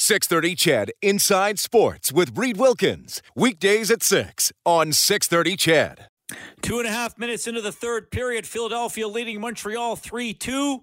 630 0.00 0.54
CHED 0.54 0.92
Inside 1.02 1.58
Sports 1.58 2.12
with 2.12 2.38
Reed 2.38 2.56
Wilkins. 2.56 3.20
Weekdays 3.34 3.90
at 3.90 4.00
6 4.04 4.52
on 4.64 4.92
630 4.92 5.56
CHED. 5.56 6.06
Two 6.62 6.78
and 6.78 6.86
a 6.86 6.90
half 6.92 7.18
minutes 7.18 7.48
into 7.48 7.60
the 7.60 7.72
third 7.72 8.12
period, 8.12 8.46
Philadelphia 8.46 9.08
leading 9.08 9.40
Montreal 9.40 9.96
3 9.96 10.34
2. 10.34 10.82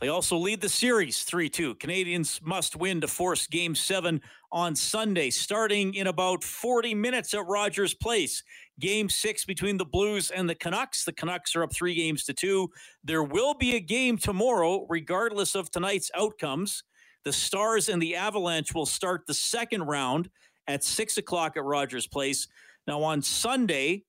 They 0.00 0.06
also 0.06 0.36
lead 0.36 0.60
the 0.60 0.68
series 0.68 1.24
3 1.24 1.48
2. 1.48 1.74
Canadiens 1.74 2.40
must 2.40 2.76
win 2.76 3.00
to 3.00 3.08
force 3.08 3.48
game 3.48 3.74
seven 3.74 4.20
on 4.52 4.76
Sunday, 4.76 5.30
starting 5.30 5.94
in 5.94 6.06
about 6.06 6.44
40 6.44 6.94
minutes 6.94 7.34
at 7.34 7.48
Rogers 7.48 7.94
Place. 7.94 8.44
Game 8.78 9.08
six 9.08 9.44
between 9.44 9.76
the 9.76 9.84
Blues 9.84 10.30
and 10.30 10.48
the 10.48 10.54
Canucks. 10.54 11.04
The 11.04 11.12
Canucks 11.12 11.56
are 11.56 11.64
up 11.64 11.74
three 11.74 11.96
games 11.96 12.22
to 12.26 12.32
two. 12.32 12.68
There 13.02 13.24
will 13.24 13.54
be 13.54 13.74
a 13.74 13.80
game 13.80 14.18
tomorrow, 14.18 14.86
regardless 14.88 15.56
of 15.56 15.72
tonight's 15.72 16.12
outcomes. 16.14 16.84
The 17.28 17.32
Stars 17.34 17.90
and 17.90 18.00
the 18.00 18.16
Avalanche 18.16 18.72
will 18.72 18.86
start 18.86 19.26
the 19.26 19.34
second 19.34 19.82
round 19.82 20.30
at 20.66 20.82
six 20.82 21.18
o'clock 21.18 21.58
at 21.58 21.62
Rogers 21.62 22.06
Place. 22.06 22.48
Now, 22.86 23.02
on 23.02 23.20
Sunday, 23.20 24.04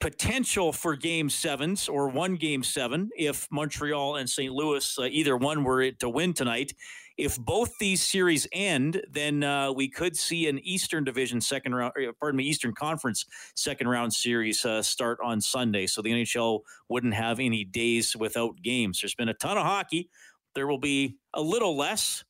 potential 0.00 0.70
for 0.70 0.96
game 0.96 1.30
sevens 1.30 1.88
or 1.88 2.10
one 2.10 2.36
game 2.36 2.62
seven 2.62 3.08
if 3.16 3.48
Montreal 3.50 4.16
and 4.16 4.28
St. 4.28 4.52
Louis, 4.52 4.98
uh, 4.98 5.04
either 5.04 5.38
one 5.38 5.64
were 5.64 5.92
to 5.92 6.10
win 6.10 6.34
tonight. 6.34 6.74
If 7.16 7.38
both 7.38 7.72
these 7.80 8.02
series 8.02 8.46
end, 8.52 9.00
then 9.10 9.42
uh, 9.42 9.72
we 9.72 9.88
could 9.88 10.14
see 10.14 10.46
an 10.46 10.58
Eastern 10.58 11.04
Division 11.04 11.40
second 11.40 11.74
round, 11.74 11.94
pardon 12.20 12.36
me, 12.36 12.44
Eastern 12.44 12.74
Conference 12.74 13.24
second 13.54 13.88
round 13.88 14.12
series 14.12 14.62
uh, 14.66 14.82
start 14.82 15.20
on 15.24 15.40
Sunday. 15.40 15.86
So 15.86 16.02
the 16.02 16.10
NHL 16.10 16.60
wouldn't 16.90 17.14
have 17.14 17.40
any 17.40 17.64
days 17.64 18.14
without 18.14 18.60
games. 18.60 19.00
There's 19.00 19.14
been 19.14 19.30
a 19.30 19.34
ton 19.34 19.56
of 19.56 19.64
hockey. 19.64 20.10
There 20.54 20.66
will 20.66 20.78
be 20.78 21.16
a 21.32 21.40
little 21.40 21.76
less, 21.76 22.24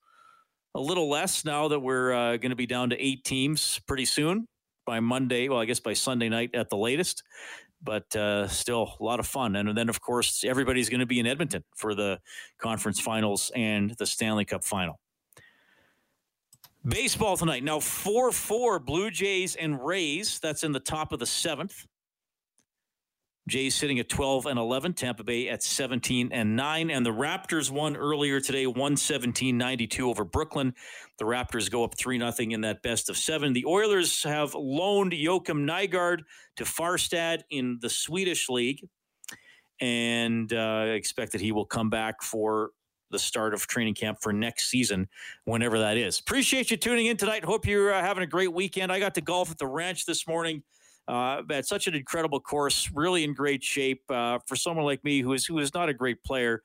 a 0.75 0.81
little 0.81 1.09
less 1.09 1.45
now 1.45 1.69
that 1.69 1.81
we're 1.81 2.13
uh, 2.13 2.37
going 2.37 2.51
to 2.51 2.57
be 2.57 2.67
down 2.67 2.91
to 2.91 3.01
eight 3.01 3.25
teams 3.25 3.81
pretty 3.87 4.05
soon 4.05 4.49
by 4.87 5.01
Monday. 5.01 5.49
Well, 5.49 5.61
I 5.61 5.65
guess 5.65 5.81
by 5.81 5.93
Sunday 5.95 6.29
night 6.29 6.55
at 6.55 6.69
the 6.71 6.77
latest 6.77 7.23
but 7.85 8.17
uh, 8.17 8.49
still 8.49 8.95
a 8.99 9.05
lot 9.05 9.21
of 9.21 9.27
fun. 9.27 9.55
And 9.57 9.77
then, 9.77 9.89
of 9.89 10.01
course, 10.01 10.43
everybody's 10.45 10.89
going 10.89 11.01
to 11.01 11.07
be 11.07 11.21
in 11.21 11.27
Edmonton 11.27 11.63
for 11.77 11.95
the 11.95 12.19
conference 12.59 13.01
finals 13.01 13.53
and 13.55 13.91
the 13.99 14.07
Stanley 14.07 14.45
Cup 14.45 14.65
final. 14.65 14.99
Baseball 16.87 17.37
tonight. 17.37 17.63
Now, 17.63 17.81
4 17.81 18.33
4 18.33 18.79
Blue 18.79 19.11
Jays 19.11 19.57
and 19.57 19.85
Rays. 19.85 20.39
That's 20.41 20.65
in 20.65 20.73
the 20.73 20.81
top 20.81 21.13
of 21.13 21.19
the 21.19 21.27
seventh. 21.27 21.87
Jays 23.47 23.75
sitting 23.75 23.99
at 23.99 24.09
12 24.09 24.47
and 24.47 24.59
11, 24.59 24.95
Tampa 24.95 25.23
Bay 25.23 25.49
at 25.49 25.63
17 25.63 26.31
and 26.33 26.57
9. 26.57 26.91
And 26.91 27.05
the 27.05 27.11
Raptors 27.11 27.71
won 27.71 27.97
earlier 27.97 28.41
today, 28.41 28.67
117 28.67 29.59
92 29.59 30.09
over 30.09 30.25
Brooklyn. 30.25 30.75
The 31.19 31.27
Raptors 31.27 31.71
go 31.71 31.85
up 31.85 31.97
3 31.97 32.19
0 32.19 32.33
in 32.39 32.63
that 32.63 32.83
best 32.83 33.11
of 33.11 33.17
seven. 33.17 33.53
The 33.53 33.67
Oilers 33.67 34.23
have 34.23 34.55
loaned 34.55 35.13
Joakim 35.13 35.69
Nygard 35.69 36.21
to 36.57 36.65
Färjestad 36.65 37.43
in 37.51 37.79
the 37.81 37.91
Swedish 37.91 38.49
league 38.49 38.89
and 39.81 40.53
uh, 40.53 40.87
expect 40.89 41.33
that 41.33 41.41
he 41.41 41.53
will 41.53 41.67
come 41.67 41.91
back 41.91 42.23
for 42.23 42.71
the 43.11 43.19
start 43.19 43.55
of 43.55 43.67
training 43.67 43.95
camp 43.95 44.19
for 44.21 44.33
next 44.33 44.69
season, 44.69 45.09
whenever 45.45 45.79
that 45.79 45.97
is. 45.97 46.19
Appreciate 46.19 46.71
you 46.71 46.77
tuning 46.77 47.07
in 47.07 47.17
tonight. 47.17 47.45
Hope 47.45 47.67
you're 47.67 47.93
uh, 47.93 48.01
having 48.01 48.25
a 48.25 48.27
great 48.27 48.53
weekend. 48.53 48.91
I 48.91 48.99
got 48.99 49.15
to 49.15 49.21
golf 49.21 49.51
at 49.51 49.59
the 49.59 49.67
ranch 49.67 50.07
this 50.07 50.27
morning. 50.27 50.63
Uh, 51.07 51.43
had 51.51 51.67
such 51.67 51.87
an 51.87 51.95
incredible 51.95 52.41
course, 52.41 52.91
really 52.95 53.25
in 53.25 53.35
great 53.35 53.63
shape 53.63 54.03
uh, 54.11 54.39
for 54.47 54.57
someone 54.57 54.85
like 54.85 55.05
me 55.05 55.21
who 55.21 55.33
is 55.33 55.45
who 55.45 55.59
is 55.59 55.75
not 55.75 55.89
a 55.89 55.95
great 55.95 56.23
player, 56.25 56.63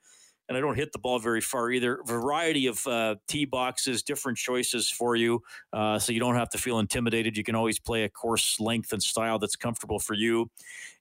and 0.48 0.56
I 0.56 0.60
don't 0.60 0.76
hit 0.76 0.92
the 0.92 0.98
ball 0.98 1.18
very 1.18 1.42
far 1.42 1.70
either. 1.70 2.00
Variety 2.06 2.66
of 2.66 2.86
uh, 2.86 3.16
tee 3.28 3.44
boxes, 3.44 4.02
different 4.02 4.38
choices 4.38 4.88
for 4.90 5.14
you, 5.14 5.42
uh, 5.74 5.98
so 5.98 6.12
you 6.12 6.20
don't 6.20 6.36
have 6.36 6.48
to 6.50 6.58
feel 6.58 6.78
intimidated. 6.78 7.36
You 7.36 7.44
can 7.44 7.54
always 7.54 7.78
play 7.78 8.04
a 8.04 8.08
course 8.08 8.58
length 8.58 8.92
and 8.92 9.02
style 9.02 9.38
that's 9.38 9.56
comfortable 9.56 9.98
for 9.98 10.14
you. 10.14 10.50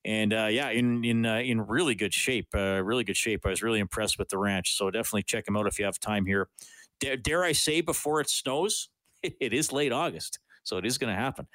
And 0.04 0.34
uh, 0.34 0.48
yeah, 0.52 0.70
in 0.72 1.06
in 1.06 1.26
uh, 1.26 1.38
in 1.38 1.62
really 1.62 1.96
good 1.96 2.14
shape, 2.14 2.48
really 2.54 3.06
good 3.06 3.18
shape. 3.18 3.46
I 3.46 3.50
was 3.50 3.64
really 3.64 3.80
impressed 3.80 4.20
with 4.20 4.30
the 4.30 4.38
ranch, 4.38 4.76
so 4.76 4.92
definitely 4.92 5.24
check 5.24 5.46
them 5.46 5.56
out 5.56 5.66
if 5.66 5.80
you 5.80 5.86
have 5.86 6.00
time 6.00 6.26
here. 6.26 6.50
Dare, 7.00 7.16
dare 7.16 7.44
I 7.46 7.54
say 7.54 7.82
before 7.82 8.20
it 8.22 8.30
snows? 8.30 8.90
It 9.22 9.54
is 9.54 9.74
late 9.74 9.92
August. 9.92 10.40
So 10.69 10.78
it 10.78 10.85
is 10.85 10.97
going 10.97 11.13
to 11.13 11.19
happen. 11.19 11.47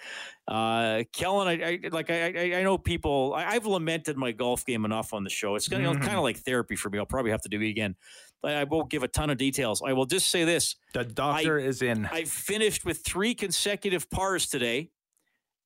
Uh, 0.49 1.05
Kellen, 1.13 1.47
I, 1.47 1.63
I 1.63 1.89
like 1.91 2.11
I, 2.11 2.59
I 2.59 2.63
know 2.63 2.77
people. 2.77 3.33
I, 3.35 3.55
have 3.55 3.65
lamented 3.65 4.17
my 4.17 4.33
golf 4.33 4.67
game 4.67 4.85
enough 4.85 5.15
on 5.15 5.23
the 5.23 5.31
show. 5.31 5.55
It's 5.55 5.69
going 5.69 5.85
to 5.85 5.91
mm-hmm. 5.91 6.03
kind 6.03 6.17
of 6.17 6.25
like 6.25 6.39
therapy 6.39 6.75
for 6.75 6.91
me. 6.91 6.99
I'll 6.99 7.07
probably 7.07 7.31
have 7.31 7.43
to 7.43 7.49
do 7.49 7.61
it 7.61 7.71
again. 7.71 7.95
I 8.43 8.65
won't 8.65 8.91
give 8.91 9.03
a 9.03 9.09
ton 9.09 9.31
of 9.31 9.39
details. 9.39 9.83
I 9.87 9.93
will 9.93 10.05
just 10.05 10.31
say 10.31 10.45
this: 10.45 10.77
the 10.93 11.05
doctor 11.05 11.61
I, 11.61 11.63
is 11.63 11.81
in. 11.81 12.07
I 12.07 12.25
finished 12.25 12.85
with 12.85 13.05
three 13.05 13.35
consecutive 13.35 14.11
pars 14.11 14.49
today, 14.49 14.91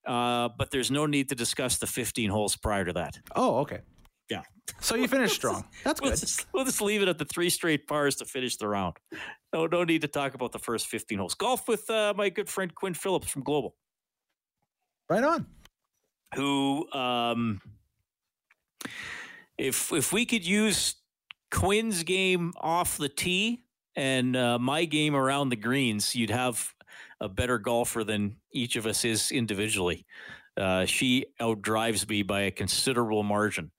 uh, 0.07 0.51
but 0.57 0.71
there's 0.71 0.91
no 0.91 1.07
need 1.07 1.31
to 1.31 1.35
discuss 1.35 1.79
the 1.79 1.87
15 1.87 2.31
holes 2.31 2.55
prior 2.55 2.85
to 2.85 2.93
that. 2.93 3.19
Oh, 3.35 3.59
okay. 3.61 3.81
Yeah. 4.31 4.43
So 4.81 4.95
you 4.95 5.09
finished 5.09 5.35
strong. 5.35 5.65
That's 5.85 6.01
we'll 6.01 6.11
good. 6.11 6.21
Just, 6.21 6.47
we'll 6.53 6.65
just 6.65 6.81
leave 6.81 7.03
it 7.03 7.09
at 7.09 7.19
the 7.19 7.25
three 7.25 7.51
straight 7.51 7.87
pars 7.87 8.17
to 8.17 8.25
finish 8.25 8.57
the 8.57 8.69
round. 8.69 8.97
No, 9.53 9.67
no 9.67 9.85
need 9.85 10.03
to 10.03 10.09
talk 10.09 10.35
about 10.35 10.53
the 10.53 10.59
first 10.59 10.87
15 10.87 11.19
holes. 11.19 11.35
Golf 11.35 11.69
with 11.69 11.89
uh, 11.91 12.15
my 12.17 12.29
good 12.29 12.49
friend 12.49 12.75
Quinn 12.75 12.95
Phillips 12.95 13.29
from 13.31 13.43
Global. 13.43 13.75
Right 15.09 15.25
on. 15.25 15.47
Who, 16.35 16.91
um, 16.93 17.63
if 19.57 19.91
if 19.93 20.13
we 20.13 20.27
could 20.27 20.47
use 20.47 20.97
Quinn's 21.51 22.03
game 22.03 22.53
off 22.61 22.99
the 22.99 23.09
tee 23.09 23.65
and 23.97 24.37
uh, 24.37 24.59
my 24.59 24.85
game 24.85 25.17
around 25.17 25.49
the 25.49 25.57
greens, 25.57 26.15
you'd 26.15 26.31
have 26.31 26.75
a 27.21 27.29
better 27.29 27.59
golfer 27.59 28.05
than 28.05 28.37
each 28.53 28.77
of 28.77 28.87
us 28.87 29.05
is 29.05 29.33
individually. 29.33 30.07
Uh, 30.57 30.85
she 30.85 31.27
outdrives 31.41 32.09
me 32.09 32.23
by 32.23 32.43
a 32.43 32.51
considerable 32.51 33.23
margin. 33.23 33.71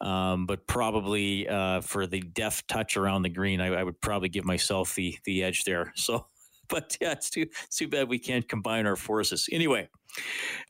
Um, 0.00 0.46
but 0.46 0.66
probably 0.66 1.46
uh, 1.48 1.82
for 1.82 2.06
the 2.06 2.20
deft 2.20 2.66
touch 2.68 2.96
around 2.96 3.22
the 3.22 3.28
green, 3.28 3.60
I, 3.60 3.66
I, 3.66 3.82
would 3.82 4.00
probably 4.00 4.30
give 4.30 4.46
myself 4.46 4.94
the 4.94 5.18
the 5.24 5.42
edge 5.42 5.64
there. 5.64 5.92
So, 6.00 6.26
but 6.68 6.96
yeah, 7.00 7.12
it's 7.12 7.28
too 7.28 7.46
too 7.70 7.88
bad 7.88 8.08
we 8.08 8.18
can't 8.18 8.48
combine 8.48 8.86
our 8.86 8.96
forces. 8.96 9.48
Anyway, 9.52 9.90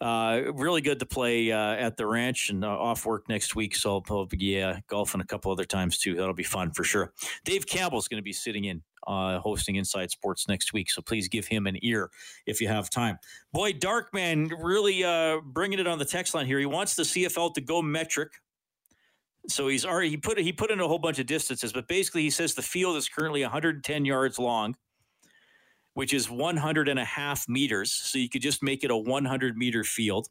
uh, 0.00 0.40
really 0.54 0.80
good 0.80 0.98
to 0.98 1.06
play 1.06 1.52
uh, 1.52 1.74
at 1.74 1.96
the 1.96 2.06
ranch 2.06 2.50
and 2.50 2.64
uh, 2.64 2.68
off 2.68 3.06
work 3.06 3.28
next 3.28 3.54
week. 3.54 3.76
So 3.76 3.90
I'll 3.90 4.00
probably 4.00 4.36
be 4.36 4.74
golfing 4.88 5.20
a 5.20 5.26
couple 5.26 5.52
other 5.52 5.64
times 5.64 5.98
too. 5.98 6.16
That'll 6.16 6.34
be 6.34 6.42
fun 6.42 6.72
for 6.72 6.84
sure. 6.84 7.12
Dave 7.44 7.66
Campbell's 7.66 8.08
going 8.08 8.18
to 8.20 8.24
be 8.24 8.32
sitting 8.32 8.64
in 8.64 8.82
uh, 9.06 9.38
hosting 9.40 9.76
Inside 9.76 10.10
Sports 10.10 10.48
next 10.48 10.72
week. 10.72 10.90
So 10.90 11.02
please 11.02 11.28
give 11.28 11.46
him 11.46 11.66
an 11.66 11.78
ear 11.82 12.10
if 12.46 12.60
you 12.60 12.68
have 12.68 12.90
time. 12.90 13.18
Boy, 13.52 13.72
Darkman 13.72 14.52
really 14.62 15.04
uh, 15.04 15.40
bringing 15.44 15.78
it 15.78 15.86
on 15.86 15.98
the 15.98 16.04
text 16.04 16.34
line 16.34 16.46
here. 16.46 16.58
He 16.58 16.66
wants 16.66 16.94
the 16.94 17.02
CFL 17.02 17.54
to 17.54 17.60
go 17.60 17.82
metric. 17.82 18.32
So 19.50 19.68
he's 19.68 19.84
already 19.84 20.10
he 20.10 20.16
put 20.16 20.38
he 20.38 20.52
put 20.52 20.70
in 20.70 20.80
a 20.80 20.88
whole 20.88 20.98
bunch 20.98 21.18
of 21.18 21.26
distances, 21.26 21.72
but 21.72 21.88
basically 21.88 22.22
he 22.22 22.30
says 22.30 22.54
the 22.54 22.62
field 22.62 22.96
is 22.96 23.08
currently 23.08 23.42
110 23.42 24.04
yards 24.04 24.38
long, 24.38 24.76
which 25.94 26.14
is 26.14 26.30
100 26.30 26.88
and 26.88 26.98
a 26.98 27.04
half 27.04 27.48
meters. 27.48 27.92
So 27.92 28.18
you 28.18 28.28
could 28.28 28.42
just 28.42 28.62
make 28.62 28.84
it 28.84 28.90
a 28.90 28.96
100 28.96 29.56
meter 29.56 29.84
field. 29.84 30.28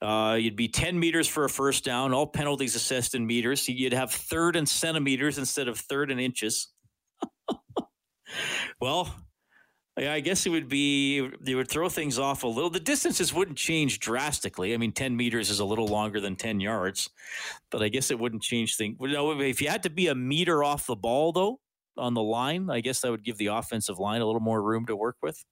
Uh, 0.00 0.34
you'd 0.34 0.56
be 0.56 0.66
10 0.66 0.98
meters 0.98 1.28
for 1.28 1.44
a 1.44 1.48
first 1.48 1.84
down, 1.84 2.12
all 2.12 2.26
penalties 2.26 2.74
assessed 2.74 3.14
in 3.14 3.24
meters. 3.24 3.64
So 3.64 3.72
you'd 3.72 3.92
have 3.92 4.10
third 4.10 4.56
and 4.56 4.68
centimeters 4.68 5.38
instead 5.38 5.68
of 5.68 5.78
third 5.78 6.10
and 6.10 6.20
inches. 6.20 6.72
well, 8.80 9.14
I 9.94 10.20
guess 10.20 10.46
it 10.46 10.50
would 10.50 10.68
be 10.68 11.28
they 11.40 11.54
would 11.54 11.68
throw 11.68 11.90
things 11.90 12.18
off 12.18 12.44
a 12.44 12.46
little. 12.46 12.70
The 12.70 12.80
distances 12.80 13.34
wouldn't 13.34 13.58
change 13.58 13.98
drastically. 13.98 14.72
I 14.72 14.78
mean, 14.78 14.92
ten 14.92 15.14
meters 15.14 15.50
is 15.50 15.60
a 15.60 15.64
little 15.66 15.86
longer 15.86 16.18
than 16.18 16.34
ten 16.34 16.60
yards, 16.60 17.10
but 17.70 17.82
I 17.82 17.88
guess 17.88 18.10
it 18.10 18.18
wouldn't 18.18 18.42
change 18.42 18.76
things. 18.76 18.96
If 19.00 19.60
you 19.60 19.68
had 19.68 19.82
to 19.82 19.90
be 19.90 20.06
a 20.08 20.14
meter 20.14 20.64
off 20.64 20.86
the 20.86 20.96
ball, 20.96 21.32
though, 21.32 21.60
on 21.98 22.14
the 22.14 22.22
line, 22.22 22.70
I 22.70 22.80
guess 22.80 23.00
that 23.00 23.10
would 23.10 23.22
give 23.22 23.36
the 23.36 23.48
offensive 23.48 23.98
line 23.98 24.22
a 24.22 24.26
little 24.26 24.40
more 24.40 24.62
room 24.62 24.86
to 24.86 24.96
work 24.96 25.16
with. 25.20 25.44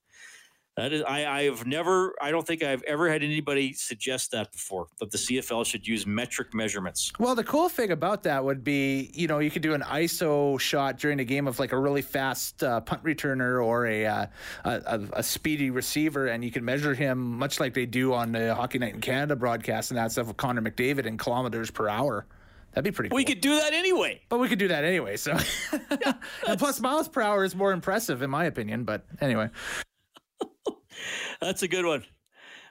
That 0.80 0.94
is, 0.94 1.02
I, 1.02 1.26
I 1.26 1.42
have 1.42 1.66
never, 1.66 2.14
I 2.22 2.30
don't 2.30 2.46
think 2.46 2.62
I've 2.62 2.82
ever 2.84 3.10
had 3.10 3.22
anybody 3.22 3.74
suggest 3.74 4.30
that 4.30 4.50
before, 4.50 4.86
that 4.98 5.10
the 5.10 5.18
CFL 5.18 5.66
should 5.66 5.86
use 5.86 6.06
metric 6.06 6.54
measurements. 6.54 7.12
Well, 7.18 7.34
the 7.34 7.44
cool 7.44 7.68
thing 7.68 7.90
about 7.90 8.22
that 8.22 8.42
would 8.42 8.64
be, 8.64 9.10
you 9.12 9.28
know, 9.28 9.40
you 9.40 9.50
could 9.50 9.60
do 9.60 9.74
an 9.74 9.82
ISO 9.82 10.58
shot 10.58 10.98
during 10.98 11.20
a 11.20 11.24
game 11.24 11.46
of 11.46 11.58
like 11.58 11.72
a 11.72 11.78
really 11.78 12.00
fast 12.00 12.62
uh, 12.62 12.80
punt 12.80 13.04
returner 13.04 13.62
or 13.62 13.88
a, 13.88 14.06
uh, 14.06 14.26
a, 14.64 15.00
a 15.12 15.22
speedy 15.22 15.68
receiver, 15.68 16.28
and 16.28 16.42
you 16.42 16.50
can 16.50 16.64
measure 16.64 16.94
him 16.94 17.36
much 17.36 17.60
like 17.60 17.74
they 17.74 17.84
do 17.84 18.14
on 18.14 18.32
the 18.32 18.54
Hockey 18.54 18.78
Night 18.78 18.94
in 18.94 19.02
Canada 19.02 19.36
broadcast 19.36 19.90
and 19.90 19.98
that 19.98 20.12
stuff 20.12 20.28
with 20.28 20.38
Connor 20.38 20.62
McDavid 20.62 21.04
in 21.04 21.18
kilometers 21.18 21.70
per 21.70 21.90
hour. 21.90 22.24
That'd 22.72 22.90
be 22.90 22.90
pretty 22.90 23.10
cool. 23.10 23.16
We 23.16 23.24
could 23.24 23.42
do 23.42 23.54
that 23.56 23.74
anyway. 23.74 24.22
But 24.30 24.38
we 24.38 24.48
could 24.48 24.58
do 24.58 24.68
that 24.68 24.84
anyway. 24.84 25.18
So, 25.18 25.36
yeah, 26.00 26.14
and 26.48 26.58
plus 26.58 26.80
miles 26.80 27.06
per 27.06 27.20
hour 27.20 27.44
is 27.44 27.54
more 27.54 27.72
impressive 27.72 28.22
in 28.22 28.30
my 28.30 28.46
opinion. 28.46 28.84
But 28.84 29.04
anyway. 29.20 29.50
That's 31.40 31.62
a 31.62 31.68
good 31.68 31.84
one. 31.84 32.04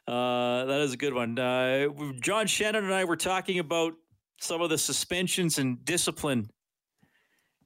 Uh, 0.07 0.65
that 0.65 0.81
is 0.81 0.93
a 0.93 0.97
good 0.97 1.13
one. 1.13 1.37
Uh, 1.37 1.87
John 2.19 2.47
Shannon 2.47 2.83
and 2.83 2.93
I 2.93 3.05
were 3.05 3.15
talking 3.15 3.59
about 3.59 3.93
some 4.41 4.61
of 4.61 4.69
the 4.69 4.77
suspensions 4.77 5.59
and 5.59 5.83
discipline 5.85 6.49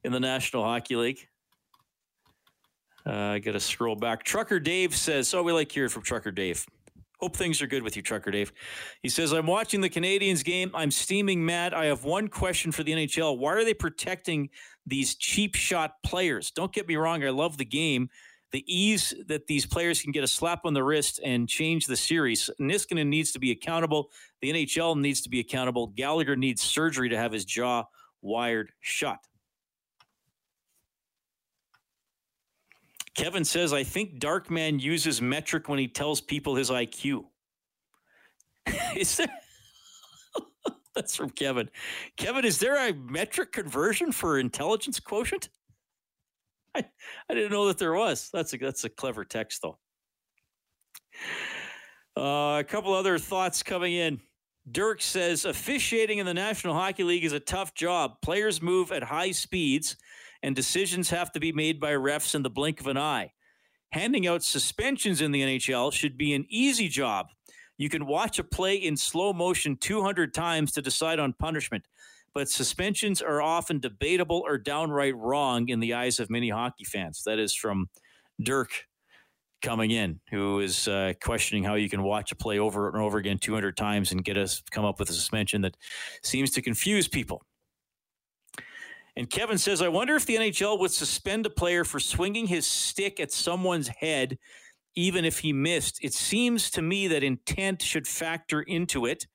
in 0.02 0.12
the 0.12 0.20
National 0.20 0.62
Hockey 0.62 0.96
League. 0.96 1.26
Uh, 3.06 3.12
I 3.12 3.38
got 3.38 3.52
to 3.52 3.60
scroll 3.60 3.96
back. 3.96 4.24
Trucker 4.24 4.58
Dave 4.58 4.94
says, 4.94 5.32
"Oh, 5.34 5.42
we 5.42 5.52
like 5.52 5.70
hearing 5.70 5.90
from 5.90 6.02
Trucker 6.02 6.30
Dave. 6.30 6.66
Hope 7.20 7.36
things 7.36 7.62
are 7.62 7.66
good 7.66 7.82
with 7.82 7.96
you, 7.96 8.02
Trucker 8.02 8.30
Dave." 8.30 8.52
He 9.02 9.08
says, 9.08 9.32
"I'm 9.32 9.46
watching 9.46 9.80
the 9.80 9.90
Canadiens 9.90 10.44
game. 10.44 10.70
I'm 10.74 10.90
steaming 10.90 11.44
mad. 11.44 11.74
I 11.74 11.86
have 11.86 12.04
one 12.04 12.28
question 12.28 12.72
for 12.72 12.82
the 12.82 12.92
NHL. 12.92 13.38
Why 13.38 13.52
are 13.52 13.64
they 13.64 13.74
protecting 13.74 14.48
these 14.86 15.14
cheap 15.14 15.54
shot 15.54 16.02
players? 16.02 16.50
Don't 16.50 16.72
get 16.72 16.88
me 16.88 16.96
wrong. 16.96 17.24
I 17.24 17.30
love 17.30 17.56
the 17.58 17.64
game." 17.64 18.08
The 18.54 18.64
ease 18.72 19.12
that 19.26 19.48
these 19.48 19.66
players 19.66 20.00
can 20.00 20.12
get 20.12 20.22
a 20.22 20.28
slap 20.28 20.60
on 20.64 20.74
the 20.74 20.84
wrist 20.84 21.18
and 21.24 21.48
change 21.48 21.86
the 21.86 21.96
series. 21.96 22.48
Niskanen 22.60 23.08
needs 23.08 23.32
to 23.32 23.40
be 23.40 23.50
accountable. 23.50 24.12
The 24.42 24.52
NHL 24.52 24.96
needs 24.96 25.22
to 25.22 25.28
be 25.28 25.40
accountable. 25.40 25.88
Gallagher 25.88 26.36
needs 26.36 26.62
surgery 26.62 27.08
to 27.08 27.16
have 27.16 27.32
his 27.32 27.44
jaw 27.44 27.82
wired 28.22 28.70
shut. 28.78 29.18
Kevin 33.16 33.44
says, 33.44 33.72
I 33.72 33.82
think 33.82 34.20
Darkman 34.20 34.80
uses 34.80 35.20
metric 35.20 35.68
when 35.68 35.80
he 35.80 35.88
tells 35.88 36.20
people 36.20 36.54
his 36.54 36.70
IQ. 36.70 37.24
is 38.94 39.16
there? 39.16 39.26
That's 40.94 41.16
from 41.16 41.30
Kevin. 41.30 41.70
Kevin, 42.16 42.44
is 42.44 42.60
there 42.60 42.88
a 42.88 42.92
metric 42.92 43.50
conversion 43.50 44.12
for 44.12 44.38
intelligence 44.38 45.00
quotient? 45.00 45.48
I, 46.76 46.84
I 47.28 47.34
didn't 47.34 47.52
know 47.52 47.66
that 47.68 47.78
there 47.78 47.94
was. 47.94 48.30
That's 48.32 48.52
a 48.52 48.58
that's 48.58 48.84
a 48.84 48.88
clever 48.88 49.24
text 49.24 49.62
though. 49.62 49.78
Uh, 52.16 52.58
a 52.60 52.64
couple 52.64 52.92
other 52.92 53.18
thoughts 53.18 53.62
coming 53.62 53.94
in. 53.94 54.20
Dirk 54.70 55.02
says 55.02 55.44
officiating 55.44 56.18
in 56.18 56.26
the 56.26 56.34
National 56.34 56.74
Hockey 56.74 57.04
League 57.04 57.24
is 57.24 57.32
a 57.32 57.40
tough 57.40 57.74
job. 57.74 58.20
Players 58.22 58.62
move 58.62 58.92
at 58.92 59.02
high 59.02 59.32
speeds, 59.32 59.96
and 60.42 60.56
decisions 60.56 61.10
have 61.10 61.32
to 61.32 61.40
be 61.40 61.52
made 61.52 61.78
by 61.80 61.92
refs 61.92 62.34
in 62.34 62.42
the 62.42 62.50
blink 62.50 62.80
of 62.80 62.86
an 62.86 62.96
eye. 62.96 63.32
Handing 63.92 64.26
out 64.26 64.42
suspensions 64.42 65.20
in 65.20 65.32
the 65.32 65.42
NHL 65.42 65.92
should 65.92 66.16
be 66.16 66.32
an 66.34 66.46
easy 66.48 66.88
job. 66.88 67.26
You 67.76 67.88
can 67.88 68.06
watch 68.06 68.38
a 68.38 68.44
play 68.44 68.76
in 68.76 68.96
slow 68.96 69.32
motion 69.32 69.76
200 69.76 70.32
times 70.32 70.72
to 70.72 70.82
decide 70.82 71.18
on 71.18 71.34
punishment 71.34 71.86
but 72.34 72.48
suspensions 72.48 73.22
are 73.22 73.40
often 73.40 73.78
debatable 73.78 74.42
or 74.44 74.58
downright 74.58 75.16
wrong 75.16 75.68
in 75.68 75.80
the 75.80 75.94
eyes 75.94 76.18
of 76.18 76.30
many 76.30 76.50
hockey 76.50 76.84
fans. 76.84 77.22
That 77.24 77.38
is 77.38 77.54
from 77.54 77.88
Dirk 78.42 78.70
coming 79.62 79.92
in, 79.92 80.20
who 80.30 80.60
is 80.60 80.88
uh, 80.88 81.14
questioning 81.22 81.64
how 81.64 81.74
you 81.74 81.88
can 81.88 82.02
watch 82.02 82.32
a 82.32 82.36
play 82.36 82.58
over 82.58 82.88
and 82.88 83.00
over 83.00 83.18
again 83.18 83.38
200 83.38 83.76
times 83.76 84.12
and 84.12 84.24
get 84.24 84.36
us 84.36 84.62
come 84.70 84.84
up 84.84 84.98
with 84.98 85.08
a 85.10 85.12
suspension 85.14 85.62
that 85.62 85.76
seems 86.22 86.50
to 86.50 86.62
confuse 86.62 87.08
people. 87.08 87.42
And 89.16 89.30
Kevin 89.30 89.58
says, 89.58 89.80
I 89.80 89.88
wonder 89.88 90.16
if 90.16 90.26
the 90.26 90.34
NHL 90.34 90.78
would 90.80 90.90
suspend 90.90 91.46
a 91.46 91.50
player 91.50 91.84
for 91.84 92.00
swinging 92.00 92.46
his 92.46 92.66
stick 92.66 93.20
at 93.20 93.32
someone's 93.32 93.88
head, 93.88 94.38
even 94.96 95.24
if 95.24 95.38
he 95.38 95.52
missed. 95.52 95.98
It 96.02 96.12
seems 96.12 96.68
to 96.72 96.82
me 96.82 97.06
that 97.08 97.22
intent 97.22 97.80
should 97.80 98.08
factor 98.08 98.62
into 98.62 99.06
it. 99.06 99.26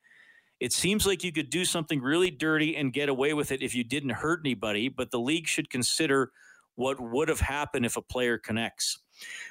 It 0.60 0.72
seems 0.72 1.06
like 1.06 1.24
you 1.24 1.32
could 1.32 1.50
do 1.50 1.64
something 1.64 2.00
really 2.00 2.30
dirty 2.30 2.76
and 2.76 2.92
get 2.92 3.08
away 3.08 3.32
with 3.32 3.50
it 3.50 3.62
if 3.62 3.74
you 3.74 3.82
didn't 3.82 4.10
hurt 4.10 4.40
anybody, 4.44 4.88
but 4.88 5.10
the 5.10 5.18
league 5.18 5.46
should 5.46 5.70
consider 5.70 6.30
what 6.74 7.00
would 7.00 7.28
have 7.28 7.40
happened 7.40 7.86
if 7.86 7.96
a 7.96 8.02
player 8.02 8.38
connects. 8.38 8.98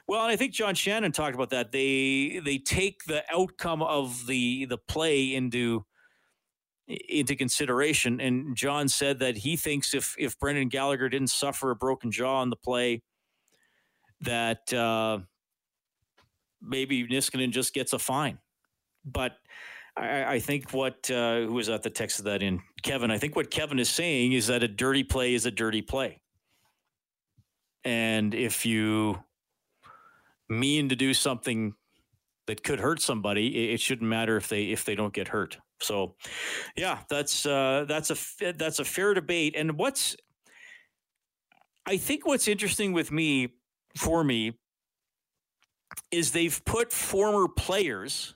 Well, 0.07 0.21
I 0.21 0.35
think 0.35 0.53
John 0.53 0.75
Shannon 0.75 1.11
talked 1.11 1.35
about 1.35 1.49
that. 1.51 1.71
They 1.71 2.41
they 2.43 2.57
take 2.57 3.03
the 3.05 3.23
outcome 3.31 3.81
of 3.83 4.25
the 4.27 4.65
the 4.65 4.77
play 4.77 5.35
into 5.35 5.85
into 6.87 7.35
consideration. 7.35 8.19
And 8.19 8.55
John 8.55 8.87
said 8.87 9.19
that 9.19 9.37
he 9.37 9.55
thinks 9.55 9.93
if 9.93 10.15
if 10.17 10.39
Brendan 10.39 10.69
Gallagher 10.69 11.09
didn't 11.09 11.29
suffer 11.29 11.71
a 11.71 11.75
broken 11.75 12.11
jaw 12.11 12.41
on 12.41 12.49
the 12.49 12.55
play, 12.55 13.03
that 14.21 14.71
uh, 14.73 15.19
maybe 16.61 17.07
Niskanen 17.07 17.51
just 17.51 17.73
gets 17.73 17.93
a 17.93 17.99
fine. 17.99 18.39
But 19.05 19.33
I, 19.97 20.35
I 20.35 20.39
think 20.39 20.71
what 20.71 21.09
uh, 21.11 21.41
who 21.41 21.53
was 21.53 21.69
at 21.69 21.83
the 21.83 21.89
text 21.89 22.19
of 22.19 22.25
that 22.25 22.41
in 22.41 22.61
Kevin. 22.83 23.11
I 23.11 23.17
think 23.17 23.35
what 23.35 23.51
Kevin 23.51 23.79
is 23.79 23.89
saying 23.89 24.33
is 24.33 24.47
that 24.47 24.63
a 24.63 24.67
dirty 24.67 25.03
play 25.03 25.33
is 25.33 25.45
a 25.45 25.51
dirty 25.51 25.81
play, 25.81 26.21
and 27.83 28.33
if 28.33 28.65
you 28.65 29.23
mean 30.47 30.89
to 30.89 30.95
do 30.95 31.13
something 31.13 31.75
that 32.47 32.63
could 32.63 32.79
hurt 32.79 33.01
somebody, 33.01 33.47
it, 33.47 33.73
it 33.75 33.79
shouldn't 33.79 34.09
matter 34.09 34.37
if 34.37 34.47
they 34.47 34.65
if 34.65 34.85
they 34.85 34.95
don't 34.95 35.13
get 35.13 35.29
hurt. 35.29 35.57
So, 35.81 36.15
yeah, 36.75 36.99
that's 37.09 37.45
uh, 37.45 37.85
that's 37.87 38.11
a 38.11 38.53
that's 38.53 38.79
a 38.79 38.85
fair 38.85 39.13
debate. 39.13 39.55
And 39.55 39.77
what's 39.77 40.15
I 41.85 41.97
think 41.97 42.25
what's 42.25 42.47
interesting 42.47 42.93
with 42.93 43.11
me 43.11 43.55
for 43.95 44.23
me 44.23 44.59
is 46.11 46.31
they've 46.31 46.63
put 46.65 46.91
former 46.91 47.47
players 47.47 48.35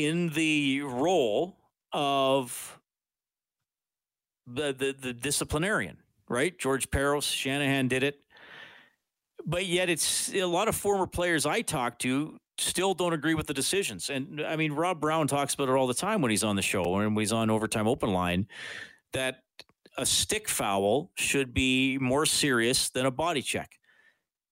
in 0.00 0.30
the 0.30 0.80
role 0.80 1.58
of 1.92 2.80
the, 4.46 4.72
the, 4.72 4.96
the 4.98 5.12
disciplinarian, 5.12 5.98
right? 6.26 6.58
George 6.58 6.90
Parros, 6.90 7.30
Shanahan 7.30 7.86
did 7.88 8.02
it. 8.02 8.18
But 9.44 9.66
yet, 9.66 9.90
it's 9.90 10.32
a 10.32 10.46
lot 10.46 10.68
of 10.68 10.74
former 10.74 11.06
players 11.06 11.44
I 11.44 11.60
talk 11.60 11.98
to 11.98 12.38
still 12.56 12.94
don't 12.94 13.12
agree 13.12 13.34
with 13.34 13.46
the 13.46 13.52
decisions. 13.52 14.08
And 14.08 14.40
I 14.40 14.56
mean, 14.56 14.72
Rob 14.72 15.02
Brown 15.02 15.26
talks 15.26 15.52
about 15.52 15.68
it 15.68 15.72
all 15.72 15.86
the 15.86 15.92
time 15.92 16.22
when 16.22 16.30
he's 16.30 16.44
on 16.44 16.56
the 16.56 16.62
show 16.62 16.96
and 16.96 17.14
when 17.14 17.22
he's 17.22 17.32
on 17.32 17.50
Overtime 17.50 17.86
Open 17.86 18.10
Line 18.10 18.48
that 19.12 19.42
a 19.98 20.06
stick 20.06 20.48
foul 20.48 21.10
should 21.14 21.52
be 21.52 21.98
more 21.98 22.24
serious 22.24 22.88
than 22.88 23.04
a 23.04 23.10
body 23.10 23.42
check. 23.42 23.78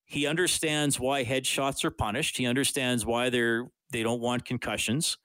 He 0.05 0.27
understands 0.27 1.01
why 1.01 1.25
headshots 1.25 1.85
are 1.85 1.91
punished. 1.91 2.37
He 2.37 2.47
understands 2.47 3.07
why 3.07 3.31
they're 3.31 3.71
they 3.91 4.03
don't 4.03 4.21
want 4.21 4.45
concussions. 4.45 5.19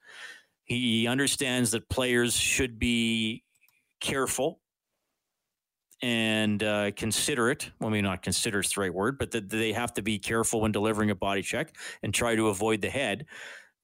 He 0.64 1.06
understands 1.06 1.72
that 1.72 1.88
players 1.88 2.34
should 2.34 2.78
be 2.78 3.44
careful 4.00 4.60
and 6.02 6.62
uh, 6.62 6.90
considerate. 6.92 7.70
Well, 7.80 7.90
maybe 7.90 8.02
not 8.02 8.22
considerate 8.22 8.66
is 8.66 8.72
the 8.72 8.82
right 8.82 8.94
word, 8.94 9.18
but 9.18 9.30
that 9.32 9.48
they 9.48 9.72
have 9.72 9.92
to 9.94 10.02
be 10.02 10.18
careful 10.18 10.60
when 10.60 10.72
delivering 10.72 11.10
a 11.10 11.14
body 11.14 11.42
check 11.42 11.74
and 12.02 12.12
try 12.12 12.34
to 12.36 12.48
avoid 12.48 12.80
the 12.82 12.90
head. 12.90 13.26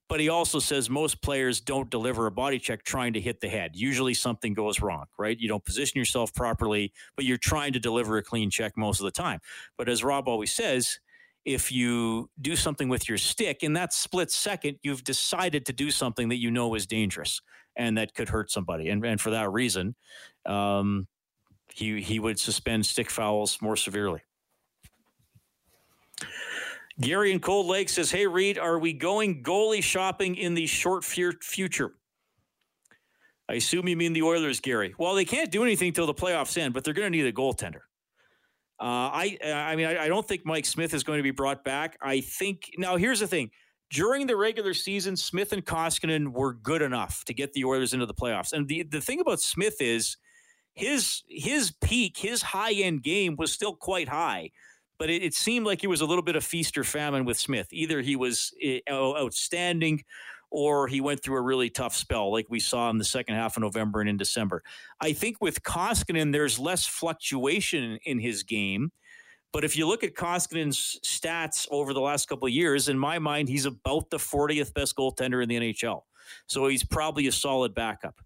But 0.08 0.20
he 0.20 0.28
also 0.28 0.58
says 0.58 0.90
most 0.90 1.22
players 1.22 1.60
don't 1.60 1.88
deliver 1.88 2.26
a 2.26 2.32
body 2.32 2.58
check 2.58 2.82
trying 2.82 3.12
to 3.12 3.20
hit 3.20 3.40
the 3.40 3.49
head. 3.49 3.72
Usually 3.75 4.12
something 4.12 4.54
goes 4.54 4.80
wrong, 4.80 5.06
right? 5.18 5.38
You 5.38 5.49
don't 5.49 5.64
position 5.64 5.99
yourself 5.99 6.34
properly, 6.34 6.92
but 7.14 7.25
you're 7.25 7.38
trying 7.38 7.72
to 7.75 7.78
deliver 7.80 8.18
a 8.18 8.22
clean 8.22 8.50
check 8.50 8.76
most 8.76 9.00
of 9.00 9.04
the 9.04 9.12
time. 9.12 9.38
But 9.78 9.88
as 9.88 10.02
Rob 10.02 10.28
always 10.28 10.52
says, 10.52 10.99
if 11.44 11.73
you 11.73 12.28
do 12.40 12.54
something 12.54 12.88
with 12.88 13.09
your 13.09 13.18
stick 13.18 13.62
in 13.62 13.73
that 13.73 13.92
split 13.92 14.30
second 14.30 14.78
you've 14.82 15.04
decided 15.04 15.64
to 15.66 15.73
do 15.73 15.90
something 15.90 16.28
that 16.28 16.37
you 16.38 16.50
know 16.50 16.75
is 16.75 16.87
dangerous 16.87 17.40
and 17.76 17.97
that 17.97 18.14
could 18.14 18.28
hurt 18.28 18.50
somebody 18.50 18.88
and, 18.88 19.04
and 19.04 19.20
for 19.20 19.30
that 19.30 19.50
reason 19.50 19.94
um, 20.47 21.06
he 21.73 22.00
he 22.00 22.18
would 22.18 22.38
suspend 22.38 22.85
stick 22.85 23.11
fouls 23.11 23.59
more 23.61 23.76
severely 23.76 24.20
Gary 27.00 27.32
in 27.32 27.40
Cold 27.40 27.66
Lake 27.66 27.88
says, 27.88 28.11
Hey, 28.11 28.26
Reed, 28.26 28.59
are 28.59 28.78
we 28.78 28.92
going 28.92 29.42
goalie 29.42 29.82
shopping 29.82 30.37
in 30.37 30.52
the 30.52 30.66
short 30.66 31.02
future? 31.02 31.94
I 33.49 33.54
assume 33.54 33.88
you 33.88 33.97
mean 33.97 34.12
the 34.12 34.23
Oilers, 34.23 34.61
Gary. 34.61 34.94
Well, 34.99 35.14
they 35.14 35.25
can't 35.25 35.50
do 35.50 35.64
anything 35.64 35.92
till 35.92 36.06
the 36.06 36.14
playoffs 36.14 36.56
end, 36.56 36.73
but 36.75 36.85
they're 36.85 36.94
going 36.94 37.11
to 37.11 37.16
need 37.16 37.26
a 37.26 37.32
goaltender. 37.32 37.80
Uh, 38.80 39.12
I 39.12 39.38
I 39.44 39.76
mean 39.76 39.87
I, 39.87 40.04
I, 40.04 40.08
don't 40.08 40.26
think 40.26 40.46
Mike 40.46 40.64
Smith 40.64 40.94
is 40.94 41.04
going 41.04 41.18
to 41.18 41.22
be 41.22 41.32
brought 41.32 41.64
back. 41.64 41.99
I 42.00 42.22
think 42.22 42.70
now 42.78 42.96
here's 42.96 43.20
the 43.20 43.26
thing: 43.26 43.50
during 43.90 44.26
the 44.26 44.37
regular 44.37 44.72
season, 44.72 45.16
Smith 45.16 45.52
and 45.52 45.64
Koskinen 45.64 46.28
were 46.32 46.54
good 46.54 46.80
enough 46.80 47.22
to 47.26 47.34
get 47.34 47.52
the 47.52 47.64
Oilers 47.64 47.92
into 47.92 48.06
the 48.06 48.14
playoffs. 48.14 48.54
And 48.54 48.68
the 48.68 48.84
the 48.84 49.02
thing 49.02 49.20
about 49.20 49.40
Smith 49.40 49.76
is 49.80 50.16
his 50.72 51.22
his 51.28 51.72
peak, 51.82 52.16
his 52.16 52.40
high 52.40 52.72
end 52.72 53.02
game 53.02 53.37
was 53.37 53.52
still 53.52 53.75
quite 53.75 54.08
high, 54.08 54.50
but 54.99 55.10
it, 55.10 55.22
it 55.22 55.34
seemed 55.34 55.66
like 55.66 55.84
it 55.84 55.88
was 55.88 56.00
a 56.00 56.06
little 56.06 56.25
bit 56.25 56.37
of 56.37 56.44
feast 56.44 56.78
or 56.78 56.84
famine 56.84 57.25
with 57.25 57.38
Smith. 57.38 57.68
Either 57.72 58.00
he 58.00 58.16
was 58.16 58.54
eh, 58.62 58.80
outstanding 58.90 60.04
or 60.50 60.88
he 60.88 61.00
went 61.00 61.23
through 61.23 61.37
a 61.37 61.42
really 61.42 61.71
tough 61.71 61.95
spell 61.95 62.33
like 62.33 62.47
we 62.49 62.61
saw 62.61 62.90
in 62.90 62.99
the 62.99 63.04
second 63.04 63.37
half 63.37 63.57
of 63.57 63.62
November 63.62 64.00
and 64.00 64.11
in 64.11 64.16
December. 64.16 64.62
I 65.00 65.12
think 65.12 65.37
with 65.40 65.62
Koskinen, 65.62 66.33
there's 66.33 66.59
less 66.59 66.87
fluctuation 66.87 67.99
in 68.04 68.19
his 68.19 68.42
game. 68.42 68.92
But 69.52 69.64
if 69.64 69.76
you 69.76 69.87
look 69.87 70.04
at 70.04 70.14
Koskinen's 70.14 71.00
stats 71.04 71.66
over 71.71 71.92
the 71.92 72.00
last 72.00 72.28
couple 72.28 72.47
of 72.47 72.52
years, 72.52 72.88
in 72.88 72.99
my 72.99 73.19
mind, 73.19 73.49
he's 73.49 73.66
about 73.66 74.11
the 74.11 74.19
40th 74.19 74.73
best 74.75 74.97
goaltender 74.97 75.42
in 75.42 75.49
the 75.49 75.57
NHL. 75.57 76.02
So 76.47 76.69
he's 76.69 76.85
probably 76.85 77.26
a 77.26 77.33
solid 77.33 77.75
backup. 77.75 78.21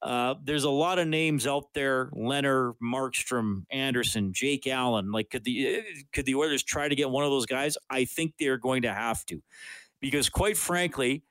Uh, 0.00 0.34
there's 0.42 0.64
a 0.64 0.70
lot 0.70 0.98
of 0.98 1.06
names 1.06 1.46
out 1.46 1.72
there: 1.74 2.10
Lehner, 2.10 2.74
Markstrom, 2.82 3.64
Anderson, 3.70 4.32
Jake 4.32 4.66
Allen. 4.66 5.12
Like, 5.12 5.30
could 5.30 5.44
the 5.44 5.80
could 6.12 6.26
the 6.26 6.34
Oilers 6.34 6.64
try 6.64 6.88
to 6.88 6.94
get 6.96 7.08
one 7.08 7.22
of 7.22 7.30
those 7.30 7.46
guys? 7.46 7.76
I 7.88 8.04
think 8.04 8.34
they're 8.38 8.56
going 8.56 8.82
to 8.82 8.92
have 8.92 9.24
to, 9.26 9.40
because 10.00 10.28
quite 10.28 10.56
frankly, 10.56 11.22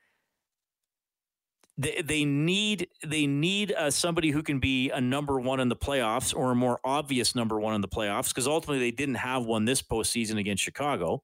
they, 1.81 2.01
they 2.03 2.25
need 2.25 2.87
they 3.05 3.25
need 3.25 3.73
uh, 3.73 3.89
somebody 3.89 4.29
who 4.29 4.43
can 4.43 4.59
be 4.59 4.91
a 4.91 5.01
number 5.01 5.39
one 5.39 5.59
in 5.59 5.67
the 5.67 5.75
playoffs 5.75 6.35
or 6.35 6.51
a 6.51 6.55
more 6.55 6.79
obvious 6.83 7.33
number 7.33 7.59
one 7.59 7.73
in 7.73 7.81
the 7.81 7.87
playoffs 7.87 8.29
because 8.29 8.47
ultimately 8.47 8.79
they 8.79 8.95
didn't 8.95 9.15
have 9.15 9.45
one 9.45 9.65
this 9.65 9.81
postseason 9.81 10.37
against 10.37 10.63
Chicago. 10.63 11.23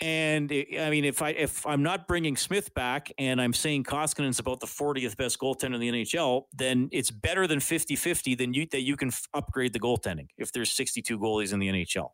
And 0.00 0.50
I 0.52 0.90
mean, 0.90 1.04
if 1.04 1.22
I 1.22 1.30
if 1.30 1.64
I'm 1.64 1.84
not 1.84 2.08
bringing 2.08 2.36
Smith 2.36 2.74
back 2.74 3.12
and 3.16 3.40
I'm 3.40 3.52
saying 3.52 3.84
Koskinen's 3.84 4.40
about 4.40 4.58
the 4.58 4.66
40th 4.66 5.16
best 5.16 5.38
goaltender 5.38 5.74
in 5.74 5.80
the 5.80 5.90
NHL, 5.90 6.44
then 6.52 6.88
it's 6.90 7.12
better 7.12 7.46
than 7.46 7.60
50-50 7.60 8.36
than 8.36 8.52
you 8.54 8.66
that 8.72 8.80
you 8.80 8.96
can 8.96 9.08
f- 9.08 9.28
upgrade 9.34 9.72
the 9.72 9.78
goaltending 9.78 10.26
if 10.36 10.50
there's 10.50 10.72
62 10.72 11.16
goalies 11.16 11.52
in 11.52 11.60
the 11.60 11.68
NHL. 11.68 12.08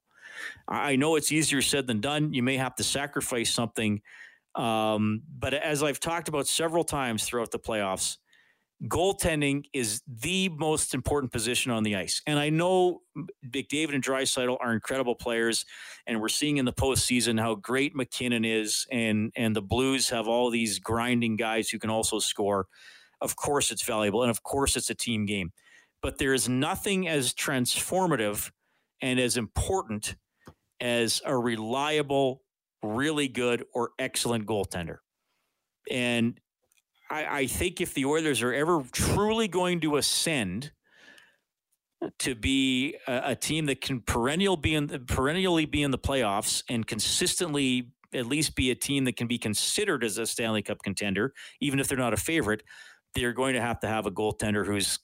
I 0.69 0.97
know 0.97 1.17
it's 1.17 1.33
easier 1.33 1.63
said 1.63 1.87
than 1.87 2.01
done. 2.01 2.35
You 2.35 2.43
may 2.43 2.59
have 2.59 2.75
to 2.77 2.85
sacrifice 2.85 3.51
something 3.51 4.03
um, 4.55 5.23
but 5.39 5.55
as 5.55 5.83
I've 5.83 6.01
talked 6.01 6.29
about 6.29 6.47
several 6.47 6.85
times 6.85 7.25
throughout 7.25 7.51
the 7.51 7.59
playoffs, 7.59 8.19
goaltending 8.89 9.65
is 9.73 10.03
the 10.07 10.49
most 10.49 10.95
important 10.95 11.33
position 11.33 11.71
on 11.71 11.83
the 11.83 11.97
ice. 11.97 12.23
And 12.27 12.39
I 12.39 12.49
know 12.51 13.03
McDavid 13.47 13.95
and 13.95 14.03
Draisaitl 14.03 14.57
are 14.61 14.73
incredible 14.73 15.15
players, 15.15 15.65
and 16.07 16.21
we're 16.21 16.29
seeing 16.29 16.57
in 16.57 16.65
the 16.65 16.73
postseason 16.73 17.39
how 17.39 17.55
great 17.57 17.95
MacKinnon 17.95 18.45
is, 18.45 18.87
and 18.91 19.33
and 19.37 19.55
the 19.55 19.63
Blues 19.63 20.09
have 20.09 20.27
all 20.27 20.51
these 20.51 20.79
grinding 20.79 21.37
guys 21.37 21.69
who 21.69 21.79
can 21.79 21.91
also 21.91 22.19
score. 22.19 22.67
Of 23.21 23.37
course, 23.37 23.71
it's 23.71 23.83
valuable, 23.83 24.23
and 24.23 24.31
of 24.31 24.43
course, 24.43 24.77
it's 24.77 24.91
a 24.91 24.95
team 24.95 25.27
game. 25.27 25.53
But 26.03 26.19
there 26.19 26.33
is 26.33 26.49
nothing 26.49 27.07
as 27.07 27.35
transformative 27.35 28.51
and 29.03 29.21
as 29.21 29.37
important 29.37 30.17
as 30.81 31.21
a 31.27 31.37
reliable 31.37 32.43
really 32.83 33.29
good 33.29 33.65
or 33.73 33.91
excellent 33.99 34.47
goaltender. 34.47 34.99
And 35.91 36.41
I, 37.11 37.41
I 37.41 37.47
think 37.47 37.81
if 37.81 37.95
the 37.95 38.05
Oilers 38.05 38.43
are 38.43 38.53
ever 38.53 38.83
truly 38.93 39.49
going 39.49 39.81
to 39.81 39.97
ascend 39.97 40.73
to 42.21 42.35
be 42.35 42.97
a, 43.07 43.23
a 43.27 43.35
team 43.35 43.67
that 43.67 43.81
can 43.81 44.01
perennial 44.01 44.57
be 44.57 44.75
in, 44.75 44.89
perennially 45.07 45.67
be 45.67 45.83
in 45.83 45.91
the 45.91 45.99
playoffs 45.99 46.63
and 46.69 46.87
consistently 46.87 47.93
at 48.13 48.27
least 48.27 48.57
be 48.57 48.71
a 48.71 48.75
team 48.75 49.05
that 49.05 49.17
can 49.17 49.27
be 49.27 49.39
considered 49.39 50.03
as 50.03 50.19
a 50.19 50.27
Stanley 50.27 50.63
Cup 50.63 50.83
contender, 50.83 51.33
even 51.61 51.79
if 51.79 51.89
they're 51.89 51.99
not 51.99 52.13
a 52.13 52.17
favorite, 52.17 52.63
they're 53.15 53.33
going 53.33 53.55
to 53.55 53.61
have 53.61 53.81
to 53.81 53.87
have 53.87 54.07
a 54.07 54.11
goaltender 54.11 54.67
who's 54.67 54.99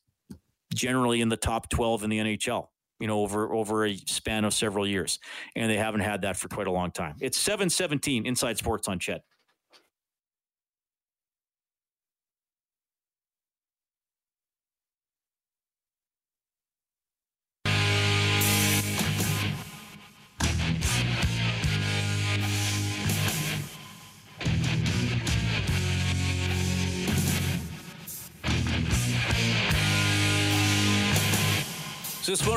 generally 0.74 1.20
in 1.20 1.28
the 1.28 1.36
top 1.36 1.68
12 1.68 2.04
in 2.04 2.10
the 2.10 2.18
NHL 2.18 2.68
you 3.00 3.06
know, 3.06 3.20
over 3.20 3.52
over 3.52 3.86
a 3.86 3.96
span 3.96 4.44
of 4.44 4.54
several 4.54 4.86
years, 4.86 5.18
and 5.54 5.70
they 5.70 5.76
haven't 5.76 6.00
had 6.00 6.22
that 6.22 6.36
for 6.36 6.48
quite 6.48 6.66
a 6.66 6.72
long 6.72 6.90
time. 6.90 7.16
It's 7.20 7.38
seven 7.38 7.70
seventeen 7.70 8.26
inside 8.26 8.58
sports 8.58 8.88
on 8.88 8.98
CHED. 8.98 9.20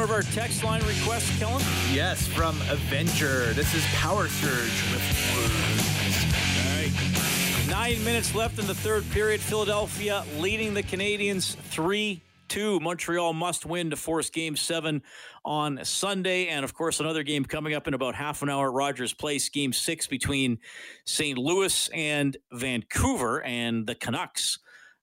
Of 0.09 0.15
our 0.15 0.21
text 0.23 0.63
line 0.63 0.81
requests, 0.87 1.37
Kellen? 1.37 1.61
Yes, 1.91 2.25
from 2.25 2.59
Avenger. 2.67 3.53
This 3.53 3.75
is 3.75 3.85
Power 3.93 4.27
Surge 4.27 4.83
with 4.91 5.03
words. 5.35 6.25
All 6.57 6.81
right. 6.81 7.69
Nine 7.69 8.03
minutes 8.03 8.33
left 8.33 8.57
in 8.57 8.65
the 8.65 8.73
third 8.73 9.07
period. 9.11 9.39
Philadelphia 9.39 10.25
leading 10.39 10.73
the 10.73 10.81
Canadiens 10.81 11.55
3 11.55 12.23
2. 12.47 12.79
Montreal 12.79 13.33
must 13.33 13.67
win 13.67 13.91
to 13.91 13.95
force 13.95 14.31
game 14.31 14.55
seven 14.55 15.03
on 15.45 15.85
Sunday. 15.85 16.47
And 16.47 16.63
of 16.65 16.73
course, 16.73 16.99
another 16.99 17.21
game 17.21 17.45
coming 17.45 17.75
up 17.75 17.87
in 17.87 17.93
about 17.93 18.15
half 18.15 18.41
an 18.41 18.49
hour 18.49 18.69
at 18.69 18.73
Rogers 18.73 19.13
Place, 19.13 19.47
game 19.49 19.73
six 19.73 20.07
between 20.07 20.57
St. 21.05 21.37
Louis 21.37 21.87
and 21.93 22.35
Vancouver. 22.51 23.43
And 23.43 23.85
the 23.85 23.93
Canucks 23.93 24.57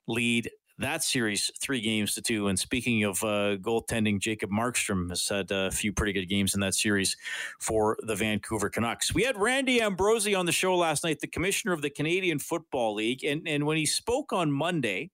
lead 0.09 0.51
that 0.79 1.03
series 1.03 1.51
three 1.61 1.81
games 1.81 2.15
to 2.15 2.23
two. 2.23 2.49
And 2.49 2.59
speaking 2.59 3.05
of 3.05 3.23
uh, 3.23 3.57
goaltending, 3.57 4.21
Jacob 4.21 4.51
Markstrom 4.51 5.09
has 5.09 5.27
had 5.29 5.51
a 5.51 5.71
few 5.71 5.93
pretty 5.93 6.13
good 6.13 6.27
games 6.27 6.55
in 6.55 6.61
that 6.61 6.75
series 6.75 7.17
for 7.61 7.97
the 8.03 8.15
Vancouver 8.15 8.69
Canucks. 8.69 9.15
We 9.15 9.23
had 9.23 9.37
Randy 9.41 9.81
Ambrosie 9.81 10.35
on 10.35 10.47
the 10.47 10.53
show 10.53 10.77
last 10.77 11.05
night, 11.05 11.21
the 11.21 11.27
commissioner 11.27 11.73
of 11.73 11.83
the 11.83 11.91
Canadian 11.91 12.39
Football 12.39 12.95
League, 12.95 13.25
and 13.25 13.47
and 13.49 13.65
when 13.67 13.77
he 13.77 13.87
spoke 13.87 14.33
on 14.33 14.51
Monday. 14.53 15.11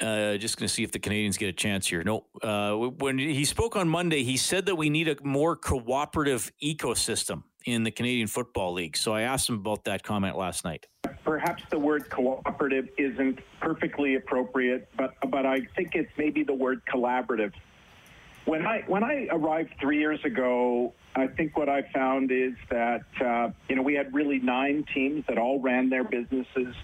Uh, 0.00 0.38
just 0.38 0.56
going 0.56 0.66
to 0.66 0.72
see 0.72 0.82
if 0.82 0.90
the 0.92 0.98
Canadiens 0.98 1.38
get 1.38 1.50
a 1.50 1.52
chance 1.52 1.86
here. 1.86 2.02
No, 2.02 2.24
uh, 2.42 2.72
when 2.74 3.18
he 3.18 3.44
spoke 3.44 3.76
on 3.76 3.86
Monday, 3.86 4.22
he 4.22 4.38
said 4.38 4.64
that 4.64 4.74
we 4.74 4.88
need 4.88 5.08
a 5.08 5.16
more 5.22 5.54
cooperative 5.56 6.50
ecosystem 6.64 7.42
in 7.66 7.82
the 7.82 7.90
Canadian 7.90 8.26
Football 8.26 8.72
League. 8.72 8.96
So 8.96 9.12
I 9.12 9.22
asked 9.22 9.46
him 9.46 9.56
about 9.56 9.84
that 9.84 10.02
comment 10.02 10.38
last 10.38 10.64
night. 10.64 10.86
Perhaps 11.24 11.64
the 11.70 11.78
word 11.78 12.08
cooperative 12.08 12.88
isn't 12.96 13.40
perfectly 13.60 14.14
appropriate, 14.14 14.88
but 14.96 15.14
but 15.30 15.44
I 15.44 15.60
think 15.76 15.94
it's 15.94 16.10
maybe 16.16 16.44
the 16.44 16.54
word 16.54 16.82
collaborative. 16.86 17.52
When 18.46 18.66
I 18.66 18.82
when 18.86 19.04
I 19.04 19.28
arrived 19.30 19.74
three 19.80 19.98
years 19.98 20.24
ago, 20.24 20.94
I 21.14 21.26
think 21.26 21.56
what 21.58 21.68
I 21.68 21.82
found 21.92 22.32
is 22.32 22.54
that 22.70 23.04
uh, 23.20 23.50
you 23.68 23.76
know 23.76 23.82
we 23.82 23.94
had 23.94 24.14
really 24.14 24.38
nine 24.38 24.84
teams 24.94 25.24
that 25.28 25.36
all 25.36 25.60
ran 25.60 25.90
their 25.90 26.04
businesses, 26.04 26.74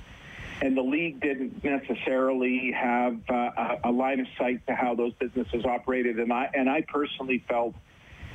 and 0.61 0.77
the 0.77 0.83
league 0.83 1.21
didn't 1.21 1.65
necessarily 1.65 2.73
have 2.73 3.19
uh, 3.31 3.77
a 3.85 3.91
line 3.91 4.21
of 4.21 4.27
sight 4.37 4.67
to 4.67 4.75
how 4.75 4.95
those 4.95 5.15
businesses 5.15 5.65
operated, 5.65 6.21
and 6.21 6.31
I 6.31 6.51
and 6.53 6.69
I 6.69 6.83
personally 6.83 7.43
felt 7.49 7.75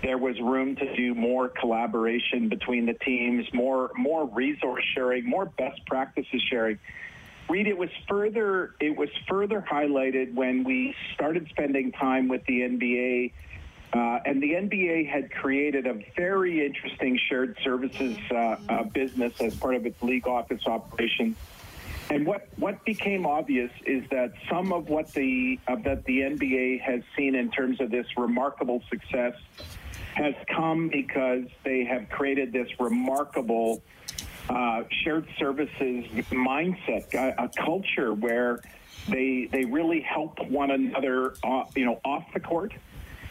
there 0.01 0.17
was 0.17 0.39
room 0.39 0.75
to 0.75 0.96
do 0.96 1.13
more 1.13 1.50
collaboration 1.50 2.50
between 2.50 2.86
the 2.86 2.93
teams, 2.93 3.46
more 3.53 3.91
more 3.96 4.25
resource 4.25 4.84
sharing, 4.96 5.29
more 5.29 5.46
best 5.46 5.86
practices 5.86 6.41
sharing. 6.50 6.79
Reed, 7.50 7.67
it 7.67 7.77
was 7.77 7.89
further 8.08 8.75
it 8.79 8.96
was 8.96 9.10
further 9.27 9.63
highlighted 9.70 10.34
when 10.34 10.63
we 10.63 10.96
started 11.13 11.48
spending 11.50 11.91
time 11.91 12.27
with 12.27 12.43
the 12.46 12.62
NBA. 12.62 13.34
Uh, 13.93 14.20
and 14.25 14.41
the 14.41 14.53
NBA 14.53 15.10
had 15.10 15.29
created 15.31 15.86
a 15.86 16.01
very 16.15 16.65
interesting 16.65 17.20
shared 17.27 17.58
services 17.62 18.17
uh, 18.31 18.55
uh, 18.70 18.84
business 18.84 19.34
as 19.41 19.53
part 19.55 19.75
of 19.75 19.86
its 19.86 20.01
league 20.01 20.27
office 20.27 20.65
operations. 20.65 21.36
And 22.10 22.25
what, 22.25 22.48
what 22.58 22.84
became 22.86 23.25
obvious 23.25 23.72
is 23.86 24.03
that 24.12 24.34
some 24.50 24.74
of 24.74 24.89
what 24.89 25.13
the 25.13 25.60
that 25.67 26.03
the 26.05 26.20
NBA 26.20 26.81
has 26.81 27.01
seen 27.17 27.36
in 27.36 27.51
terms 27.51 27.79
of 27.79 27.89
this 27.89 28.05
remarkable 28.17 28.81
success 28.89 29.34
has 30.13 30.36
come 30.48 30.89
because 30.89 31.46
they 31.63 31.84
have 31.86 32.10
created 32.10 32.51
this 32.51 32.68
remarkable 32.80 33.82
uh, 34.50 34.84
shared 35.03 35.27
services 35.39 36.06
mindset, 36.32 37.13
a, 37.13 37.44
a, 37.44 37.50
culture 37.50 38.13
where 38.13 38.60
they 39.08 39.48
they 39.51 39.65
really 39.65 40.01
help 40.01 40.39
one 40.48 40.72
another, 40.72 41.36
uh, 41.44 41.63
you 41.75 41.86
know, 41.86 42.00
off 42.03 42.25
the 42.34 42.39
court, 42.39 42.74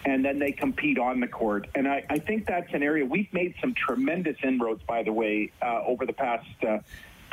and 0.04 0.24
then 0.24 0.38
they 0.38 0.52
compete 0.52 0.98
on 0.98 1.20
the 1.20 1.26
court. 1.26 1.68
And 1.74 1.86
I, 1.86 2.04
I 2.08 2.18
think 2.18 2.46
that's 2.46 2.72
an 2.72 2.82
area 2.82 3.04
we've 3.04 3.32
made 3.32 3.54
some 3.60 3.74
tremendous 3.74 4.36
inroads, 4.42 4.82
by 4.84 5.02
the 5.02 5.12
way, 5.12 5.52
uh, 5.62 5.82
over 5.86 6.06
the 6.06 6.14
past. 6.14 6.46
Uh, 6.66 6.78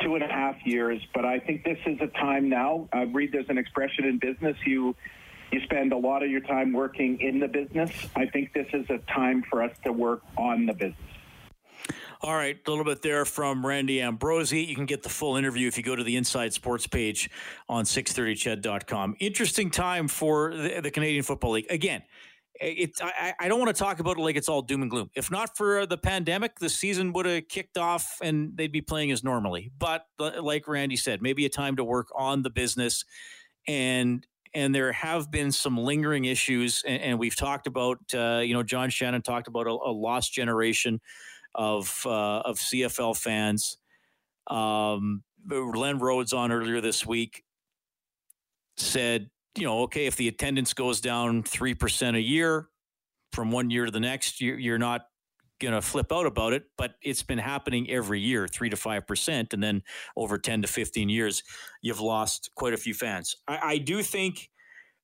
two 0.00 0.14
and 0.14 0.22
a 0.22 0.28
half 0.28 0.54
years, 0.64 1.04
but 1.12 1.24
I 1.24 1.40
think 1.40 1.64
this 1.64 1.78
is 1.84 2.00
a 2.00 2.06
time 2.06 2.48
now. 2.48 2.88
Uh, 2.94 3.06
Reed, 3.06 3.32
there's 3.32 3.48
an 3.48 3.58
expression 3.58 4.04
in 4.04 4.18
business 4.18 4.56
you 4.64 4.94
you 5.52 5.60
spend 5.62 5.92
a 5.92 5.96
lot 5.96 6.22
of 6.22 6.30
your 6.30 6.40
time 6.40 6.72
working 6.72 7.20
in 7.20 7.40
the 7.40 7.48
business. 7.48 7.90
I 8.16 8.26
think 8.26 8.52
this 8.52 8.68
is 8.72 8.88
a 8.90 8.98
time 9.12 9.42
for 9.48 9.62
us 9.62 9.72
to 9.84 9.92
work 9.92 10.22
on 10.36 10.66
the 10.66 10.72
business. 10.72 10.96
All 12.20 12.34
right, 12.34 12.58
a 12.66 12.70
little 12.70 12.84
bit 12.84 13.00
there 13.00 13.24
from 13.24 13.64
Randy 13.64 14.00
Ambrosie. 14.00 14.64
You 14.64 14.74
can 14.74 14.86
get 14.86 15.04
the 15.04 15.08
full 15.08 15.36
interview 15.36 15.68
if 15.68 15.76
you 15.76 15.84
go 15.84 15.94
to 15.94 16.02
the 16.02 16.16
Inside 16.16 16.52
Sports 16.52 16.86
page 16.86 17.30
on 17.68 17.84
630ched.com. 17.84 19.14
Interesting 19.20 19.70
time 19.70 20.08
for 20.08 20.52
the, 20.54 20.80
the 20.80 20.90
Canadian 20.90 21.22
Football 21.22 21.52
League. 21.52 21.66
Again, 21.70 22.02
it, 22.60 22.90
I, 23.00 23.34
I 23.38 23.46
don't 23.46 23.60
want 23.60 23.74
to 23.74 23.78
talk 23.78 24.00
about 24.00 24.18
it 24.18 24.20
like 24.20 24.34
it's 24.34 24.48
all 24.48 24.62
doom 24.62 24.82
and 24.82 24.90
gloom. 24.90 25.10
If 25.14 25.30
not 25.30 25.56
for 25.56 25.80
uh, 25.80 25.86
the 25.86 25.96
pandemic, 25.96 26.58
the 26.58 26.68
season 26.68 27.12
would 27.12 27.26
have 27.26 27.48
kicked 27.48 27.78
off 27.78 28.18
and 28.20 28.56
they'd 28.56 28.72
be 28.72 28.80
playing 28.80 29.12
as 29.12 29.22
normally. 29.22 29.70
But 29.78 30.04
uh, 30.18 30.42
like 30.42 30.66
Randy 30.66 30.96
said, 30.96 31.22
maybe 31.22 31.46
a 31.46 31.48
time 31.48 31.76
to 31.76 31.84
work 31.84 32.08
on 32.16 32.42
the 32.42 32.50
business 32.50 33.04
and 33.68 34.26
and 34.58 34.74
there 34.74 34.92
have 34.92 35.30
been 35.30 35.52
some 35.52 35.78
lingering 35.78 36.24
issues 36.24 36.82
and, 36.86 37.00
and 37.02 37.18
we've 37.18 37.36
talked 37.36 37.66
about 37.66 37.98
uh, 38.14 38.40
you 38.44 38.54
know 38.54 38.62
John 38.62 38.90
Shannon 38.90 39.22
talked 39.22 39.48
about 39.48 39.66
a, 39.66 39.70
a 39.70 39.92
lost 39.92 40.32
generation 40.32 41.00
of 41.54 42.02
uh, 42.04 42.40
of 42.40 42.56
CFL 42.56 43.16
fans. 43.16 43.78
Um, 44.48 45.22
Len 45.48 45.98
Rhodes 45.98 46.32
on 46.32 46.52
earlier 46.52 46.80
this 46.80 47.06
week 47.06 47.44
said 48.76 49.30
you 49.58 49.64
know, 49.64 49.82
okay, 49.82 50.06
if 50.06 50.16
the 50.16 50.28
attendance 50.28 50.72
goes 50.72 51.00
down 51.00 51.42
3% 51.42 52.14
a 52.14 52.20
year 52.20 52.68
from 53.32 53.50
one 53.50 53.70
year 53.70 53.86
to 53.86 53.90
the 53.90 54.00
next, 54.00 54.40
you're 54.40 54.78
not 54.78 55.02
going 55.60 55.74
to 55.74 55.82
flip 55.82 56.12
out 56.12 56.26
about 56.26 56.52
it, 56.52 56.64
but 56.76 56.94
it's 57.02 57.22
been 57.22 57.38
happening 57.38 57.90
every 57.90 58.20
year, 58.20 58.46
3 58.48 58.70
to 58.70 58.76
5%. 58.76 59.52
And 59.52 59.62
then 59.62 59.82
over 60.16 60.38
10 60.38 60.62
to 60.62 60.68
15 60.68 61.08
years, 61.08 61.42
you've 61.82 62.00
lost 62.00 62.50
quite 62.54 62.72
a 62.72 62.76
few 62.76 62.94
fans. 62.94 63.36
I, 63.46 63.58
I 63.62 63.78
do 63.78 64.02
think. 64.02 64.50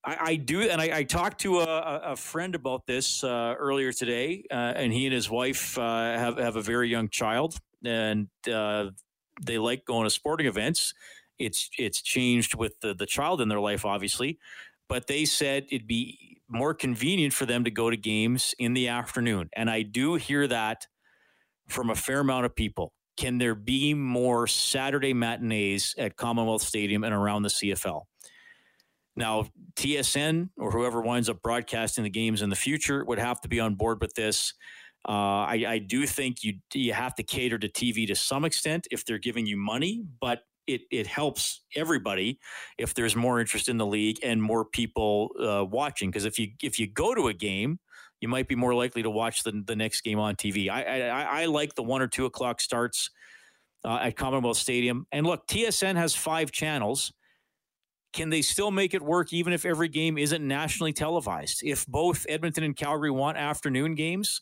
I, 0.07 0.17
I, 0.21 0.37
do, 0.37 0.61
and 0.61 0.83
I, 0.83 0.99
I 0.99 1.03
talked 1.05 1.41
to 1.41 1.61
a, 1.61 2.13
a, 2.13 2.17
friend 2.17 2.55
about 2.55 2.87
this 2.87 3.25
uh, 3.25 3.55
earlier 3.59 3.91
today, 3.91 4.45
uh, 4.51 4.75
and 4.77 4.93
he 4.93 5.07
and 5.07 5.15
his 5.15 5.31
wife 5.31 5.79
uh, 5.79 5.83
have 5.83 6.37
have 6.37 6.57
a 6.57 6.61
very 6.61 6.91
young 6.91 7.09
child, 7.09 7.57
and 7.83 8.29
uh, 8.53 8.91
they 9.43 9.57
like 9.57 9.87
going 9.87 10.05
to 10.05 10.11
sporting 10.11 10.47
events. 10.47 10.93
It's 11.39 11.71
it's 11.79 12.03
changed 12.03 12.55
with 12.55 12.79
the 12.81 12.93
the 12.93 13.07
child 13.07 13.41
in 13.41 13.49
their 13.49 13.61
life, 13.61 13.87
obviously, 13.87 14.39
but 14.91 15.07
they 15.07 15.25
said 15.25 15.65
it'd 15.71 15.87
be 15.87 16.34
more 16.49 16.75
convenient 16.75 17.33
for 17.33 17.47
them 17.47 17.65
to 17.65 17.71
go 17.71 17.91
to 17.91 17.97
games 17.97 18.55
in 18.59 18.75
the 18.75 18.89
afternoon, 18.89 19.49
and 19.55 19.71
I 19.71 19.83
do 19.83 20.15
hear 20.15 20.47
that 20.47 20.87
from 21.69 21.91
a 21.91 21.95
fair 21.95 22.21
amount 22.21 22.47
of 22.47 22.55
people. 22.55 22.93
Can 23.17 23.39
there 23.39 23.55
be 23.55 23.95
more 23.95 24.47
Saturday 24.47 25.15
matinees 25.15 25.95
at 25.99 26.17
Commonwealth 26.17 26.63
Stadium 26.63 27.05
and 27.05 27.15
around 27.15 27.43
the 27.43 27.49
CFL? 27.49 28.03
Now, 29.17 29.47
TSN 29.77 30.51
or 30.59 30.73
whoever 30.73 31.01
winds 31.01 31.29
up 31.29 31.41
broadcasting 31.41 32.05
the 32.05 32.11
games 32.11 32.43
in 32.43 32.51
the 32.51 32.57
future 32.57 33.05
would 33.05 33.19
have 33.19 33.41
to 33.43 33.49
be 33.49 33.61
on 33.61 33.77
board 33.77 34.01
with 34.01 34.15
this. 34.15 34.55
Uh, 35.07 35.47
I, 35.47 35.65
I, 35.69 35.79
do 35.79 36.07
think 36.07 36.43
you 36.43 36.55
you 36.73 36.95
have 36.95 37.15
to 37.17 37.23
cater 37.23 37.59
to 37.59 37.69
TV 37.69 38.07
to 38.07 38.15
some 38.15 38.45
extent 38.45 38.89
if 38.91 39.05
they're 39.05 39.19
giving 39.19 39.45
you 39.45 39.57
money, 39.57 40.03
but 40.19 40.41
it 40.67 40.83
it 40.91 41.07
helps 41.07 41.63
everybody 41.77 42.39
if 42.79 42.95
there's 42.95 43.17
more 43.17 43.41
interest 43.41 43.69
in 43.69 43.79
the 43.79 43.87
league 43.87 44.19
and 44.23 44.43
more 44.43 44.65
people 44.65 45.31
uh, 45.41 45.65
watching. 45.65 46.11
Because 46.11 46.25
if 46.25 46.39
you 46.39 46.49
if 46.63 46.79
you 46.79 46.87
go 46.87 47.15
to 47.15 47.29
a 47.29 47.35
game, 47.35 47.79
you 48.21 48.29
might 48.29 48.49
be 48.49 48.55
more 48.55 48.75
likely 48.75 49.03
to 49.03 49.11
watch 49.11 49.43
the 49.43 49.63
the 49.67 49.77
next 49.77 50.03
game 50.03 50.19
on 50.19 50.37
TV. 50.37 50.71
I 50.71 51.09
I, 51.09 51.43
I 51.43 51.47
like 51.47 51.75
the 51.75 51.83
one 51.83 52.03
or 52.03 52.09
two 52.09 52.27
o'clock 52.27 52.61
starts 52.61 53.11
uh, 53.85 53.99
at 54.03 54.17
Commonwealth 54.17 54.57
Stadium. 54.57 55.07
And 55.13 55.27
look, 55.27 55.47
TSN 55.47 55.97
has 55.97 56.15
five 56.15 56.51
channels. 56.51 57.13
Can 58.13 58.31
they 58.31 58.43
still 58.43 58.71
make 58.71 58.95
it 58.95 59.03
work 59.03 59.33
even 59.33 59.53
if 59.53 59.65
every 59.65 59.89
game 59.89 60.19
isn't 60.19 60.47
nationally 60.47 60.93
televised? 60.93 61.63
If 61.65 61.87
both 61.87 62.25
Edmonton 62.29 62.65
and 62.65 62.77
Calgary 62.77 63.11
want 63.11 63.37
afternoon 63.37 63.95
games, 63.95 64.41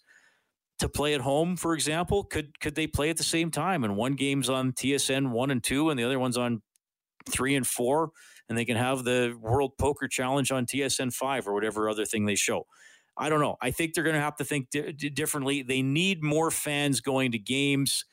to 0.83 0.89
play 0.89 1.15
at 1.15 1.21
home, 1.21 1.57
for 1.57 1.75
example? 1.75 2.25
Could 2.25 2.61
could 2.61 2.75
they 2.75 2.87
play 2.87 3.09
at 3.09 3.17
the 3.17 3.23
same 3.23 3.51
time? 3.51 3.85
And 3.85 3.97
one 3.97 4.15
game's 4.15 4.51
on 4.51 4.73
TSN 4.73 5.31
one 5.31 5.51
and 5.51 5.62
two, 5.62 5.91
and 5.91 5.99
the 5.99 6.05
other 6.05 6.19
one's 6.19 6.37
on 6.37 6.61
three 7.29 7.55
and 7.55 7.67
four, 7.67 8.11
and 8.49 8.59
they 8.59 8.65
can 8.65 8.77
have 8.77 9.05
the 9.05 9.37
World 9.41 9.73
Poker 9.79 10.09
Challenge 10.09 10.51
on 10.51 10.67
TSN 10.67 11.15
five 11.15 11.47
or 11.47 11.55
whatever 11.55 11.89
other 11.89 12.05
thing 12.05 12.27
they 12.27 12.35
show. 12.35 12.67
I 13.17 13.29
don't 13.29 13.41
know. 13.41 13.57
I 13.61 13.71
think 13.71 13.95
they're 13.95 14.05
going 14.05 14.17
to 14.17 14.23
have 14.23 14.37
to 14.37 14.45
think 14.45 14.71
di- 14.71 14.93
differently. 14.93 15.62
They 15.62 15.83
need 15.83 16.23
more 16.23 16.51
fans 16.51 17.01
going 17.01 17.33
to 17.33 17.39
games, 17.39 18.05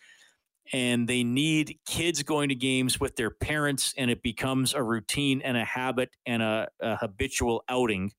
and 0.72 1.08
they 1.08 1.24
need 1.24 1.80
kids 1.88 2.22
going 2.22 2.50
to 2.50 2.56
games 2.56 3.00
with 3.00 3.16
their 3.16 3.32
parents, 3.32 3.96
and 3.98 4.12
it 4.12 4.22
becomes 4.22 4.76
a 4.76 4.84
routine 4.84 5.42
and 5.42 5.58
a 5.58 5.66
habit 5.66 6.10
and 6.26 6.44
a, 6.44 6.68
a 6.80 6.98
habitual 6.98 7.64
outing 7.68 8.12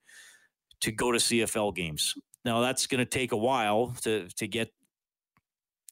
to 0.80 0.90
go 0.90 1.12
to 1.12 1.18
CFL 1.18 1.74
games. 1.76 2.14
Now 2.44 2.60
that's 2.60 2.86
going 2.86 3.00
to 3.00 3.04
take 3.04 3.32
a 3.32 3.36
while 3.36 3.94
to 4.02 4.28
to 4.36 4.46
get 4.46 4.70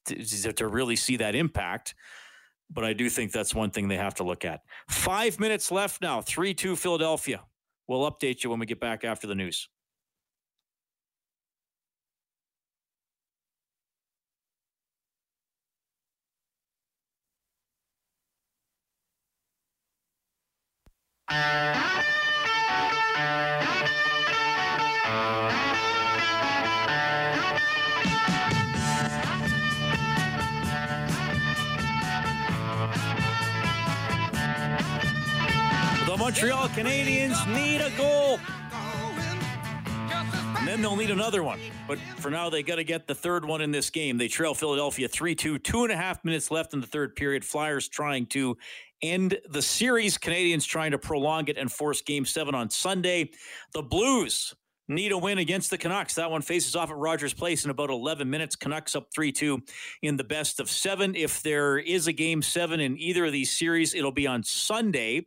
to, 0.06 0.52
to 0.52 0.68
really 0.68 0.96
see 0.96 1.16
that 1.16 1.34
impact. 1.34 1.94
But 2.70 2.84
I 2.84 2.92
do 2.92 3.08
think 3.08 3.32
that's 3.32 3.54
one 3.54 3.70
thing 3.70 3.88
they 3.88 3.96
have 3.96 4.14
to 4.16 4.24
look 4.24 4.44
at. 4.44 4.60
Five 4.88 5.40
minutes 5.40 5.70
left 5.70 6.02
now. 6.02 6.20
Three 6.20 6.54
two 6.54 6.76
Philadelphia. 6.76 7.42
We'll 7.86 8.10
update 8.10 8.44
you 8.44 8.50
when 8.50 8.58
we 8.58 8.66
get 8.66 8.80
back 8.80 9.04
after 9.04 9.26
the 9.26 9.34
news. 9.34 9.68
Montreal 36.18 36.68
Canadiens 36.70 37.46
need 37.54 37.80
a 37.80 37.90
goal. 37.96 38.40
And 40.58 40.66
then 40.66 40.82
they'll 40.82 40.96
need 40.96 41.12
another 41.12 41.44
one. 41.44 41.60
But 41.86 42.00
for 42.16 42.28
now, 42.28 42.50
they 42.50 42.64
got 42.64 42.76
to 42.76 42.84
get 42.84 43.06
the 43.06 43.14
third 43.14 43.44
one 43.44 43.60
in 43.60 43.70
this 43.70 43.88
game. 43.88 44.18
They 44.18 44.26
trail 44.26 44.52
Philadelphia 44.52 45.06
3 45.06 45.36
2. 45.36 45.58
Two 45.60 45.84
and 45.84 45.92
a 45.92 45.96
half 45.96 46.24
minutes 46.24 46.50
left 46.50 46.74
in 46.74 46.80
the 46.80 46.88
third 46.88 47.14
period. 47.14 47.44
Flyers 47.44 47.88
trying 47.88 48.26
to 48.26 48.56
end 49.00 49.38
the 49.48 49.62
series. 49.62 50.18
Canadiens 50.18 50.66
trying 50.66 50.90
to 50.90 50.98
prolong 50.98 51.46
it 51.46 51.56
and 51.56 51.70
force 51.70 52.02
game 52.02 52.24
seven 52.24 52.52
on 52.52 52.68
Sunday. 52.68 53.30
The 53.72 53.82
Blues 53.82 54.56
need 54.88 55.12
a 55.12 55.18
win 55.18 55.38
against 55.38 55.70
the 55.70 55.78
Canucks. 55.78 56.16
That 56.16 56.32
one 56.32 56.42
faces 56.42 56.74
off 56.74 56.90
at 56.90 56.96
Rogers 56.96 57.32
Place 57.32 57.64
in 57.64 57.70
about 57.70 57.90
11 57.90 58.28
minutes. 58.28 58.56
Canucks 58.56 58.96
up 58.96 59.06
3 59.14 59.30
2 59.30 59.62
in 60.02 60.16
the 60.16 60.24
best 60.24 60.58
of 60.58 60.68
seven. 60.68 61.14
If 61.14 61.42
there 61.42 61.78
is 61.78 62.08
a 62.08 62.12
game 62.12 62.42
seven 62.42 62.80
in 62.80 62.98
either 62.98 63.26
of 63.26 63.32
these 63.32 63.56
series, 63.56 63.94
it'll 63.94 64.10
be 64.10 64.26
on 64.26 64.42
Sunday. 64.42 65.26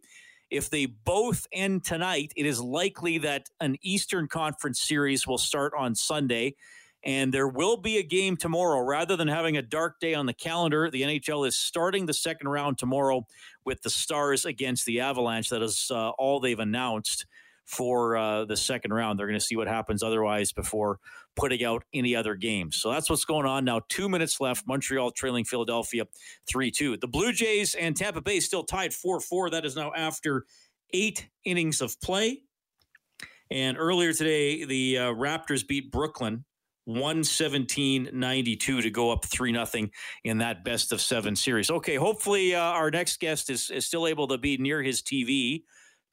If 0.51 0.69
they 0.69 0.85
both 0.85 1.47
end 1.53 1.85
tonight, 1.85 2.33
it 2.35 2.45
is 2.45 2.59
likely 2.59 3.17
that 3.19 3.49
an 3.61 3.77
Eastern 3.81 4.27
Conference 4.27 4.81
series 4.81 5.25
will 5.25 5.37
start 5.37 5.71
on 5.77 5.95
Sunday. 5.95 6.55
And 7.03 7.33
there 7.33 7.47
will 7.47 7.77
be 7.77 7.97
a 7.97 8.03
game 8.03 8.37
tomorrow. 8.37 8.81
Rather 8.81 9.15
than 9.15 9.27
having 9.27 9.57
a 9.57 9.63
dark 9.63 9.99
day 9.99 10.13
on 10.13 10.27
the 10.27 10.33
calendar, 10.33 10.91
the 10.91 11.01
NHL 11.01 11.47
is 11.47 11.57
starting 11.57 12.05
the 12.05 12.13
second 12.13 12.49
round 12.49 12.77
tomorrow 12.77 13.25
with 13.65 13.81
the 13.81 13.89
Stars 13.89 14.45
against 14.45 14.85
the 14.85 14.99
Avalanche. 14.99 15.49
That 15.49 15.63
is 15.63 15.89
uh, 15.89 16.09
all 16.09 16.39
they've 16.39 16.59
announced 16.59 17.25
for 17.71 18.17
uh, 18.17 18.43
the 18.43 18.57
second 18.57 18.93
round. 18.93 19.17
They're 19.17 19.27
going 19.27 19.39
to 19.39 19.45
see 19.45 19.55
what 19.55 19.67
happens 19.67 20.03
otherwise 20.03 20.51
before 20.51 20.99
putting 21.37 21.63
out 21.63 21.83
any 21.93 22.15
other 22.15 22.35
games. 22.35 22.75
So 22.75 22.91
that's 22.91 23.09
what's 23.09 23.23
going 23.23 23.45
on 23.45 23.63
now. 23.63 23.81
Two 23.87 24.09
minutes 24.09 24.41
left. 24.41 24.67
Montreal 24.67 25.11
trailing 25.11 25.45
Philadelphia 25.45 26.03
3 26.47 26.69
2. 26.69 26.97
The 26.97 27.07
Blue 27.07 27.31
Jays 27.31 27.73
and 27.73 27.95
Tampa 27.95 28.21
Bay 28.21 28.41
still 28.41 28.63
tied 28.63 28.93
4 28.93 29.21
4. 29.21 29.51
That 29.51 29.65
is 29.65 29.77
now 29.77 29.93
after 29.95 30.45
eight 30.93 31.29
innings 31.45 31.81
of 31.81 31.99
play. 32.01 32.41
And 33.49 33.77
earlier 33.77 34.11
today, 34.11 34.65
the 34.65 34.97
uh, 34.97 35.03
Raptors 35.13 35.65
beat 35.65 35.91
Brooklyn 35.91 36.43
117 36.85 38.09
92 38.11 38.81
to 38.81 38.89
go 38.89 39.11
up 39.11 39.23
3 39.23 39.53
0 39.53 39.87
in 40.25 40.39
that 40.39 40.65
best 40.65 40.91
of 40.91 40.99
seven 40.99 41.37
series. 41.37 41.71
Okay, 41.71 41.95
hopefully, 41.95 42.53
uh, 42.53 42.59
our 42.59 42.91
next 42.91 43.21
guest 43.21 43.49
is, 43.49 43.69
is 43.69 43.85
still 43.85 44.07
able 44.07 44.27
to 44.27 44.37
be 44.37 44.57
near 44.57 44.83
his 44.83 45.01
TV 45.01 45.63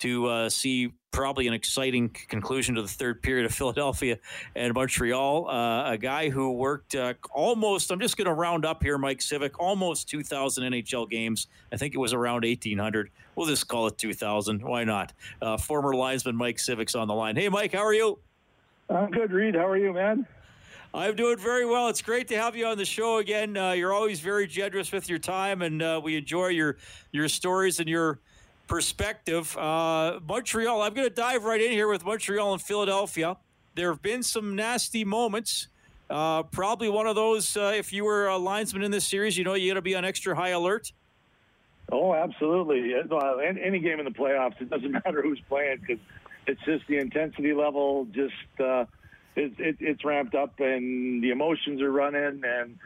to 0.01 0.27
uh, 0.27 0.49
see 0.49 0.93
probably 1.11 1.47
an 1.47 1.55
exciting 1.55 2.09
conclusion 2.29 2.75
to 2.75 2.83
the 2.83 2.89
third 2.89 3.23
period 3.23 3.47
of 3.47 3.55
Philadelphia 3.55 4.19
and 4.55 4.75
Montreal. 4.75 5.49
Uh, 5.49 5.93
a 5.93 5.99
guy 5.99 6.29
who 6.29 6.53
worked 6.53 6.95
uh, 6.95 7.15
almost, 7.31 7.91
I'm 7.91 8.01
just 8.01 8.17
going 8.17 8.27
to 8.27 8.35
round 8.35 8.65
up 8.65 8.83
here, 8.83 8.99
Mike 8.99 9.19
Cvik, 9.19 9.53
almost 9.59 10.09
2,000 10.09 10.73
NHL 10.73 11.09
games. 11.09 11.49
I 11.73 11.77
think 11.77 11.95
it 11.95 11.99
was 11.99 12.13
around 12.13 12.45
1,800. 12.45 13.11
We'll 13.37 13.47
just 13.47 13.69
call 13.69 13.87
it 13.87 13.99
2,000. 13.99 14.63
Why 14.63 14.85
not? 14.85 15.13
Uh, 15.41 15.57
former 15.57 15.95
linesman 15.95 16.37
Mike 16.37 16.57
Cvik's 16.57 16.95
on 16.95 17.09
the 17.09 17.15
line. 17.15 17.37
Hey, 17.37 17.49
Mike, 17.49 17.73
how 17.73 17.85
are 17.85 17.95
you? 17.95 18.19
I'm 18.91 19.11
good, 19.11 19.33
Reed. 19.33 19.55
How 19.55 19.67
are 19.67 19.77
you, 19.77 19.93
man? 19.93 20.27
I'm 20.95 21.15
doing 21.15 21.37
very 21.37 21.67
well. 21.67 21.89
It's 21.89 22.01
great 22.01 22.29
to 22.29 22.37
have 22.37 22.57
you 22.57 22.67
on 22.67 22.79
the 22.79 22.85
show 22.85 23.19
again. 23.19 23.57
Uh, 23.57 23.73
you're 23.73 23.93
always 23.93 24.21
very 24.21 24.47
generous 24.47 24.91
with 24.91 25.09
your 25.09 25.19
time, 25.19 25.61
and 25.61 25.83
uh, 25.83 26.01
we 26.03 26.17
enjoy 26.17 26.49
your 26.49 26.79
your 27.13 27.29
stories 27.29 27.79
and 27.79 27.89
your 27.89 28.21
perspective. 28.69 29.57
Uh, 29.57 30.21
Montreal, 30.27 30.83
I'm 30.83 30.95
going 30.95 31.09
to 31.09 31.15
dive 31.15 31.45
right 31.45 31.61
in 31.61 31.73
here 31.73 31.89
with 31.89 32.05
Montreal 32.05 32.53
and 32.53 32.63
Philadelphia. 32.63 33.37
There 33.75 33.91
have 33.91 34.03
been 34.03 34.23
some 34.23 34.55
nasty 34.55 35.05
moments 35.05 35.69
Uh, 36.11 36.43
probably 36.45 36.89
one 36.89 37.07
of 37.07 37.17
those. 37.17 37.55
Uh, 37.57 37.73
if 37.77 37.93
you 37.93 38.03
were 38.05 38.29
a 38.29 38.37
linesman 38.39 38.83
in 38.83 38.91
this 38.91 39.07
series, 39.07 39.37
you 39.37 39.45
know 39.45 39.53
you 39.55 39.71
got 39.71 39.75
to 39.75 39.83
be 39.83 39.95
on 39.95 40.05
extra 40.07 40.35
high 40.35 40.51
alert. 40.51 40.91
Oh, 41.93 42.15
absolutely. 42.15 42.95
Any 42.95 43.79
game 43.79 43.99
in 43.99 44.05
the 44.07 44.11
playoffs, 44.11 44.61
it 44.61 44.71
doesn't 44.71 44.91
matter 45.05 45.21
who's 45.23 45.41
playing 45.49 45.79
because 45.81 45.99
it's 46.47 46.61
just 46.65 46.87
the 46.87 46.97
intensity 46.97 47.53
level. 47.53 48.07
Just 48.13 48.33
uh, 48.59 48.87
it, 49.37 49.53
it, 49.59 49.77
it's 49.81 50.03
ramped 50.05 50.35
up, 50.35 50.59
and 50.61 51.23
the 51.23 51.31
emotions 51.31 51.83
are 51.83 51.93
running, 51.93 52.43
and 52.43 52.79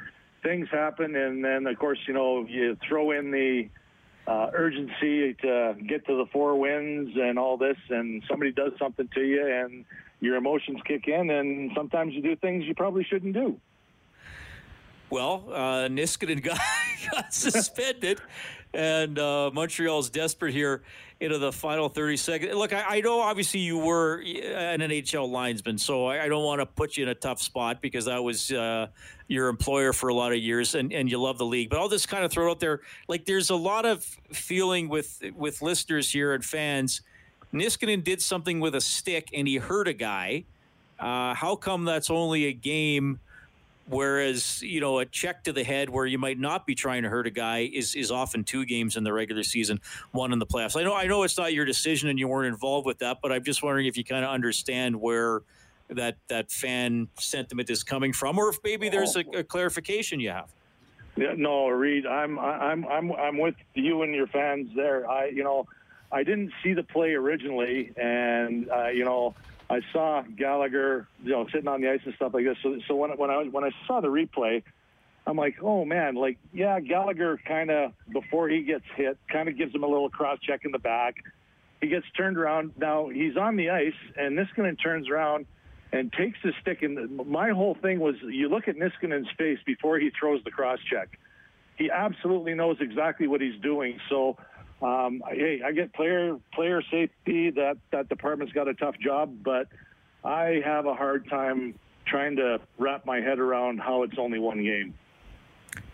things 0.43 0.69
happen, 0.71 1.15
and 1.15 1.45
then 1.45 1.67
of 1.69 1.79
course 1.79 1.99
you 2.09 2.15
know 2.15 2.45
you 2.49 2.77
throw 2.89 3.13
in 3.13 3.31
the 3.31 3.69
uh, 4.27 4.51
urgency 4.55 5.35
to 5.35 5.75
get 5.87 6.07
to 6.07 6.17
the 6.17 6.27
four 6.33 6.57
wins 6.57 7.17
and 7.17 7.39
all 7.39 7.57
this, 7.57 7.77
and 7.91 8.23
somebody 8.29 8.53
does 8.53 8.73
something 8.79 9.09
to 9.15 9.21
you, 9.21 9.47
and 9.47 9.85
your 10.21 10.37
emotions 10.37 10.81
kick 10.87 11.09
in, 11.09 11.31
and 11.31 11.73
sometimes 11.75 12.15
you 12.15 12.23
do 12.23 12.37
things 12.37 12.65
you 12.65 12.75
probably 12.75 13.05
shouldn't 13.05 13.35
do. 13.35 13.59
Well, 15.11 15.45
uh, 15.53 15.89
Niskanen 15.89 16.43
got, 16.43 16.59
got 17.13 17.35
suspended, 17.35 18.21
and 18.75 19.19
uh, 19.19 19.51
Montreal's 19.53 20.11
desperate 20.11 20.53
here 20.53 20.83
into 21.21 21.39
the 21.39 21.53
final 21.53 21.89
30 21.89 22.17
seconds. 22.17 22.55
Look, 22.55 22.73
I, 22.73 22.97
I 22.97 23.01
know 23.01 23.21
obviously 23.21 23.61
you 23.61 23.79
were 23.79 24.19
an 24.19 24.81
NHL 24.81 25.31
linesman, 25.31 25.79
so 25.79 26.07
I, 26.07 26.25
I, 26.25 26.29
don't 26.29 26.43
want 26.45 26.61
to 26.61 26.67
put 26.67 26.97
you 26.97 27.05
in 27.05 27.09
a 27.09 27.15
tough 27.15 27.41
spot 27.41 27.81
because 27.81 28.07
that 28.07 28.23
was 28.23 28.51
uh, 28.51 28.89
your 29.29 29.49
employer 29.49 29.93
for 29.93 30.09
a 30.09 30.15
lot 30.15 30.33
of 30.33 30.39
years 30.39 30.75
and, 30.75 30.93
and 30.93 31.09
you 31.09 31.21
love 31.21 31.39
the 31.39 31.45
league. 31.45 31.71
But 31.71 31.79
I'll 31.79 31.89
just 31.89 32.09
kind 32.09 32.25
of 32.25 32.33
throw 32.33 32.49
it 32.49 32.51
out 32.51 32.61
there. 32.61 32.81
Like, 33.07 33.25
there's 33.25 33.51
a 33.51 33.57
lot 33.57 33.87
of 33.87 34.03
feeling 34.33 34.89
with, 34.89 35.23
with 35.37 35.63
listeners 35.63 36.11
here 36.11 36.33
and 36.33 36.45
fans. 36.45 37.03
Niskanen 37.55 38.03
did 38.03 38.21
something 38.21 38.59
with 38.59 38.75
a 38.75 38.81
stick 38.81 39.29
and 39.33 39.47
he 39.47 39.57
hurt 39.57 39.87
a 39.87 39.93
guy. 39.93 40.45
Uh, 40.99 41.35
how 41.35 41.55
come 41.57 41.85
that's 41.85 42.11
only 42.11 42.47
a 42.47 42.53
game? 42.53 43.21
Whereas, 43.87 44.63
you 44.63 44.81
know, 44.81 45.01
a 45.01 45.05
check 45.05 45.45
to 45.45 45.53
the 45.53 45.65
head 45.65 45.91
where 45.91 46.07
you 46.07 46.19
might 46.19 46.39
not 46.39 46.67
be 46.67 46.75
trying 46.75 47.03
to 47.03 47.09
hurt 47.09 47.27
a 47.27 47.31
guy 47.31 47.71
is 47.73 47.95
is 47.95 48.11
often 48.11 48.45
two 48.45 48.65
games 48.65 48.97
in 48.97 49.05
the 49.05 49.13
regular 49.13 49.43
season, 49.43 49.81
one 50.13 50.33
in 50.33 50.39
the 50.39 50.47
playoffs. 50.47 50.81
I 50.81 50.85
know 50.85 50.95
I 50.95 51.07
know 51.07 51.25
it's 51.25 51.37
not 51.37 51.53
your 51.53 51.65
decision 51.65 52.09
and 52.09 52.19
you 52.19 52.29
weren't 52.29 52.47
involved 52.47 52.87
with 52.87 52.99
that, 52.99 53.19
but 53.21 53.33
I'm 53.33 53.43
just 53.43 53.63
wondering 53.63 53.87
if 53.87 53.97
you 53.97 54.05
kind 54.05 54.25
of 54.25 54.31
understand 54.31 55.01
where 55.01 55.43
that 55.89 56.17
that 56.29 56.51
fan 56.51 57.09
sentiment 57.19 57.71
is 57.71 57.83
coming 57.83 58.13
from, 58.13 58.39
or 58.39 58.51
if 58.51 58.59
maybe 58.65 58.89
there's 58.89 59.17
a, 59.17 59.25
a 59.35 59.45
clarification 59.45 60.21
you 60.21 60.31
have. 60.31 60.51
Yeah, 61.17 61.35
no, 61.37 61.69
Reed, 61.69 62.07
I'm 62.07 62.39
I'm 62.39 62.87
I'm 62.87 63.13
I'm 63.13 63.39
with 63.39 63.57
you 63.75 64.03
and 64.03 64.15
your 64.15 64.29
fans 64.29 64.71
there. 64.75 65.11
I 65.11 65.27
you 65.27 65.45
know, 65.45 65.67
I 66.11 66.23
didn't 66.23 66.53
see 66.63 66.73
the 66.73 66.83
play 66.83 67.15
originally, 67.15 67.93
and 67.97 68.71
uh, 68.71 68.89
you 68.89 69.05
know, 69.05 69.35
I 69.73 69.81
saw 69.91 70.23
Gallagher, 70.37 71.09
you 71.25 71.31
know, 71.31 71.47
sitting 71.51 71.67
on 71.67 71.81
the 71.81 71.89
ice 71.89 72.01
and 72.05 72.15
stuff 72.17 72.35
like 72.35 72.45
this. 72.45 72.59
So, 72.63 72.79
so 72.87 72.95
when 72.95 73.11
when 73.13 73.31
I 73.31 73.45
when 73.45 73.65
I 73.65 73.71
saw 73.87 74.03
the 74.03 74.09
replay, 74.09 74.63
I'm 75.27 75.39
like, 75.39 75.57
oh 75.63 75.87
man, 75.87 76.15
like 76.15 76.37
yeah, 76.53 76.79
Gallagher 76.79 77.41
kind 77.49 77.71
of 77.71 77.93
before 78.13 78.51
he 78.51 78.65
gets 78.65 78.85
hit, 78.97 79.17
kind 79.33 79.49
of 79.49 79.57
gives 79.57 79.75
him 79.75 79.83
a 79.83 79.87
little 79.87 80.11
cross 80.11 80.39
check 80.47 80.67
in 80.67 80.73
the 80.73 80.79
back. 80.79 81.15
He 81.81 81.89
gets 81.89 82.05
turned 82.15 82.37
around. 82.37 82.73
Now 82.77 83.09
he's 83.09 83.39
on 83.39 83.57
the 83.57 83.71
ice, 83.71 83.95
and 84.15 84.39
Niskanen 84.39 84.77
turns 84.83 85.09
around 85.09 85.47
and 85.91 86.13
takes 86.13 86.39
the 86.45 86.53
stick. 86.61 86.83
And 86.83 87.27
my 87.27 87.51
whole 87.51 87.75
thing 87.81 87.99
was, 87.99 88.17
you 88.23 88.51
look 88.51 88.69
at 88.69 88.77
Niskanen's 88.77 89.29
face 89.39 89.59
before 89.65 89.99
he 89.99 90.11
throws 90.19 90.45
the 90.45 90.51
cross 90.51 90.81
check. 90.91 91.19
He 91.77 91.91
absolutely 91.91 92.53
knows 92.53 92.77
exactly 92.81 93.27
what 93.27 93.41
he's 93.41 93.59
doing. 93.63 93.99
So 94.11 94.37
um, 94.83 95.23
hey, 95.31 95.61
I 95.65 95.73
get 95.73 95.93
player 95.95 96.37
player 96.53 96.83
safety. 96.91 97.51
That 97.51 97.77
that 97.93 98.09
department's 98.09 98.53
got 98.53 98.69
a 98.69 98.75
tough 98.75 98.97
job, 98.99 99.43
but 99.45 99.69
I 100.25 100.61
have 100.65 100.87
a 100.87 100.95
hard 100.95 101.29
time 101.29 101.79
trying 102.05 102.37
to 102.37 102.61
wrap 102.79 103.07
my 103.07 103.21
head 103.21 103.39
around 103.39 103.79
how 103.79 104.03
it's 104.03 104.19
only 104.19 104.39
one 104.39 104.63
game. 104.63 104.95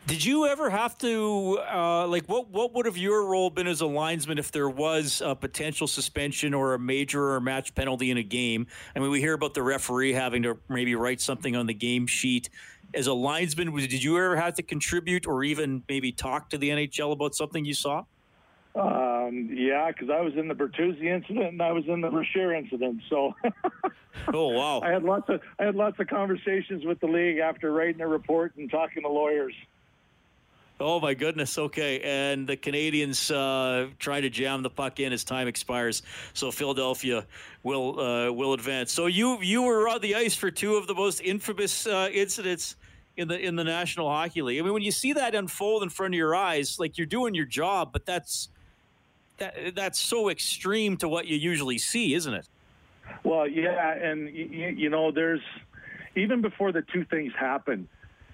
Did 0.07 0.25
you 0.25 0.47
ever 0.47 0.71
have 0.71 0.97
to 0.99 1.61
uh, 1.71 2.07
like 2.07 2.25
what? 2.27 2.49
What 2.49 2.73
would 2.73 2.87
have 2.87 2.97
your 2.97 3.27
role 3.27 3.51
been 3.51 3.67
as 3.67 3.83
a 3.83 3.87
linesman 3.87 4.39
if 4.39 4.51
there 4.51 4.71
was 4.71 5.21
a 5.23 5.37
potential 5.37 5.87
suspension 5.87 6.55
or 6.55 6.73
a 6.73 6.79
major 6.79 7.33
or 7.35 7.41
match 7.41 7.75
penalty 7.75 8.11
in 8.11 8.17
a 8.17 8.23
game? 8.23 8.67
I 8.97 9.01
mean, 9.01 9.11
we 9.11 9.21
hear 9.21 9.35
about 9.35 9.53
the 9.53 9.63
referee 9.63 10.15
having 10.15 10.45
to 10.45 10.57
maybe 10.71 10.95
write 10.95 11.21
something 11.21 11.55
on 11.57 11.67
the 11.67 11.75
game 11.75 12.07
sheet. 12.07 12.49
As 12.95 13.07
a 13.07 13.13
linesman, 13.13 13.75
did 13.75 14.03
you 14.03 14.17
ever 14.17 14.35
have 14.35 14.55
to 14.55 14.63
contribute 14.63 15.27
or 15.27 15.45
even 15.45 15.83
maybe 15.91 16.11
talk 16.11 16.49
to 16.51 16.59
the 16.59 16.71
NHL 16.71 17.13
about 17.13 17.35
something 17.35 17.67
you 17.67 17.75
saw? 17.75 18.05
Um, 18.75 19.49
yeah, 19.53 19.89
because 19.89 20.11
I 20.11 20.21
was 20.21 20.35
in 20.37 20.47
the 20.47 20.55
Bertuzzi 20.55 21.05
incident 21.05 21.47
and 21.47 21.63
I 21.63 21.73
was 21.73 21.85
in 21.89 22.01
the 22.01 22.11
Brashear 22.11 22.55
incident. 22.55 23.03
So, 23.09 23.35
oh 24.33 24.49
wow, 24.49 24.81
I 24.81 24.91
had 24.91 25.03
lots 25.03 25.29
of 25.29 25.41
I 25.59 25.65
had 25.65 25.75
lots 25.75 25.99
of 25.99 26.07
conversations 26.07 26.85
with 26.85 27.01
the 27.01 27.07
league 27.07 27.39
after 27.39 27.73
writing 27.73 28.01
a 28.01 28.07
report 28.07 28.55
and 28.57 28.71
talking 28.71 29.03
to 29.03 29.09
lawyers. 29.09 29.55
Oh 30.81 31.01
my 31.01 31.15
goodness. 31.15 31.59
Okay, 31.59 32.01
and 32.01 32.47
the 32.47 32.57
Canadiens 32.57 33.35
uh, 33.35 33.91
trying 33.99 34.23
to 34.23 34.31
jam 34.31 34.63
the 34.63 34.71
puck 34.71 35.01
in 35.01 35.13
as 35.13 35.25
time 35.25 35.49
expires, 35.49 36.03
so 36.35 36.53
Philadelphia 36.53 37.27
will 37.65 37.99
uh, 37.99 38.31
will 38.31 38.53
advance. 38.53 38.93
So 38.93 39.07
you 39.07 39.43
you 39.43 39.63
were 39.63 39.89
on 39.89 40.01
the 40.03 40.15
ice 40.15 40.37
for 40.37 40.53
two 40.53 40.77
of 40.77 40.87
the 40.87 40.95
most 40.95 41.21
infamous 41.21 41.87
uh, 41.87 42.11
incidents 42.13 42.77
in 43.17 43.27
the 43.27 43.39
in 43.41 43.57
the 43.57 43.65
National 43.65 44.09
Hockey 44.09 44.41
League. 44.41 44.61
I 44.61 44.63
mean, 44.63 44.73
when 44.73 44.83
you 44.83 44.93
see 44.93 45.15
that 45.15 45.35
unfold 45.35 45.83
in 45.83 45.89
front 45.89 46.15
of 46.15 46.19
your 46.19 46.37
eyes, 46.37 46.79
like 46.79 46.97
you're 46.97 47.09
doing 47.09 47.35
your 47.35 47.47
job, 47.47 47.93
but 47.93 48.07
that's 48.07 48.49
that 49.39 49.75
that's 49.75 49.99
so 49.99 50.29
extreme 50.29 50.97
to 50.99 51.09
what 51.09 51.27
you 51.27 51.37
usually 51.37 51.79
see, 51.79 52.15
isn't 52.15 52.35
it? 52.35 52.49
Well, 53.25 53.49
yeah, 53.49 53.95
and 53.95 54.29
you, 54.35 54.75
you 54.77 54.91
know, 54.91 55.11
there's 55.11 55.41
even 56.17 56.41
before 56.41 56.73
the 56.73 56.83
two 56.93 57.05
things 57.05 57.33
happen, 57.39 57.89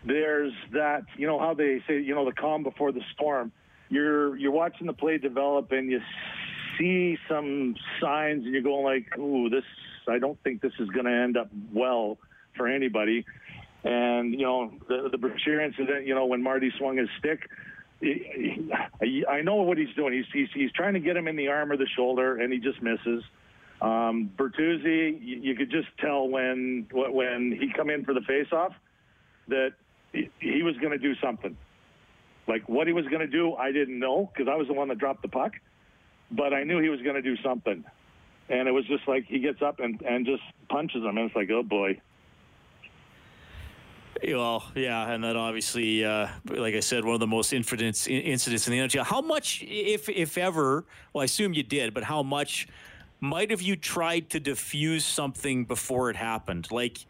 there's 0.05 0.53
that 0.73 1.05
you 1.17 1.27
know 1.27 1.39
how 1.39 1.55
they 1.55 1.83
say 1.87 2.01
you 2.01 2.15
know 2.15 2.25
the 2.25 2.33
calm 2.33 2.63
before 2.63 2.93
the 2.93 3.03
storm. 3.15 3.53
You're 3.89 4.37
you're 4.37 4.53
watching 4.53 4.87
the 4.87 4.93
play 4.93 5.19
develop 5.19 5.73
and 5.73 5.91
you 5.91 6.01
see 6.79 7.19
some 7.29 7.77
signs 8.01 8.45
and 8.45 8.53
you're 8.53 8.63
going 8.63 8.85
like, 8.85 9.19
"Ooh, 9.19 9.49
this 9.49 9.65
I 10.09 10.19
don't 10.19 10.41
think 10.43 10.61
this 10.61 10.73
is 10.79 10.89
going 10.91 11.07
to 11.07 11.13
end 11.13 11.37
up 11.37 11.51
well 11.73 12.19
for 12.57 12.67
anybody." 12.67 13.25
And 13.85 14.33
you 14.33 14.43
know 14.43 14.73
the 14.89 15.11
the 15.11 15.63
incident, 15.63 16.07
you 16.07 16.15
know 16.15 16.27
when 16.27 16.43
Marty 16.43 16.73
swung 16.79 16.97
his 16.97 17.09
stick, 17.19 17.49
I 18.05 19.41
know 19.43 19.57
what 19.57 19.79
he's 19.79 19.95
doing. 19.97 20.13
He's, 20.13 20.27
he's, 20.33 20.49
he's 20.55 20.73
trying 20.73 20.95
to 20.95 21.01
get 21.01 21.17
him 21.17 21.29
in 21.29 21.37
the 21.37 21.49
arm 21.49 21.73
or 21.73 21.77
the 21.77 21.87
shoulder, 21.97 22.41
and 22.41 22.53
he 22.53 22.59
just 22.59 22.83
misses. 22.83 23.23
Um, 23.81 24.31
Bertuzzi, 24.37 25.19
you, 25.23 25.41
you 25.41 25.55
could 25.55 25.71
just 25.71 25.89
tell 25.99 26.29
when 26.29 26.87
when 26.93 27.57
he 27.61 27.73
come 27.73 27.91
in 27.91 28.05
for 28.05 28.15
the 28.15 28.21
faceoff 28.21 28.75
that 29.49 29.73
he, 30.13 30.31
he 30.39 30.63
was 30.63 30.77
going 30.79 30.93
to 30.93 30.99
do 30.99 31.15
something. 31.17 31.57
Like 32.47 32.69
what 32.69 32.87
he 32.87 32.93
was 32.93 33.07
going 33.07 33.21
to 33.21 33.27
do, 33.27 33.55
I 33.55 33.73
didn't 33.73 33.99
know 33.99 34.31
because 34.33 34.51
I 34.51 34.57
was 34.57 34.69
the 34.69 34.75
one 34.75 34.89
that 34.89 34.99
dropped 34.99 35.23
the 35.23 35.29
puck, 35.29 35.53
but 36.31 36.55
I 36.55 36.65
knew 36.65 36.81
he 36.81 36.89
was 36.89 37.01
going 37.03 37.17
to 37.17 37.23
do 37.23 37.37
something. 37.43 37.85
And 38.49 38.69
it 38.69 38.73
was 38.73 38.87
just 38.87 39.09
like 39.09 39.25
he 39.27 39.39
gets 39.39 39.63
up 39.63 39.81
and, 39.81 40.01
and 40.03 40.27
just 40.27 40.43
punches 40.69 41.03
him, 41.03 41.17
and 41.17 41.27
it's 41.27 41.37
like, 41.37 41.51
oh 41.51 41.63
boy. 41.63 42.01
Well, 44.23 44.65
yeah, 44.75 45.11
and 45.11 45.23
then 45.23 45.37
obviously, 45.37 46.05
uh, 46.05 46.29
like 46.49 46.75
I 46.75 46.81
said, 46.81 47.05
one 47.05 47.15
of 47.15 47.21
the 47.21 47.27
most 47.27 47.53
incidents 47.53 48.07
incidents 48.07 48.67
in 48.69 48.73
the 48.73 48.79
NHL. 48.79 49.05
How 49.05 49.21
much, 49.21 49.65
if 49.67 50.09
if 50.09 50.39
ever, 50.39 50.85
well, 51.13 51.23
I 51.23 51.25
assume 51.25 51.53
you 51.53 51.63
did, 51.63 51.95
but 51.95 52.05
how 52.05 52.23
much 52.23 52.69
might 53.21 53.51
have 53.51 53.63
you 53.63 53.77
tried 53.77 54.31
to 54.31 54.41
diffuse 54.41 55.05
something 55.05 55.65
before 55.65 56.11
it 56.11 56.17
happened? 56.17 56.69
Like, 56.71 57.07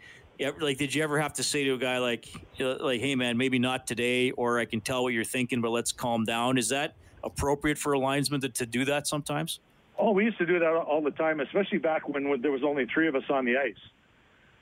like 0.60 0.78
did 0.78 0.94
you 0.94 1.02
ever 1.02 1.20
have 1.20 1.34
to 1.34 1.42
say 1.42 1.64
to 1.64 1.74
a 1.74 1.78
guy 1.78 1.98
like, 1.98 2.28
like, 2.58 3.00
hey 3.00 3.14
man, 3.14 3.36
maybe 3.36 3.58
not 3.58 3.86
today, 3.86 4.30
or 4.32 4.58
I 4.58 4.64
can 4.64 4.80
tell 4.80 5.02
what 5.02 5.12
you're 5.12 5.24
thinking, 5.24 5.60
but 5.60 5.70
let's 5.70 5.92
calm 5.92 6.24
down. 6.24 6.58
Is 6.58 6.68
that 6.70 6.94
appropriate 7.22 7.78
for 7.78 7.92
a 7.92 7.98
linesman 7.98 8.40
to, 8.42 8.48
to 8.48 8.66
do 8.66 8.84
that 8.86 9.06
sometimes? 9.06 9.60
Oh, 9.98 10.10
we 10.10 10.24
used 10.24 10.38
to 10.38 10.46
do 10.46 10.58
that 10.58 10.72
all 10.72 11.02
the 11.02 11.12
time, 11.12 11.40
especially 11.40 11.78
back 11.78 12.08
when 12.08 12.40
there 12.40 12.50
was 12.50 12.64
only 12.64 12.86
three 12.92 13.06
of 13.06 13.14
us 13.14 13.22
on 13.30 13.44
the 13.44 13.56
ice 13.56 13.76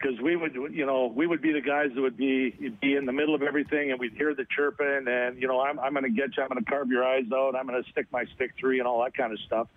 because 0.03 0.21
we 0.21 0.37
would, 0.37 0.55
you 0.73 0.85
know, 0.85 1.13
we 1.15 1.27
would 1.27 1.41
be 1.41 1.53
the 1.53 1.61
guys 1.61 1.91
that 1.95 2.01
would 2.01 2.17
be 2.17 2.51
be 2.81 2.97
in 2.97 3.07
the 3.07 3.13
middle 3.13 3.35
of 3.35 3.43
everything, 3.43 3.91
and 3.91 4.01
we'd 4.01 4.15
hear 4.15 4.35
the 4.35 4.47
chirping, 4.57 5.07
and 5.07 5.41
you 5.41 5.47
know, 5.47 5.61
I'm 5.61 5.79
I'm 5.79 5.93
going 5.93 6.05
to 6.05 6.11
get 6.11 6.37
you, 6.37 6.43
I'm 6.43 6.49
going 6.49 6.63
to 6.63 6.71
carve 6.71 6.89
your 6.89 7.05
eyes 7.05 7.25
out, 7.33 7.55
I'm 7.55 7.67
going 7.67 7.83
to 7.83 7.91
stick 7.91 8.07
my 8.11 8.25
stick 8.35 8.53
through, 8.59 8.79
and 8.79 8.87
all 8.87 9.03
that 9.05 9.17
kind 9.17 9.33
of 9.33 9.39
stuff. 9.47 9.69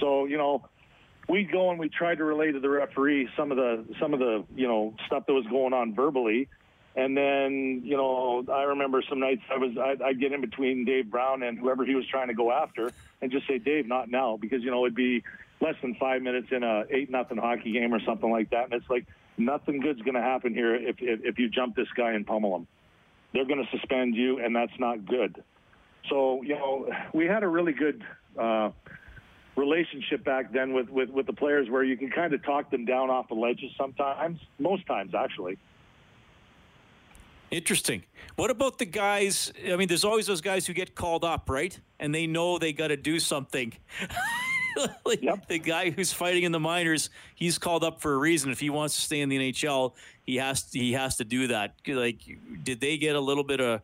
So, 0.00 0.24
you 0.24 0.36
know, 0.36 0.68
we'd 1.28 1.52
go 1.52 1.70
and 1.70 1.78
we 1.78 1.88
tried 1.88 2.18
to 2.18 2.24
relay 2.24 2.52
to 2.52 2.60
the 2.60 2.68
referee 2.68 3.28
some 3.36 3.50
of 3.50 3.56
the 3.56 3.84
some 4.00 4.12
of 4.12 4.18
the 4.18 4.44
you 4.54 4.66
know 4.66 4.94
stuff 5.06 5.26
that 5.26 5.32
was 5.32 5.46
going 5.46 5.72
on 5.72 5.94
verbally, 5.94 6.48
and 6.96 7.16
then 7.16 7.82
you 7.84 7.96
know, 7.96 8.44
I 8.52 8.64
remember 8.64 9.02
some 9.08 9.20
nights 9.20 9.42
I 9.52 9.58
was 9.58 9.70
I'd, 9.78 10.02
I'd 10.02 10.20
get 10.20 10.32
in 10.32 10.40
between 10.40 10.84
Dave 10.84 11.10
Brown 11.10 11.42
and 11.42 11.58
whoever 11.58 11.84
he 11.84 11.94
was 11.94 12.06
trying 12.08 12.28
to 12.28 12.34
go 12.34 12.50
after, 12.50 12.92
and 13.22 13.30
just 13.30 13.46
say, 13.46 13.58
Dave, 13.58 13.86
not 13.86 14.10
now, 14.10 14.36
because 14.36 14.62
you 14.62 14.70
know 14.70 14.84
it'd 14.84 14.96
be 14.96 15.22
less 15.60 15.76
than 15.80 15.94
five 15.94 16.22
minutes 16.22 16.48
in 16.50 16.64
a 16.64 16.84
eight 16.90 17.08
nothing 17.08 17.38
hockey 17.38 17.72
game 17.72 17.94
or 17.94 18.00
something 18.04 18.30
like 18.30 18.50
that, 18.50 18.64
and 18.64 18.74
it's 18.74 18.90
like 18.90 19.06
nothing 19.36 19.80
good's 19.80 20.02
going 20.02 20.14
to 20.14 20.20
happen 20.20 20.54
here 20.54 20.74
if, 20.74 20.96
if, 21.00 21.20
if 21.24 21.38
you 21.38 21.48
jump 21.48 21.76
this 21.76 21.88
guy 21.96 22.12
and 22.12 22.26
pummel 22.26 22.56
him. 22.56 22.66
They're 23.32 23.46
going 23.46 23.64
to 23.64 23.78
suspend 23.78 24.14
you, 24.14 24.38
and 24.38 24.54
that's 24.54 24.78
not 24.78 25.04
good. 25.06 25.42
So, 26.08 26.42
you 26.42 26.54
know, 26.54 26.88
we 27.12 27.26
had 27.26 27.42
a 27.42 27.48
really 27.48 27.72
good 27.72 28.04
uh, 28.38 28.70
relationship 29.56 30.24
back 30.24 30.52
then 30.52 30.72
with, 30.72 30.88
with, 30.88 31.10
with 31.10 31.26
the 31.26 31.32
players 31.32 31.68
where 31.68 31.82
you 31.82 31.96
can 31.96 32.10
kind 32.10 32.32
of 32.32 32.44
talk 32.44 32.70
them 32.70 32.84
down 32.84 33.10
off 33.10 33.28
the 33.28 33.34
ledges 33.34 33.70
sometimes, 33.76 34.38
most 34.58 34.86
times, 34.86 35.14
actually. 35.14 35.58
Interesting. 37.50 38.02
What 38.36 38.50
about 38.50 38.78
the 38.78 38.84
guys? 38.84 39.52
I 39.70 39.76
mean, 39.76 39.88
there's 39.88 40.04
always 40.04 40.26
those 40.26 40.40
guys 40.40 40.66
who 40.66 40.72
get 40.72 40.94
called 40.94 41.24
up, 41.24 41.48
right? 41.48 41.78
And 42.00 42.14
they 42.14 42.26
know 42.26 42.58
they 42.58 42.72
got 42.72 42.88
to 42.88 42.96
do 42.96 43.20
something. 43.20 43.72
like 45.04 45.22
yep. 45.22 45.46
The 45.48 45.58
guy 45.58 45.90
who's 45.90 46.12
fighting 46.12 46.44
in 46.44 46.52
the 46.52 46.60
minors, 46.60 47.10
he's 47.34 47.58
called 47.58 47.84
up 47.84 48.00
for 48.00 48.14
a 48.14 48.18
reason. 48.18 48.50
If 48.50 48.60
he 48.60 48.70
wants 48.70 48.94
to 48.96 49.00
stay 49.00 49.20
in 49.20 49.28
the 49.28 49.38
NHL, 49.38 49.92
he 50.26 50.36
has 50.36 50.62
to, 50.70 50.78
he 50.78 50.92
has 50.92 51.16
to 51.16 51.24
do 51.24 51.48
that. 51.48 51.74
Like, 51.86 52.18
did 52.62 52.80
they 52.80 52.96
get 52.96 53.16
a 53.16 53.20
little 53.20 53.44
bit 53.44 53.60
of 53.60 53.82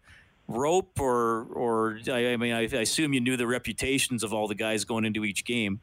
rope, 0.50 1.00
or 1.00 1.44
or 1.52 1.98
I, 2.10 2.36
mean, 2.36 2.52
I, 2.52 2.62
I 2.62 2.80
assume 2.82 3.12
you 3.14 3.20
knew 3.20 3.36
the 3.36 3.46
reputations 3.46 4.22
of 4.22 4.34
all 4.34 4.48
the 4.48 4.54
guys 4.54 4.84
going 4.84 5.04
into 5.04 5.24
each 5.24 5.44
game. 5.44 5.80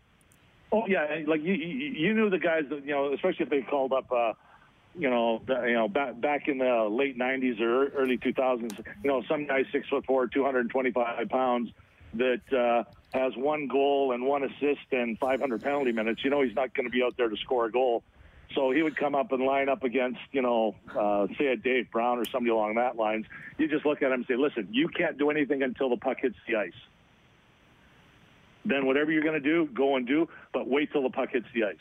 Oh 0.72 0.86
yeah, 0.88 1.24
like 1.26 1.42
you 1.42 1.54
you 1.54 2.14
knew 2.14 2.30
the 2.30 2.40
guys 2.40 2.64
that 2.70 2.86
you 2.86 2.92
know, 2.92 3.14
especially 3.14 3.44
if 3.44 3.50
they 3.50 3.62
called 3.62 3.94
up. 3.94 4.12
Uh, 4.12 4.34
you 5.00 5.10
know, 5.12 5.42
you 5.48 5.74
know, 5.74 5.88
back 5.88 6.20
back 6.20 6.48
in 6.48 6.58
the 6.58 6.88
late 6.90 7.18
'90s 7.18 7.62
or 7.62 7.90
early 7.90 8.18
2000s, 8.18 8.78
you 9.04 9.10
know, 9.10 9.22
some 9.30 9.46
guy 9.46 9.64
six 9.72 9.88
foot 9.90 10.04
four, 10.08 10.26
225 10.26 11.30
pounds, 11.30 11.70
that 12.16 12.42
uh, 12.52 12.84
has 13.12 13.36
one 13.36 13.68
goal 13.68 14.12
and 14.12 14.26
one 14.26 14.44
assist 14.44 14.92
and 14.92 15.18
500 15.18 15.62
penalty 15.62 15.92
minutes. 15.92 16.24
You 16.24 16.30
know, 16.30 16.42
he's 16.42 16.56
not 16.56 16.74
going 16.74 16.86
to 16.86 16.92
be 16.92 17.04
out 17.04 17.16
there 17.18 17.30
to 17.30 17.38
score 17.38 17.66
a 17.66 17.72
goal. 17.72 18.04
So 18.56 18.72
he 18.72 18.82
would 18.82 18.96
come 18.96 19.16
up 19.16 19.32
and 19.32 19.44
line 19.44 19.70
up 19.70 19.84
against, 19.84 20.20
you 20.32 20.42
know, 20.42 20.76
uh, 20.98 21.28
say 21.38 21.48
a 21.48 21.58
Dave 21.58 21.92
Brown 21.92 22.18
or 22.18 22.26
somebody 22.26 22.52
along 22.52 22.76
that 22.76 22.96
lines. 22.96 23.26
You 23.58 23.68
just 23.68 23.86
look 23.86 24.02
at 24.02 24.08
him 24.08 24.14
and 24.14 24.26
say, 24.26 24.36
listen, 24.36 24.68
you 24.72 24.88
can't 24.88 25.18
do 25.18 25.30
anything 25.30 25.64
until 25.64 25.90
the 25.90 25.98
puck 25.98 26.18
hits 26.22 26.38
the 26.48 26.56
ice. 26.56 26.72
Then 28.66 28.86
whatever 28.86 29.12
you're 29.12 29.24
going 29.24 29.42
to 29.42 29.50
do, 29.50 29.70
go 29.74 29.96
and 29.96 30.08
do, 30.08 30.28
but 30.54 30.68
wait 30.68 30.92
till 30.92 31.04
the 31.04 31.10
puck 31.10 31.30
hits 31.32 31.48
the 31.54 31.66
ice. 31.66 31.76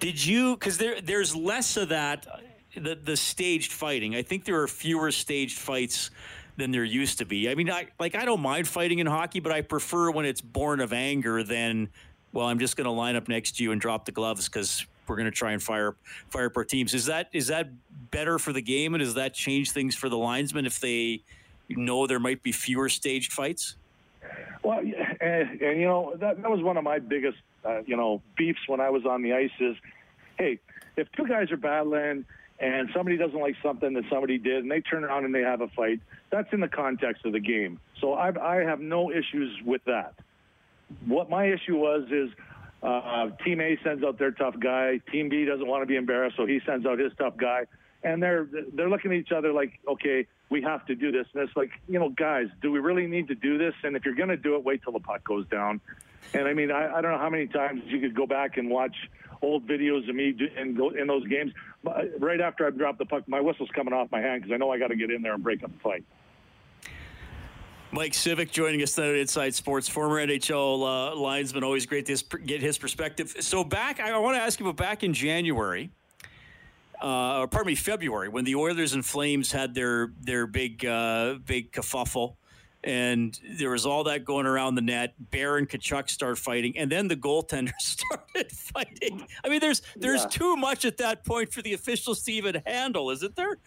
Did 0.00 0.24
you? 0.24 0.56
Because 0.56 0.78
there, 0.78 1.00
there's 1.00 1.34
less 1.36 1.76
of 1.76 1.90
that. 1.90 2.26
The 2.74 2.96
the 2.96 3.16
staged 3.16 3.70
fighting. 3.70 4.16
I 4.16 4.22
think 4.22 4.44
there 4.44 4.60
are 4.62 4.66
fewer 4.66 5.12
staged 5.12 5.58
fights 5.58 6.10
than 6.56 6.70
there 6.70 6.84
used 6.84 7.18
to 7.18 7.24
be. 7.24 7.48
I 7.48 7.54
mean, 7.54 7.70
I 7.70 7.88
like 7.98 8.14
I 8.14 8.24
don't 8.24 8.40
mind 8.40 8.68
fighting 8.68 8.98
in 8.98 9.06
hockey, 9.06 9.40
but 9.40 9.52
I 9.52 9.62
prefer 9.62 10.10
when 10.10 10.24
it's 10.24 10.40
born 10.40 10.80
of 10.80 10.92
anger 10.92 11.42
than 11.42 11.88
well, 12.32 12.46
I'm 12.46 12.58
just 12.58 12.76
going 12.76 12.86
to 12.86 12.90
line 12.90 13.16
up 13.16 13.28
next 13.28 13.56
to 13.56 13.62
you 13.62 13.72
and 13.72 13.80
drop 13.80 14.04
the 14.04 14.12
gloves 14.12 14.48
because 14.48 14.86
we're 15.06 15.16
going 15.16 15.26
to 15.26 15.30
try 15.30 15.52
and 15.52 15.62
fire 15.62 15.94
fire 16.30 16.46
up 16.46 16.56
our 16.56 16.64
teams. 16.64 16.94
Is 16.94 17.06
that 17.06 17.28
is 17.32 17.48
that 17.48 17.70
better 18.10 18.38
for 18.38 18.52
the 18.52 18.62
game, 18.62 18.94
and 18.94 19.02
does 19.02 19.14
that 19.14 19.34
change 19.34 19.70
things 19.72 19.94
for 19.94 20.08
the 20.08 20.18
linesmen 20.18 20.66
if 20.66 20.80
they 20.80 21.22
know 21.68 22.06
there 22.06 22.20
might 22.20 22.42
be 22.42 22.52
fewer 22.52 22.88
staged 22.88 23.32
fights? 23.32 23.76
Well, 24.62 24.78
and, 24.78 25.60
and 25.60 25.80
you 25.80 25.86
know 25.86 26.14
that 26.16 26.40
that 26.40 26.50
was 26.50 26.62
one 26.62 26.76
of 26.76 26.84
my 26.84 26.98
biggest 26.98 27.38
uh, 27.64 27.82
you 27.84 27.96
know 27.96 28.22
beefs 28.36 28.60
when 28.66 28.80
I 28.80 28.90
was 28.90 29.04
on 29.04 29.22
the 29.22 29.32
ice 29.32 29.50
is, 29.60 29.76
hey, 30.38 30.58
if 30.96 31.10
two 31.12 31.26
guys 31.26 31.50
are 31.50 31.56
battling 31.56 32.24
and 32.62 32.88
somebody 32.94 33.16
doesn't 33.16 33.40
like 33.40 33.56
something 33.60 33.92
that 33.94 34.04
somebody 34.08 34.38
did 34.38 34.58
and 34.62 34.70
they 34.70 34.80
turn 34.80 35.02
around 35.02 35.24
and 35.24 35.34
they 35.34 35.40
have 35.40 35.60
a 35.60 35.68
fight, 35.68 36.00
that's 36.30 36.50
in 36.52 36.60
the 36.60 36.68
context 36.68 37.26
of 37.26 37.32
the 37.32 37.40
game. 37.40 37.80
So 38.00 38.14
I, 38.14 38.30
I 38.40 38.62
have 38.64 38.80
no 38.80 39.10
issues 39.10 39.50
with 39.64 39.84
that. 39.86 40.14
What 41.06 41.28
my 41.28 41.46
issue 41.46 41.76
was 41.76 42.04
is 42.10 42.30
uh, 42.82 43.30
Team 43.44 43.60
A 43.60 43.76
sends 43.82 44.04
out 44.04 44.16
their 44.18 44.30
tough 44.30 44.54
guy. 44.60 45.00
Team 45.10 45.28
B 45.28 45.44
doesn't 45.44 45.66
want 45.66 45.82
to 45.82 45.86
be 45.86 45.96
embarrassed, 45.96 46.36
so 46.36 46.46
he 46.46 46.60
sends 46.64 46.86
out 46.86 47.00
his 47.00 47.12
tough 47.18 47.36
guy. 47.36 47.66
And 48.04 48.22
they're 48.22 48.48
they're 48.74 48.90
looking 48.90 49.12
at 49.12 49.18
each 49.18 49.32
other 49.32 49.52
like, 49.52 49.78
okay, 49.86 50.26
we 50.48 50.62
have 50.62 50.84
to 50.86 50.94
do 50.94 51.12
this. 51.12 51.26
And 51.34 51.42
it's 51.42 51.56
like, 51.56 51.70
you 51.88 51.98
know, 51.98 52.10
guys, 52.10 52.46
do 52.60 52.70
we 52.70 52.78
really 52.78 53.06
need 53.06 53.28
to 53.28 53.34
do 53.34 53.58
this? 53.58 53.74
And 53.84 53.96
if 53.96 54.04
you're 54.04 54.14
going 54.14 54.28
to 54.28 54.36
do 54.36 54.56
it, 54.56 54.64
wait 54.64 54.82
till 54.82 54.92
the 54.92 55.00
puck 55.00 55.24
goes 55.24 55.46
down. 55.48 55.80
And 56.34 56.46
I 56.46 56.52
mean, 56.52 56.70
I, 56.70 56.96
I 56.96 57.00
don't 57.00 57.12
know 57.12 57.18
how 57.18 57.30
many 57.30 57.46
times 57.46 57.82
you 57.86 58.00
could 58.00 58.14
go 58.14 58.26
back 58.26 58.56
and 58.56 58.70
watch 58.70 58.94
old 59.42 59.66
videos 59.66 60.08
of 60.08 60.14
me 60.14 60.32
go 60.76 60.90
in 60.90 61.06
those 61.06 61.26
games. 61.26 61.52
Right 62.18 62.40
after 62.40 62.66
I 62.66 62.70
drop 62.70 62.98
the 62.98 63.06
puck, 63.06 63.26
my 63.26 63.40
whistle's 63.40 63.70
coming 63.74 63.92
off 63.92 64.10
my 64.10 64.20
hand 64.20 64.42
because 64.42 64.54
I 64.54 64.56
know 64.56 64.70
I 64.70 64.78
got 64.78 64.88
to 64.88 64.96
get 64.96 65.10
in 65.10 65.22
there 65.22 65.34
and 65.34 65.42
break 65.42 65.62
up 65.62 65.72
the 65.72 65.80
fight. 65.80 66.04
Mike 67.90 68.12
Cvik 68.12 68.50
joining 68.50 68.82
us 68.82 68.94
tonight 68.94 69.10
at 69.10 69.16
Inside 69.16 69.54
Sports, 69.54 69.86
former 69.86 70.26
NHL 70.26 71.12
uh, 71.12 71.14
linesman. 71.14 71.62
Always 71.62 71.84
great 71.84 72.06
to 72.06 72.38
get 72.38 72.62
his 72.62 72.78
perspective. 72.78 73.34
So 73.40 73.64
back, 73.64 74.00
I 74.00 74.16
want 74.16 74.36
to 74.36 74.40
ask 74.40 74.58
you 74.58 74.66
about 74.66 74.82
back 74.82 75.02
in 75.02 75.12
January 75.12 75.90
uh, 77.02 77.40
or 77.40 77.48
pardon 77.48 77.66
me, 77.66 77.74
February 77.74 78.28
when 78.28 78.44
the 78.44 78.54
Oilers 78.54 78.92
and 78.92 79.04
Flames 79.04 79.50
had 79.50 79.74
their 79.74 80.12
their 80.20 80.46
big 80.46 80.84
uh, 80.86 81.34
big 81.44 81.72
kerfuffle, 81.72 82.36
and 82.84 83.38
there 83.58 83.70
was 83.70 83.86
all 83.86 84.04
that 84.04 84.24
going 84.24 84.46
around 84.46 84.74
the 84.74 84.82
net. 84.82 85.14
Bear 85.30 85.56
and 85.56 85.68
Tkachuk 85.68 86.10
start 86.10 86.38
fighting, 86.38 86.76
and 86.76 86.90
then 86.90 87.08
the 87.08 87.16
goaltender 87.16 87.72
started 87.80 88.50
fighting. 88.50 89.26
I 89.44 89.48
mean, 89.48 89.60
there's 89.60 89.82
there's 89.96 90.22
yeah. 90.22 90.28
too 90.28 90.56
much 90.56 90.84
at 90.84 90.96
that 90.98 91.24
point 91.24 91.52
for 91.52 91.62
the 91.62 91.74
officials 91.74 92.22
to 92.24 92.32
even 92.32 92.62
handle, 92.66 93.10
isn't 93.10 93.36
there? 93.36 93.58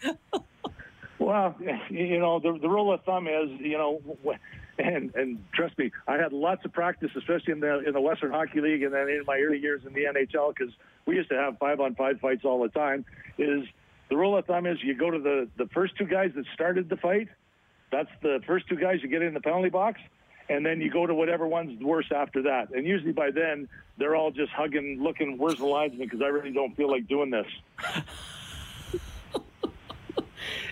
well, 1.18 1.54
you 1.90 2.18
know, 2.18 2.38
the 2.38 2.58
the 2.58 2.68
rule 2.68 2.92
of 2.92 3.02
thumb 3.04 3.26
is, 3.28 3.50
you 3.60 3.78
know. 3.78 4.00
and 4.78 5.14
and 5.14 5.42
trust 5.54 5.78
me, 5.78 5.90
I 6.06 6.18
had 6.18 6.32
lots 6.32 6.64
of 6.64 6.72
practice, 6.72 7.10
especially 7.16 7.52
in 7.52 7.60
the 7.60 7.78
in 7.86 7.94
the 7.94 8.00
Western 8.00 8.30
Hockey 8.30 8.60
League, 8.60 8.82
and 8.82 8.92
then 8.92 9.08
in 9.08 9.22
my 9.26 9.38
early 9.38 9.58
years 9.58 9.82
in 9.86 9.94
the 9.94 10.04
NHL, 10.04 10.54
because 10.54 10.74
we 11.06 11.16
used 11.16 11.30
to 11.30 11.36
have 11.36 11.58
five 11.58 11.80
on 11.80 11.94
five 11.94 12.20
fights 12.20 12.44
all 12.44 12.62
the 12.62 12.68
time. 12.68 13.04
Is 13.38 13.66
the 14.10 14.16
rule 14.16 14.36
of 14.36 14.44
thumb 14.46 14.66
is 14.66 14.78
you 14.82 14.94
go 14.94 15.10
to 15.10 15.18
the 15.18 15.48
the 15.56 15.66
first 15.72 15.96
two 15.96 16.04
guys 16.04 16.32
that 16.36 16.44
started 16.54 16.88
the 16.88 16.96
fight. 16.96 17.28
That's 17.90 18.10
the 18.22 18.40
first 18.46 18.68
two 18.68 18.76
guys 18.76 19.02
you 19.02 19.08
get 19.08 19.22
in 19.22 19.34
the 19.34 19.40
penalty 19.40 19.68
box, 19.68 20.00
and 20.48 20.64
then 20.64 20.80
you 20.80 20.90
go 20.90 21.06
to 21.06 21.14
whatever 21.14 21.46
one's 21.46 21.82
worse 21.82 22.10
after 22.14 22.42
that. 22.42 22.70
And 22.74 22.86
usually 22.86 23.12
by 23.12 23.30
then 23.30 23.68
they're 23.98 24.16
all 24.16 24.30
just 24.30 24.52
hugging, 24.52 25.02
looking, 25.02 25.38
"Where's 25.38 25.58
the 25.58 25.66
linesman?" 25.66 26.06
Because 26.06 26.22
I 26.22 26.28
really 26.28 26.52
don't 26.52 26.76
feel 26.76 26.90
like 26.90 27.06
doing 27.08 27.30
this. 27.30 27.46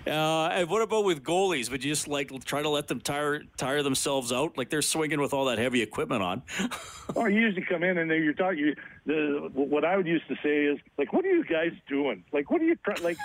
Uh, 0.07 0.49
and 0.53 0.69
what 0.69 0.83
about 0.83 1.05
with 1.05 1.23
goalies? 1.23 1.71
Would 1.71 1.83
you 1.83 1.91
just 1.91 2.09
like 2.09 2.31
try 2.45 2.61
to 2.61 2.69
let 2.69 2.89
them 2.89 3.01
tire 3.01 3.43
tire 3.57 3.83
themselves 3.83 4.33
out? 4.33 4.59
Like 4.59 4.69
they're 4.69 4.83
swinging 4.83 5.21
with 5.21 5.33
all 5.33 5.47
that 5.47 5.59
heavy 5.59 5.81
equipment 5.81 6.23
on. 6.23 6.43
or 7.15 7.31
you 7.31 7.41
usually 7.41 7.65
come 7.65 7.83
in 7.83 7.97
and 7.97 8.11
you're 8.11 8.35
talking. 8.35 8.59
You, 8.59 8.77
the, 9.07 9.51
what 9.53 9.85
I 9.85 9.97
would 9.97 10.07
used 10.07 10.29
to 10.29 10.37
say 10.43 10.65
is 10.65 10.79
like, 10.97 11.13
"What 11.13 11.25
are 11.25 11.29
you 11.29 11.45
guys 11.45 11.73
doing? 11.89 12.25
Like, 12.33 12.51
what 12.51 12.61
are 12.63 12.65
you 12.65 12.77
like? 13.03 13.19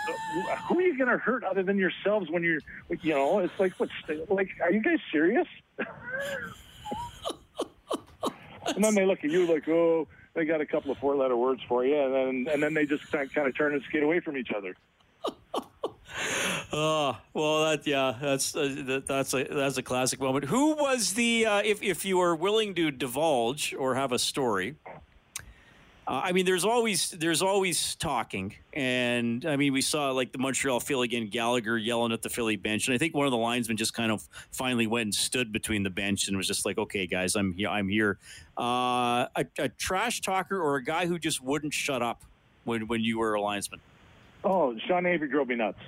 who 0.68 0.80
are 0.80 0.82
you 0.82 0.98
going 0.98 1.10
to 1.10 1.18
hurt 1.18 1.44
other 1.44 1.64
than 1.64 1.78
yourselves 1.78 2.30
when 2.30 2.44
you're, 2.44 2.60
you 3.02 3.14
know? 3.14 3.40
It's 3.40 3.58
like, 3.60 3.74
what's 3.78 3.92
like? 4.30 4.50
Are 4.62 4.72
you 4.72 4.82
guys 4.82 5.00
serious?" 5.12 5.48
and 8.76 8.84
then 8.84 8.96
they 8.96 9.06
look 9.06 9.24
at 9.24 9.32
you 9.32 9.52
like, 9.52 9.68
"Oh." 9.68 10.08
They 10.36 10.46
got 10.46 10.62
a 10.62 10.66
couple 10.66 10.92
of 10.92 10.98
four-letter 11.00 11.36
words 11.36 11.62
for 11.68 11.84
you, 11.84 12.00
and 12.00 12.14
then 12.14 12.54
and 12.54 12.62
then 12.64 12.74
they 12.76 12.86
just 12.86 13.12
kind 13.12 13.28
of 13.36 13.58
turn 13.58 13.74
and 13.74 13.82
skate 13.90 14.04
away 14.04 14.20
from 14.20 14.38
each 14.38 14.52
other. 14.56 14.76
Oh 16.72 17.18
well, 17.34 17.66
that 17.66 17.88
yeah, 17.88 18.16
that's 18.22 18.56
uh, 18.56 19.02
that's 19.06 19.34
a 19.34 19.44
that's 19.44 19.78
a 19.78 19.84
classic 19.84 20.20
moment. 20.20 20.46
Who 20.46 20.76
was 20.76 21.14
the 21.14 21.46
uh, 21.46 21.62
if 21.64 21.82
if 21.82 22.06
you 22.06 22.20
are 22.22 22.36
willing 22.36 22.76
to 22.76 22.92
divulge 22.92 23.74
or 23.74 23.96
have 23.96 24.12
a 24.12 24.20
story? 24.20 24.76
Uh, 26.10 26.22
I 26.24 26.32
mean, 26.32 26.44
there's 26.44 26.66
always 26.66 27.12
there's 27.12 27.44
always 27.44 27.94
talking, 27.94 28.56
and 28.74 29.46
I 29.46 29.58
mean, 29.58 29.74
we 29.74 29.82
saw 29.82 30.10
like 30.10 30.32
the 30.32 30.40
Montreal 30.40 30.80
Philly 30.80 31.06
again, 31.06 31.28
Gallagher 31.28 31.78
yelling 31.78 32.12
at 32.12 32.24
the 32.24 32.30
Philly 32.30 32.56
bench, 32.56 32.88
and 32.88 32.96
I 32.96 32.98
think 32.98 33.14
one 33.14 33.28
of 33.28 33.32
the 33.32 33.38
linesmen 33.38 33.78
just 33.78 33.94
kind 33.94 34.12
of 34.12 34.28
finally 34.52 34.88
went 34.88 35.04
and 35.04 35.14
stood 35.14 35.52
between 35.52 35.84
the 35.84 35.92
bench 35.92 36.28
and 36.28 36.36
was 36.36 36.48
just 36.48 36.66
like, 36.66 36.80
"Okay, 36.80 37.06
guys, 37.06 37.36
I'm 37.36 37.54
here. 37.54 37.70
I'm 37.70 37.88
here." 37.88 38.18
Uh, 38.58 39.28
a, 39.36 39.46
a 39.60 39.70
trash 39.70 40.22
talker 40.22 40.60
or 40.60 40.78
a 40.78 40.84
guy 40.84 41.06
who 41.06 41.20
just 41.20 41.44
wouldn't 41.44 41.76
shut 41.76 42.02
up 42.02 42.24
when 42.64 42.88
when 42.88 43.02
you 43.02 43.20
were 43.20 43.36
a 43.36 43.42
linesman. 43.42 43.80
Oh, 44.44 44.76
Sean 44.88 45.06
Avery 45.06 45.30
drove 45.30 45.48
me 45.50 45.58
nuts. 45.58 45.80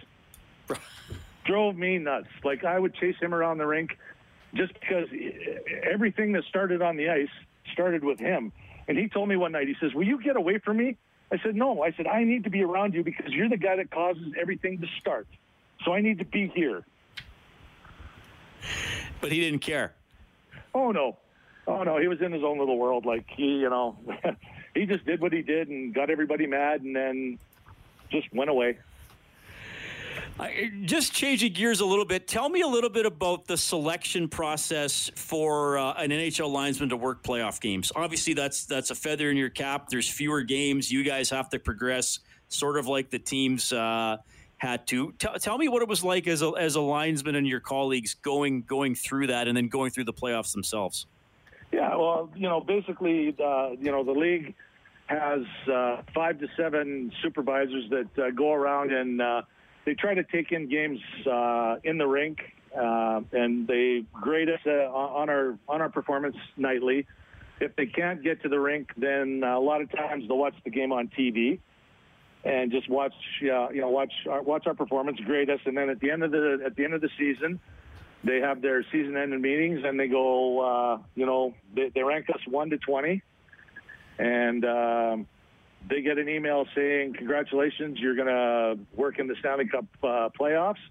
drove 1.45 1.75
me 1.75 1.97
nuts. 1.97 2.27
Like 2.43 2.63
I 2.63 2.77
would 2.77 2.93
chase 2.93 3.15
him 3.19 3.33
around 3.33 3.57
the 3.57 3.65
rink 3.65 3.97
just 4.53 4.73
because 4.79 5.07
everything 5.91 6.33
that 6.33 6.43
started 6.43 6.83
on 6.83 6.95
the 6.95 7.09
ice 7.09 7.29
started 7.73 8.03
with 8.03 8.19
him. 8.19 8.51
And 8.87 8.97
he 8.97 9.07
told 9.07 9.29
me 9.29 9.35
one 9.35 9.51
night, 9.51 9.67
he 9.67 9.75
says, 9.79 9.93
Will 9.93 10.05
you 10.05 10.21
get 10.21 10.35
away 10.35 10.57
from 10.57 10.77
me? 10.77 10.97
I 11.31 11.37
said, 11.43 11.55
No. 11.55 11.81
I 11.81 11.91
said, 11.93 12.07
I 12.07 12.23
need 12.23 12.43
to 12.43 12.49
be 12.49 12.63
around 12.63 12.93
you 12.93 13.03
because 13.03 13.31
you're 13.31 13.49
the 13.49 13.57
guy 13.57 13.75
that 13.77 13.91
causes 13.91 14.33
everything 14.39 14.79
to 14.79 14.87
start. 14.99 15.27
So 15.85 15.93
I 15.93 16.01
need 16.01 16.19
to 16.19 16.25
be 16.25 16.51
here. 16.53 16.83
But 19.19 19.31
he 19.31 19.39
didn't 19.39 19.59
care. 19.59 19.93
Oh, 20.73 20.91
no. 20.91 21.17
Oh, 21.67 21.83
no. 21.83 21.97
He 21.97 22.07
was 22.07 22.21
in 22.21 22.31
his 22.31 22.43
own 22.43 22.59
little 22.59 22.77
world. 22.77 23.05
Like, 23.05 23.25
he, 23.29 23.59
you 23.59 23.69
know, 23.69 23.97
he 24.75 24.85
just 24.85 25.05
did 25.05 25.21
what 25.21 25.33
he 25.33 25.41
did 25.41 25.69
and 25.69 25.93
got 25.93 26.09
everybody 26.09 26.47
mad 26.47 26.81
and 26.81 26.95
then 26.95 27.39
just 28.11 28.31
went 28.33 28.49
away. 28.49 28.77
Just 30.85 31.13
changing 31.13 31.53
gears 31.53 31.81
a 31.81 31.85
little 31.85 32.05
bit, 32.05 32.27
tell 32.27 32.49
me 32.49 32.61
a 32.61 32.67
little 32.67 32.89
bit 32.89 33.05
about 33.05 33.45
the 33.45 33.57
selection 33.57 34.27
process 34.27 35.11
for 35.15 35.77
uh, 35.77 35.93
an 35.93 36.09
NHL 36.09 36.51
linesman 36.51 36.89
to 36.89 36.97
work 36.97 37.21
playoff 37.21 37.61
games. 37.61 37.91
Obviously, 37.95 38.33
that's 38.33 38.65
that's 38.65 38.89
a 38.89 38.95
feather 38.95 39.29
in 39.29 39.37
your 39.37 39.49
cap. 39.49 39.89
There's 39.89 40.09
fewer 40.09 40.41
games. 40.41 40.91
You 40.91 41.03
guys 41.03 41.29
have 41.29 41.49
to 41.49 41.59
progress, 41.59 42.19
sort 42.47 42.77
of 42.77 42.87
like 42.87 43.11
the 43.11 43.19
teams 43.19 43.71
uh, 43.71 44.17
had 44.57 44.87
to. 44.87 45.13
T- 45.19 45.27
tell 45.39 45.59
me 45.59 45.67
what 45.67 45.83
it 45.83 45.87
was 45.87 46.03
like 46.03 46.27
as 46.27 46.41
a 46.41 46.51
as 46.57 46.75
a 46.75 46.81
linesman 46.81 47.35
and 47.35 47.47
your 47.47 47.59
colleagues 47.59 48.15
going 48.15 48.63
going 48.63 48.95
through 48.95 49.27
that, 49.27 49.47
and 49.47 49.55
then 49.55 49.67
going 49.67 49.91
through 49.91 50.05
the 50.05 50.13
playoffs 50.13 50.53
themselves. 50.53 51.05
Yeah, 51.71 51.95
well, 51.95 52.29
you 52.35 52.49
know, 52.49 52.59
basically, 52.59 53.35
uh, 53.39 53.71
you 53.79 53.91
know, 53.91 54.03
the 54.03 54.11
league 54.11 54.55
has 55.05 55.41
uh, 55.71 56.01
five 56.15 56.39
to 56.39 56.47
seven 56.57 57.11
supervisors 57.21 57.89
that 57.91 58.19
uh, 58.19 58.31
go 58.31 58.53
around 58.53 58.91
and 58.91 59.21
uh, 59.21 59.41
they 59.85 59.93
try 59.95 60.13
to 60.13 60.23
take 60.23 60.51
in 60.51 60.69
games 60.69 60.99
uh, 61.29 61.75
in 61.83 61.97
the 61.97 62.05
rink, 62.07 62.39
uh, 62.75 63.21
and 63.31 63.67
they 63.67 64.03
grade 64.11 64.49
us 64.49 64.59
uh, 64.65 64.69
on 64.91 65.29
our 65.29 65.57
on 65.67 65.81
our 65.81 65.89
performance 65.89 66.35
nightly. 66.57 67.07
If 67.59 67.75
they 67.75 67.85
can't 67.85 68.23
get 68.23 68.41
to 68.43 68.49
the 68.49 68.59
rink, 68.59 68.89
then 68.97 69.43
uh, 69.43 69.57
a 69.57 69.59
lot 69.59 69.81
of 69.81 69.91
times 69.91 70.27
they'll 70.27 70.37
watch 70.37 70.55
the 70.63 70.71
game 70.71 70.91
on 70.91 71.09
TV 71.09 71.59
and 72.43 72.71
just 72.71 72.89
watch 72.89 73.13
uh, 73.43 73.69
you 73.69 73.81
know 73.81 73.89
watch 73.89 74.13
our, 74.29 74.41
watch 74.41 74.67
our 74.67 74.73
performance, 74.73 75.19
grade 75.19 75.49
us, 75.49 75.59
and 75.65 75.77
then 75.77 75.89
at 75.89 75.99
the 75.99 76.11
end 76.11 76.23
of 76.23 76.31
the 76.31 76.61
at 76.65 76.75
the 76.75 76.83
end 76.83 76.93
of 76.93 77.01
the 77.01 77.09
season, 77.17 77.59
they 78.23 78.39
have 78.39 78.61
their 78.61 78.83
season-ending 78.91 79.41
meetings 79.41 79.81
and 79.83 79.99
they 79.99 80.07
go 80.07 80.59
uh, 80.59 80.97
you 81.15 81.25
know 81.25 81.53
they, 81.75 81.89
they 81.89 82.03
rank 82.03 82.29
us 82.29 82.41
one 82.47 82.69
to 82.69 82.77
twenty, 82.77 83.21
and. 84.19 84.65
Um, 84.65 85.27
they 85.89 86.01
get 86.01 86.17
an 86.17 86.29
email 86.29 86.65
saying, 86.75 87.13
"Congratulations, 87.13 87.99
you're 87.99 88.15
going 88.15 88.27
to 88.27 88.79
work 88.95 89.19
in 89.19 89.27
the 89.27 89.35
Stanley 89.39 89.67
Cup 89.67 89.85
uh, 90.03 90.29
playoffs." 90.39 90.81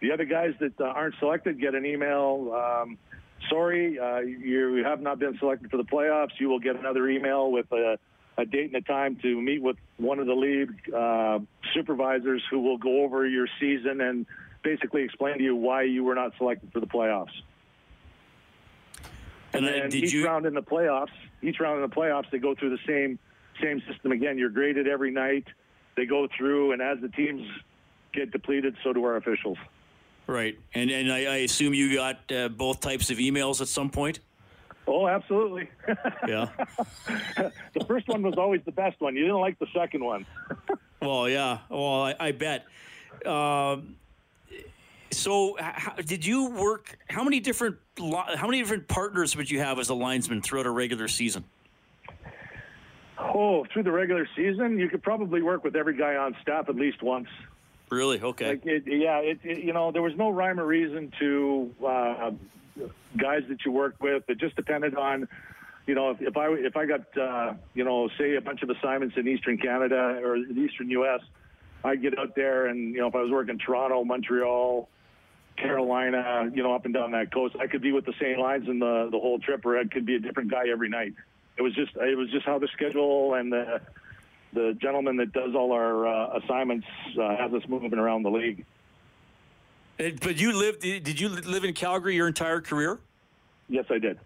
The 0.00 0.12
other 0.12 0.24
guys 0.24 0.54
that 0.60 0.80
uh, 0.80 0.84
aren't 0.84 1.14
selected 1.18 1.60
get 1.60 1.74
an 1.74 1.86
email. 1.86 2.52
Um, 2.54 2.98
Sorry, 3.48 3.98
uh, 3.98 4.18
you 4.18 4.82
have 4.84 5.00
not 5.00 5.18
been 5.18 5.36
selected 5.38 5.70
for 5.70 5.76
the 5.76 5.84
playoffs. 5.84 6.30
You 6.38 6.48
will 6.48 6.60
get 6.60 6.76
another 6.76 7.08
email 7.08 7.50
with 7.50 7.70
a, 7.72 7.98
a 8.38 8.44
date 8.44 8.66
and 8.66 8.76
a 8.76 8.80
time 8.80 9.16
to 9.22 9.40
meet 9.40 9.62
with 9.62 9.76
one 9.96 10.18
of 10.18 10.26
the 10.26 10.34
league 10.34 10.70
uh, 10.94 11.40
supervisors 11.74 12.42
who 12.50 12.60
will 12.60 12.78
go 12.78 13.02
over 13.02 13.26
your 13.26 13.46
season 13.58 14.00
and 14.00 14.26
basically 14.62 15.02
explain 15.02 15.38
to 15.38 15.44
you 15.44 15.56
why 15.56 15.82
you 15.82 16.04
were 16.04 16.14
not 16.14 16.32
selected 16.38 16.72
for 16.72 16.80
the 16.80 16.86
playoffs. 16.86 17.32
And, 19.52 19.66
and 19.66 19.92
then 19.92 20.02
each 20.02 20.12
you... 20.12 20.24
round 20.24 20.46
in 20.46 20.54
the 20.54 20.62
playoffs, 20.62 21.12
each 21.42 21.58
round 21.60 21.82
in 21.82 21.88
the 21.88 21.94
playoffs, 21.94 22.30
they 22.30 22.38
go 22.38 22.54
through 22.54 22.70
the 22.70 22.82
same 22.86 23.18
same 23.60 23.82
system 23.90 24.12
again. 24.12 24.38
You're 24.38 24.50
graded 24.50 24.86
every 24.86 25.10
night. 25.10 25.46
They 25.96 26.06
go 26.06 26.28
through, 26.36 26.72
and 26.72 26.80
as 26.80 26.98
the 27.00 27.08
teams 27.08 27.46
get 28.12 28.30
depleted, 28.30 28.76
so 28.82 28.92
do 28.92 29.04
our 29.04 29.16
officials. 29.16 29.58
Right, 30.26 30.58
and 30.74 30.90
and 30.90 31.12
I, 31.12 31.24
I 31.24 31.36
assume 31.38 31.74
you 31.74 31.94
got 31.94 32.32
uh, 32.32 32.48
both 32.48 32.80
types 32.80 33.10
of 33.10 33.18
emails 33.18 33.60
at 33.60 33.68
some 33.68 33.90
point. 33.90 34.20
Oh, 34.86 35.06
absolutely. 35.06 35.68
Yeah. 36.26 36.48
the 37.74 37.84
first 37.86 38.08
one 38.08 38.22
was 38.22 38.34
always 38.38 38.60
the 38.64 38.72
best 38.72 39.00
one. 39.00 39.16
You 39.16 39.22
didn't 39.22 39.40
like 39.40 39.58
the 39.58 39.66
second 39.74 40.04
one. 40.04 40.24
well, 41.02 41.28
yeah. 41.28 41.58
Well, 41.68 42.02
I, 42.02 42.14
I 42.18 42.32
bet. 42.32 42.64
Um, 43.26 43.96
so, 45.10 45.56
how, 45.58 45.94
did 45.94 46.24
you 46.24 46.50
work? 46.50 46.96
How 47.08 47.24
many 47.24 47.40
different 47.40 47.76
how 47.98 48.46
many 48.46 48.60
different 48.60 48.88
partners 48.88 49.36
would 49.36 49.50
you 49.50 49.58
have 49.58 49.78
as 49.78 49.88
a 49.88 49.94
linesman 49.94 50.42
throughout 50.42 50.66
a 50.66 50.70
regular 50.70 51.08
season? 51.08 51.44
Oh, 53.22 53.64
through 53.72 53.84
the 53.84 53.92
regular 53.92 54.26
season, 54.34 54.78
you 54.78 54.88
could 54.88 55.02
probably 55.02 55.42
work 55.42 55.64
with 55.64 55.76
every 55.76 55.96
guy 55.96 56.16
on 56.16 56.36
staff 56.42 56.68
at 56.68 56.74
least 56.74 57.02
once. 57.02 57.28
Really? 57.90 58.20
Okay. 58.20 58.48
Like 58.48 58.66
it, 58.66 58.84
yeah, 58.86 59.18
it, 59.18 59.38
it, 59.44 59.62
you 59.62 59.72
know, 59.72 59.92
there 59.92 60.02
was 60.02 60.14
no 60.16 60.30
rhyme 60.30 60.58
or 60.58 60.66
reason 60.66 61.12
to 61.20 61.70
uh, 61.86 62.30
guys 63.18 63.42
that 63.48 63.58
you 63.64 63.72
worked 63.72 64.00
with. 64.00 64.24
It 64.28 64.38
just 64.38 64.56
depended 64.56 64.96
on, 64.96 65.28
you 65.86 65.94
know, 65.94 66.10
if, 66.10 66.22
if 66.22 66.36
I 66.36 66.48
if 66.52 66.76
I 66.76 66.86
got 66.86 67.18
uh, 67.18 67.54
you 67.74 67.84
know, 67.84 68.08
say 68.18 68.36
a 68.36 68.40
bunch 68.40 68.62
of 68.62 68.70
assignments 68.70 69.16
in 69.18 69.28
Eastern 69.28 69.58
Canada 69.58 70.20
or 70.24 70.38
the 70.38 70.58
Eastern 70.58 70.88
U.S., 70.90 71.20
I'd 71.84 72.00
get 72.00 72.18
out 72.18 72.34
there 72.34 72.66
and 72.66 72.94
you 72.94 73.00
know, 73.00 73.08
if 73.08 73.14
I 73.14 73.20
was 73.20 73.30
working 73.30 73.58
Toronto, 73.58 74.04
Montreal, 74.04 74.88
Carolina, 75.58 76.50
you 76.54 76.62
know, 76.62 76.74
up 76.74 76.86
and 76.86 76.94
down 76.94 77.12
that 77.12 77.32
coast, 77.32 77.56
I 77.60 77.66
could 77.66 77.82
be 77.82 77.92
with 77.92 78.06
the 78.06 78.14
same 78.20 78.38
lines 78.38 78.68
in 78.68 78.78
the 78.78 79.08
the 79.12 79.18
whole 79.18 79.38
trip, 79.38 79.66
or 79.66 79.78
I 79.78 79.84
could 79.84 80.06
be 80.06 80.16
a 80.16 80.20
different 80.20 80.50
guy 80.50 80.68
every 80.72 80.88
night. 80.88 81.12
It 81.56 81.62
was 81.62 81.74
just 81.74 81.94
it 81.96 82.16
was 82.16 82.30
just 82.30 82.46
how 82.46 82.58
the 82.58 82.68
schedule 82.68 83.34
and 83.34 83.52
the 83.52 83.80
the 84.52 84.76
gentleman 84.80 85.16
that 85.16 85.32
does 85.32 85.54
all 85.54 85.72
our 85.72 86.06
uh, 86.06 86.38
assignments 86.38 86.86
uh, 87.20 87.36
has 87.36 87.52
us 87.52 87.62
moving 87.68 87.94
around 87.94 88.22
the 88.22 88.30
league. 88.30 88.64
But 89.98 90.40
you 90.40 90.52
lived? 90.52 90.80
Did 90.80 91.20
you 91.20 91.28
live 91.28 91.64
in 91.64 91.74
Calgary 91.74 92.16
your 92.16 92.26
entire 92.26 92.60
career? 92.60 92.98
Yes, 93.68 93.84
I 93.90 93.98
did. 93.98 94.18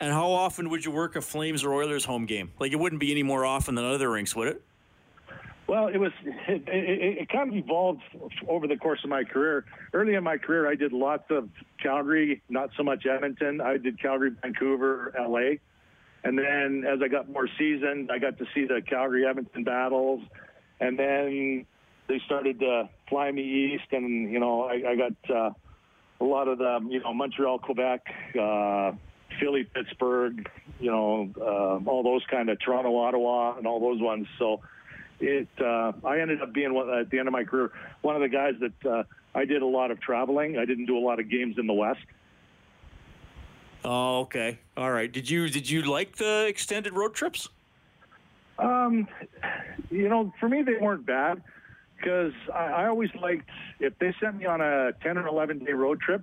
And 0.00 0.12
how 0.12 0.30
often 0.30 0.70
would 0.70 0.84
you 0.84 0.90
work 0.90 1.16
a 1.16 1.20
Flames 1.20 1.62
or 1.62 1.74
Oilers 1.74 2.04
home 2.04 2.26
game? 2.26 2.50
Like 2.58 2.72
it 2.72 2.76
wouldn't 2.76 3.00
be 3.00 3.10
any 3.10 3.22
more 3.22 3.44
often 3.44 3.74
than 3.74 3.84
other 3.84 4.10
rinks, 4.10 4.34
would 4.34 4.48
it? 4.48 4.62
Well, 5.66 5.86
it 5.86 5.98
was. 5.98 6.10
It, 6.24 6.66
it, 6.66 7.18
it 7.18 7.28
kind 7.28 7.48
of 7.48 7.56
evolved 7.56 8.02
over 8.48 8.66
the 8.66 8.76
course 8.76 9.04
of 9.04 9.10
my 9.10 9.22
career. 9.22 9.64
Early 9.92 10.14
in 10.14 10.24
my 10.24 10.36
career, 10.36 10.68
I 10.68 10.74
did 10.74 10.92
lots 10.92 11.30
of 11.30 11.48
Calgary, 11.80 12.42
not 12.48 12.70
so 12.76 12.82
much 12.82 13.06
Edmonton. 13.06 13.60
I 13.60 13.76
did 13.76 14.00
Calgary, 14.02 14.32
Vancouver, 14.42 15.14
LA. 15.16 15.58
And 16.22 16.38
then 16.38 16.84
as 16.86 17.00
I 17.02 17.08
got 17.08 17.28
more 17.28 17.48
seasoned, 17.58 18.10
I 18.12 18.18
got 18.18 18.38
to 18.38 18.46
see 18.54 18.66
the 18.66 18.82
Calgary 18.86 19.26
Edmonton 19.26 19.64
battles. 19.64 20.22
And 20.78 20.98
then 20.98 21.66
they 22.08 22.20
started 22.26 22.60
to 22.60 22.88
fly 23.08 23.30
me 23.30 23.42
east, 23.74 23.92
and, 23.92 24.30
you 24.30 24.40
know, 24.40 24.64
I, 24.64 24.90
I 24.90 24.96
got 24.96 25.34
uh, 25.34 25.50
a 26.20 26.24
lot 26.24 26.48
of 26.48 26.58
the, 26.58 26.80
you 26.88 27.00
know, 27.00 27.14
Montreal, 27.14 27.58
Quebec, 27.60 28.06
uh, 28.40 28.92
Philly, 29.38 29.64
Pittsburgh, 29.64 30.48
you 30.80 30.90
know, 30.90 31.30
uh, 31.40 31.88
all 31.88 32.02
those 32.02 32.22
kind 32.30 32.50
of 32.50 32.58
Toronto, 32.60 32.96
Ottawa, 32.96 33.56
and 33.56 33.66
all 33.66 33.80
those 33.80 34.00
ones. 34.00 34.26
So 34.38 34.60
it, 35.20 35.48
uh, 35.60 35.92
I 36.04 36.20
ended 36.20 36.42
up 36.42 36.52
being 36.52 36.76
at 36.76 37.10
the 37.10 37.18
end 37.18 37.28
of 37.28 37.32
my 37.32 37.44
career 37.44 37.70
one 38.02 38.16
of 38.16 38.22
the 38.22 38.28
guys 38.28 38.54
that 38.60 38.90
uh, 38.90 39.02
I 39.34 39.44
did 39.44 39.62
a 39.62 39.66
lot 39.66 39.90
of 39.90 40.00
traveling. 40.00 40.58
I 40.58 40.64
didn't 40.64 40.86
do 40.86 40.98
a 40.98 41.04
lot 41.04 41.20
of 41.20 41.30
games 41.30 41.56
in 41.58 41.66
the 41.66 41.72
West. 41.72 42.00
Oh, 43.84 44.20
okay. 44.20 44.58
All 44.76 44.90
right. 44.90 45.10
Did 45.10 45.28
you 45.28 45.48
did 45.48 45.68
you 45.68 45.82
like 45.82 46.16
the 46.16 46.46
extended 46.46 46.94
road 46.94 47.14
trips? 47.14 47.48
Um, 48.58 49.08
you 49.90 50.08
know, 50.08 50.32
for 50.38 50.48
me 50.48 50.62
they 50.62 50.76
weren't 50.76 51.06
bad 51.06 51.42
because 51.96 52.32
I, 52.52 52.66
I 52.66 52.86
always 52.88 53.10
liked 53.14 53.48
if 53.78 53.98
they 53.98 54.14
sent 54.20 54.36
me 54.36 54.46
on 54.46 54.60
a 54.60 54.92
ten 55.02 55.16
or 55.16 55.26
eleven 55.26 55.58
day 55.64 55.72
road 55.72 56.00
trip, 56.00 56.22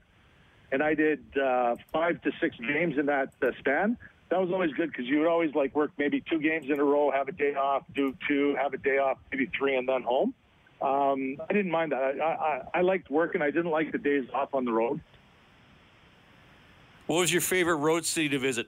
and 0.72 0.84
I 0.84 0.94
did 0.94 1.24
uh, 1.38 1.76
five 1.92 2.22
to 2.22 2.32
six 2.40 2.56
games 2.58 2.98
in 2.98 3.08
that 3.08 3.34
uh, 3.42 3.52
span. 3.60 3.98
That 4.30 4.42
was 4.42 4.52
always 4.52 4.74
good 4.74 4.92
because 4.92 5.06
you 5.06 5.20
would 5.20 5.28
always 5.28 5.56
like 5.56 5.74
work 5.74 5.92
maybe 5.98 6.22
two 6.30 6.40
games 6.40 6.70
in 6.70 6.80
a 6.80 6.84
row, 6.84 7.10
have 7.12 7.28
a 7.28 7.32
day 7.32 7.56
off, 7.56 7.84
do 7.96 8.16
two, 8.28 8.56
have 8.62 8.74
a 8.74 8.78
day 8.78 8.98
off, 8.98 9.18
maybe 9.32 9.50
three, 9.58 9.78
and 9.78 9.88
then 9.88 10.04
home. 10.04 10.34
Um, 10.82 11.38
I 11.50 11.54
didn't 11.54 11.72
mind 11.72 11.94
that. 11.94 12.04
I, 12.04 12.22
I, 12.22 12.62
I 12.76 12.82
liked 12.82 13.10
working. 13.10 13.42
I 13.42 13.50
didn't 13.50 13.72
like 13.72 13.92
the 13.92 13.98
days 13.98 14.28
off 14.34 14.54
on 14.54 14.66
the 14.66 14.74
road. 14.74 15.00
What 17.08 17.20
was 17.20 17.32
your 17.32 17.42
favorite 17.42 17.78
road 17.78 18.06
city 18.06 18.30
to 18.30 18.40
visit? 18.40 18.68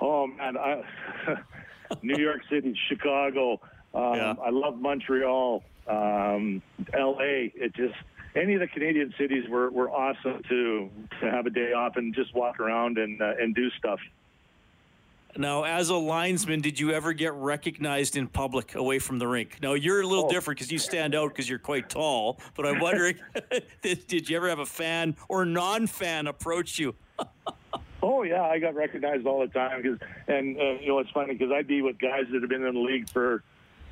Oh 0.00 0.26
man, 0.26 0.56
I, 0.56 0.82
New 2.02 2.16
York 2.16 2.42
City, 2.50 2.76
Chicago. 2.88 3.60
Um, 3.94 4.14
yeah. 4.14 4.34
I 4.44 4.50
love 4.50 4.78
Montreal, 4.78 5.62
um, 5.88 6.62
L.A. 6.92 7.52
It 7.54 7.74
just 7.74 7.94
any 8.34 8.54
of 8.54 8.60
the 8.60 8.66
Canadian 8.66 9.14
cities 9.18 9.48
were, 9.48 9.70
were 9.70 9.90
awesome 9.90 10.42
to 10.48 10.90
to 11.20 11.30
have 11.30 11.46
a 11.46 11.50
day 11.50 11.72
off 11.72 11.96
and 11.96 12.14
just 12.14 12.34
walk 12.34 12.58
around 12.60 12.98
and 12.98 13.22
uh, 13.22 13.34
and 13.40 13.54
do 13.54 13.70
stuff. 13.78 14.00
Now, 15.36 15.64
as 15.64 15.88
a 15.90 15.96
linesman, 15.96 16.60
did 16.60 16.78
you 16.78 16.92
ever 16.92 17.12
get 17.12 17.32
recognized 17.34 18.16
in 18.16 18.26
public 18.26 18.74
away 18.74 18.98
from 18.98 19.18
the 19.18 19.28
rink? 19.28 19.58
Now, 19.62 19.74
you're 19.74 20.00
a 20.00 20.06
little 20.06 20.26
oh. 20.26 20.30
different 20.30 20.58
because 20.58 20.72
you 20.72 20.78
stand 20.78 21.14
out 21.14 21.28
because 21.28 21.48
you're 21.48 21.58
quite 21.58 21.88
tall. 21.88 22.40
But 22.56 22.66
I'm 22.66 22.80
wondering, 22.80 23.16
did, 23.82 24.28
you 24.28 24.36
ever 24.36 24.48
have 24.48 24.58
a 24.58 24.66
fan 24.66 25.16
or 25.28 25.44
non-fan 25.44 26.26
approach 26.26 26.78
you? 26.78 26.94
oh 28.02 28.22
yeah, 28.22 28.42
I 28.42 28.58
got 28.58 28.74
recognized 28.74 29.26
all 29.26 29.40
the 29.40 29.48
time. 29.48 29.82
Cause, 29.82 29.98
and 30.26 30.56
uh, 30.56 30.78
you 30.80 30.88
know, 30.88 30.98
it's 30.98 31.10
funny 31.10 31.34
because 31.34 31.52
I'd 31.52 31.66
be 31.66 31.82
with 31.82 31.98
guys 31.98 32.24
that 32.32 32.40
have 32.40 32.50
been 32.50 32.64
in 32.64 32.74
the 32.74 32.80
league 32.80 33.08
for 33.08 33.42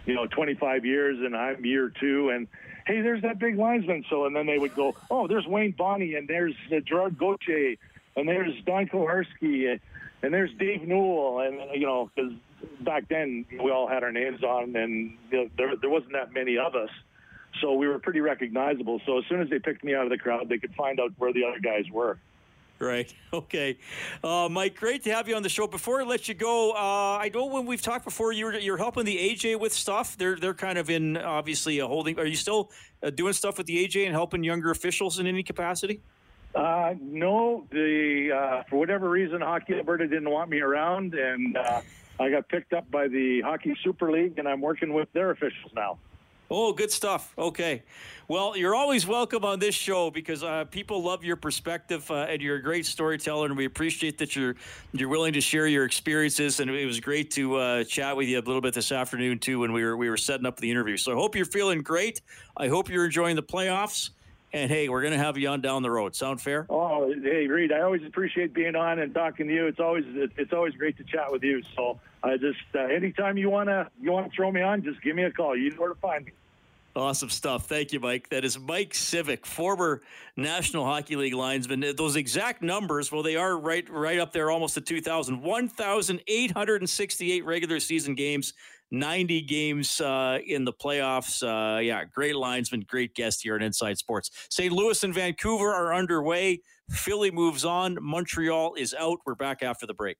you 0.06 0.14
know 0.14 0.26
25 0.26 0.84
years, 0.84 1.18
and 1.20 1.36
I'm 1.36 1.64
year 1.64 1.92
two, 2.00 2.30
and 2.30 2.48
hey, 2.86 3.00
there's 3.00 3.22
that 3.22 3.38
big 3.38 3.58
linesman. 3.58 4.04
So, 4.10 4.26
and 4.26 4.34
then 4.34 4.46
they 4.46 4.58
would 4.58 4.74
go, 4.74 4.94
oh, 5.10 5.26
there's 5.28 5.46
Wayne 5.46 5.72
Bonney, 5.72 6.14
and 6.14 6.26
there's 6.26 6.54
uh, 6.74 6.80
Gerard 6.80 7.18
Gauthier, 7.18 7.76
and 8.16 8.26
there's 8.26 8.54
Don 8.64 8.86
Koharski 8.86 9.78
and 10.22 10.32
there's 10.34 10.50
Dave 10.58 10.82
Newell, 10.82 11.40
and 11.40 11.58
you 11.74 11.86
know, 11.86 12.10
because 12.14 12.32
back 12.80 13.08
then 13.08 13.44
we 13.62 13.70
all 13.70 13.88
had 13.88 14.02
our 14.02 14.12
names 14.12 14.42
on, 14.42 14.74
and 14.76 15.16
you 15.30 15.38
know, 15.38 15.50
there 15.56 15.76
there 15.76 15.90
wasn't 15.90 16.12
that 16.12 16.32
many 16.32 16.58
of 16.58 16.74
us, 16.74 16.90
so 17.60 17.74
we 17.74 17.86
were 17.86 17.98
pretty 17.98 18.20
recognizable. 18.20 19.00
So 19.06 19.18
as 19.18 19.24
soon 19.28 19.40
as 19.40 19.48
they 19.48 19.58
picked 19.58 19.84
me 19.84 19.94
out 19.94 20.04
of 20.04 20.10
the 20.10 20.18
crowd, 20.18 20.48
they 20.48 20.58
could 20.58 20.74
find 20.74 21.00
out 21.00 21.12
where 21.18 21.32
the 21.32 21.44
other 21.44 21.60
guys 21.60 21.84
were. 21.90 22.18
Right. 22.78 23.12
Okay. 23.30 23.76
Uh, 24.24 24.48
Mike, 24.50 24.74
great 24.74 25.04
to 25.04 25.10
have 25.12 25.28
you 25.28 25.36
on 25.36 25.42
the 25.42 25.50
show. 25.50 25.66
Before 25.66 26.00
I 26.00 26.04
let 26.04 26.28
you 26.28 26.34
go, 26.34 26.72
uh, 26.72 27.18
I 27.20 27.30
know 27.32 27.44
when 27.44 27.66
we've 27.66 27.82
talked 27.82 28.06
before, 28.06 28.32
you're 28.32 28.54
you're 28.54 28.78
helping 28.78 29.04
the 29.04 29.16
AJ 29.16 29.60
with 29.60 29.74
stuff. 29.74 30.16
They're 30.16 30.36
they're 30.36 30.54
kind 30.54 30.78
of 30.78 30.88
in 30.88 31.18
obviously 31.18 31.78
a 31.78 31.86
holding. 31.86 32.18
Are 32.18 32.24
you 32.24 32.34
still 32.34 32.70
uh, 33.02 33.10
doing 33.10 33.34
stuff 33.34 33.58
with 33.58 33.66
the 33.66 33.86
AJ 33.86 34.06
and 34.06 34.14
helping 34.14 34.42
younger 34.42 34.70
officials 34.70 35.18
in 35.18 35.26
any 35.26 35.42
capacity? 35.42 36.00
Uh, 36.58 36.94
no, 37.00 37.64
the 37.70 38.32
uh, 38.32 38.62
for 38.68 38.80
whatever 38.80 39.08
reason, 39.08 39.40
Hockey 39.40 39.74
Alberta 39.74 40.08
didn't 40.08 40.28
want 40.28 40.50
me 40.50 40.58
around, 40.58 41.14
and 41.14 41.56
uh, 41.56 41.80
I 42.18 42.30
got 42.30 42.48
picked 42.48 42.72
up 42.72 42.90
by 42.90 43.06
the 43.06 43.42
Hockey 43.42 43.76
Super 43.84 44.10
League, 44.10 44.40
and 44.40 44.48
I'm 44.48 44.60
working 44.60 44.92
with 44.92 45.06
their 45.12 45.30
officials 45.30 45.70
now. 45.72 45.98
Oh, 46.50 46.72
good 46.72 46.90
stuff. 46.90 47.32
Okay. 47.38 47.84
Well, 48.26 48.56
you're 48.56 48.74
always 48.74 49.06
welcome 49.06 49.44
on 49.44 49.60
this 49.60 49.76
show 49.76 50.10
because 50.10 50.42
uh, 50.42 50.64
people 50.64 51.00
love 51.00 51.22
your 51.22 51.36
perspective 51.36 52.10
uh, 52.10 52.26
and 52.28 52.42
you're 52.42 52.56
a 52.56 52.62
great 52.62 52.86
storyteller, 52.86 53.46
and 53.46 53.56
we 53.56 53.64
appreciate 53.64 54.18
that 54.18 54.34
you're 54.34 54.56
you're 54.92 55.10
willing 55.10 55.34
to 55.34 55.40
share 55.40 55.68
your 55.68 55.84
experiences. 55.84 56.58
And 56.58 56.68
it 56.68 56.86
was 56.86 56.98
great 56.98 57.30
to 57.32 57.54
uh, 57.54 57.84
chat 57.84 58.16
with 58.16 58.26
you 58.26 58.36
a 58.36 58.42
little 58.42 58.62
bit 58.62 58.74
this 58.74 58.90
afternoon 58.90 59.38
too 59.38 59.60
when 59.60 59.72
we 59.72 59.84
were 59.84 59.96
we 59.96 60.10
were 60.10 60.16
setting 60.16 60.44
up 60.46 60.58
the 60.58 60.68
interview. 60.68 60.96
So 60.96 61.12
I 61.12 61.14
hope 61.14 61.36
you're 61.36 61.44
feeling 61.44 61.82
great. 61.82 62.20
I 62.56 62.66
hope 62.66 62.88
you're 62.88 63.04
enjoying 63.04 63.36
the 63.36 63.44
playoffs. 63.44 64.10
And 64.52 64.70
hey, 64.70 64.88
we're 64.88 65.02
going 65.02 65.12
to 65.12 65.18
have 65.18 65.36
you 65.36 65.48
on 65.48 65.60
down 65.60 65.82
the 65.82 65.90
road. 65.90 66.14
Sound 66.14 66.40
fair? 66.40 66.66
Oh, 66.70 67.12
hey, 67.22 67.46
Reed, 67.46 67.70
I 67.70 67.80
always 67.80 68.02
appreciate 68.06 68.54
being 68.54 68.76
on 68.76 68.98
and 68.98 69.12
talking 69.12 69.46
to 69.46 69.52
you. 69.52 69.66
It's 69.66 69.80
always 69.80 70.04
it's 70.08 70.52
always 70.52 70.74
great 70.74 70.96
to 70.96 71.04
chat 71.04 71.30
with 71.30 71.42
you. 71.42 71.62
So 71.76 72.00
I 72.22 72.38
just 72.38 72.58
uh, 72.74 72.80
anytime 72.80 73.36
you 73.36 73.50
wanna 73.50 73.90
you 74.00 74.10
wanna 74.10 74.30
throw 74.34 74.50
me 74.50 74.62
on, 74.62 74.82
just 74.82 75.02
give 75.02 75.14
me 75.14 75.24
a 75.24 75.30
call. 75.30 75.54
You 75.54 75.70
know 75.70 75.80
where 75.80 75.90
to 75.90 75.94
find 75.96 76.24
me. 76.24 76.32
Awesome 76.96 77.28
stuff. 77.28 77.66
Thank 77.66 77.92
you, 77.92 78.00
Mike. 78.00 78.30
That 78.30 78.44
is 78.44 78.58
Mike 78.58 78.92
Cvik, 78.92 79.46
former 79.46 80.02
National 80.36 80.84
Hockey 80.84 81.14
League 81.14 81.34
linesman. 81.34 81.84
Those 81.94 82.16
exact 82.16 82.60
numbers, 82.60 83.12
well, 83.12 83.22
they 83.22 83.36
are 83.36 83.56
right 83.56 83.88
right 83.88 84.18
up 84.18 84.32
there, 84.32 84.50
almost 84.50 84.74
to 84.74 84.80
2,000. 84.80 85.40
1,868 85.40 87.44
regular 87.44 87.78
season 87.78 88.16
games, 88.16 88.54
90 88.90 89.42
games 89.42 90.00
uh, 90.00 90.38
in 90.46 90.64
the 90.64 90.72
playoffs. 90.72 91.42
Uh, 91.42 91.78
yeah, 91.80 92.04
great 92.04 92.36
linesman, 92.36 92.84
great 92.88 93.14
guest 93.14 93.42
here 93.42 93.56
at 93.56 93.62
Inside 93.62 93.98
Sports. 93.98 94.30
St. 94.50 94.72
Louis 94.72 95.02
and 95.02 95.14
Vancouver 95.14 95.72
are 95.72 95.94
underway. 95.94 96.60
Philly 96.90 97.30
moves 97.30 97.64
on. 97.64 97.98
Montreal 98.00 98.74
is 98.74 98.94
out. 98.94 99.18
We're 99.26 99.34
back 99.34 99.62
after 99.62 99.86
the 99.86 99.94
break. 99.94 100.16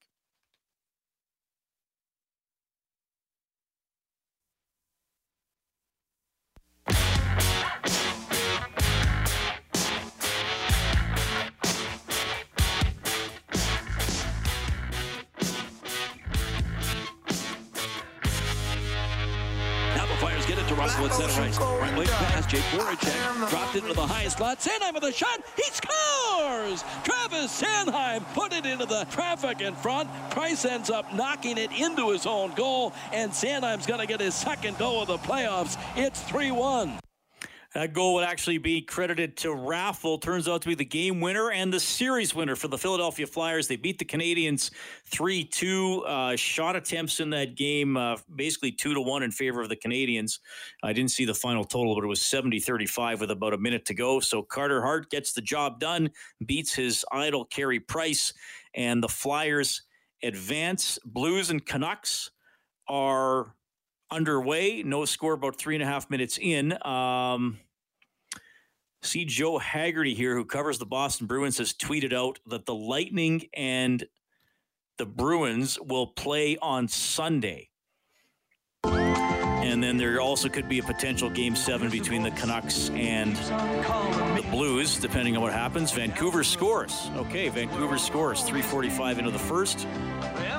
Jake 22.48 22.62
Voracek 22.72 23.50
dropped 23.50 23.76
into 23.76 23.92
the 23.92 24.06
high 24.06 24.26
slot. 24.26 24.58
Sanheim 24.58 24.94
with 24.94 25.04
a 25.04 25.12
shot. 25.12 25.42
He 25.54 25.64
scores! 25.64 26.82
Travis 27.04 27.60
Sanheim 27.60 28.24
put 28.32 28.54
it 28.54 28.64
into 28.64 28.86
the 28.86 29.04
traffic 29.10 29.60
in 29.60 29.74
front. 29.74 30.08
Price 30.30 30.64
ends 30.64 30.88
up 30.88 31.12
knocking 31.12 31.58
it 31.58 31.70
into 31.72 32.08
his 32.08 32.24
own 32.24 32.54
goal, 32.54 32.94
and 33.12 33.32
Sanheim's 33.32 33.84
going 33.84 34.00
to 34.00 34.06
get 34.06 34.20
his 34.20 34.34
second 34.34 34.78
goal 34.78 35.02
of 35.02 35.08
the 35.08 35.18
playoffs. 35.18 35.78
It's 35.94 36.22
3 36.22 36.50
1. 36.52 36.98
That 37.74 37.92
goal 37.92 38.14
would 38.14 38.24
actually 38.24 38.56
be 38.56 38.80
credited 38.80 39.36
to 39.38 39.48
Raffl. 39.48 40.22
Turns 40.22 40.48
out 40.48 40.62
to 40.62 40.68
be 40.68 40.74
the 40.74 40.86
game 40.86 41.20
winner 41.20 41.50
and 41.50 41.70
the 41.70 41.78
series 41.78 42.34
winner 42.34 42.56
for 42.56 42.66
the 42.68 42.78
Philadelphia 42.78 43.26
Flyers. 43.26 43.68
They 43.68 43.76
beat 43.76 43.98
the 43.98 44.06
Canadiens 44.06 44.70
3 45.04 45.44
2. 45.44 46.04
Uh, 46.06 46.36
shot 46.36 46.76
attempts 46.76 47.20
in 47.20 47.28
that 47.30 47.56
game, 47.56 47.98
uh, 47.98 48.16
basically 48.34 48.72
2 48.72 48.94
to 48.94 49.00
1 49.02 49.22
in 49.22 49.30
favor 49.30 49.60
of 49.60 49.68
the 49.68 49.76
Canadiens. 49.76 50.38
I 50.82 50.94
didn't 50.94 51.10
see 51.10 51.26
the 51.26 51.34
final 51.34 51.62
total, 51.62 51.94
but 51.94 52.04
it 52.04 52.08
was 52.08 52.22
70 52.22 52.58
35 52.58 53.20
with 53.20 53.30
about 53.30 53.52
a 53.52 53.58
minute 53.58 53.84
to 53.86 53.94
go. 53.94 54.18
So 54.18 54.42
Carter 54.42 54.80
Hart 54.80 55.10
gets 55.10 55.34
the 55.34 55.42
job 55.42 55.78
done, 55.78 56.10
beats 56.46 56.72
his 56.72 57.04
idol, 57.12 57.44
Carey 57.44 57.80
Price, 57.80 58.32
and 58.72 59.02
the 59.02 59.08
Flyers 59.08 59.82
advance. 60.22 60.98
Blues 61.04 61.50
and 61.50 61.64
Canucks 61.64 62.30
are 62.88 63.54
underway. 64.10 64.82
No 64.82 65.04
score 65.04 65.34
about 65.34 65.56
three 65.56 65.74
and 65.74 65.82
a 65.82 65.86
half 65.86 66.10
minutes 66.10 66.38
in. 66.38 66.76
Um, 66.86 67.58
See 69.02 69.24
Joe 69.24 69.58
Haggerty 69.58 70.14
here, 70.14 70.34
who 70.34 70.44
covers 70.44 70.78
the 70.78 70.86
Boston 70.86 71.26
Bruins, 71.26 71.58
has 71.58 71.72
tweeted 71.72 72.12
out 72.12 72.40
that 72.46 72.66
the 72.66 72.74
Lightning 72.74 73.48
and 73.54 74.04
the 74.96 75.06
Bruins 75.06 75.78
will 75.80 76.08
play 76.08 76.56
on 76.60 76.88
Sunday. 76.88 77.70
And 78.84 79.82
then 79.82 79.96
there 79.96 80.20
also 80.20 80.48
could 80.48 80.68
be 80.68 80.80
a 80.80 80.82
potential 80.82 81.30
game 81.30 81.54
seven 81.54 81.90
between 81.90 82.22
the 82.22 82.32
Canucks 82.32 82.90
and 82.90 83.36
Blues, 84.50 84.98
depending 84.98 85.36
on 85.36 85.42
what 85.42 85.52
happens. 85.52 85.92
Vancouver 85.92 86.42
scores. 86.42 87.10
Okay, 87.16 87.48
Vancouver 87.48 87.98
scores 87.98 88.40
345 88.42 89.18
into 89.18 89.30
the 89.30 89.38
first. 89.38 89.86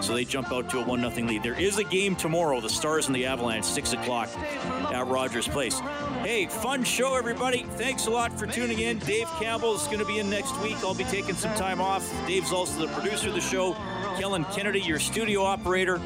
So 0.02 0.14
they 0.14 0.26
jump 0.26 0.52
out 0.52 0.70
to 0.70 0.80
a 0.80 0.86
1 0.86 1.12
0 1.12 1.28
lead. 1.28 1.44
There 1.44 1.60
is 1.60 1.78
a 1.78 1.84
game 1.84 2.16
tomorrow, 2.16 2.62
the 2.62 2.70
Stars 2.70 3.08
and 3.08 3.16
the 3.16 3.26
Avalanche, 3.26 3.66
6 3.66 3.94
o'clock 3.94 4.30
at 4.38 5.08
Rogers 5.08 5.48
Place. 5.48 5.80
Hey, 6.22 6.46
fun 6.46 6.84
show, 6.84 7.16
everybody. 7.16 7.64
Thanks 7.76 8.06
a 8.06 8.12
lot 8.12 8.38
for 8.38 8.46
tuning 8.48 8.80
in. 8.80 9.00
Dave 9.00 9.28
Campbell 9.40 9.76
is 9.76 9.86
going 9.86 10.00
to 10.00 10.06
be 10.06 10.20
in 10.20 10.30
next 10.30 10.58
week. 10.62 10.78
I'll 10.78 10.94
be 10.94 11.04
taking 11.06 11.36
some 11.36 11.54
time 11.56 11.82
off. 11.82 12.10
Dave's 12.28 12.52
also 12.52 12.86
the 12.86 12.94
producer 12.94 13.30
of 13.30 13.34
the 13.34 13.42
show. 13.42 13.74
Kellen 14.18 14.46
Kennedy, 14.46 14.82
your 14.82 15.00
studio 15.00 15.44
operator. 15.44 16.00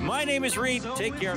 My 0.00 0.24
name 0.24 0.44
is 0.44 0.56
Reed. 0.56 0.82
Take 0.96 1.18
care. 1.18 1.36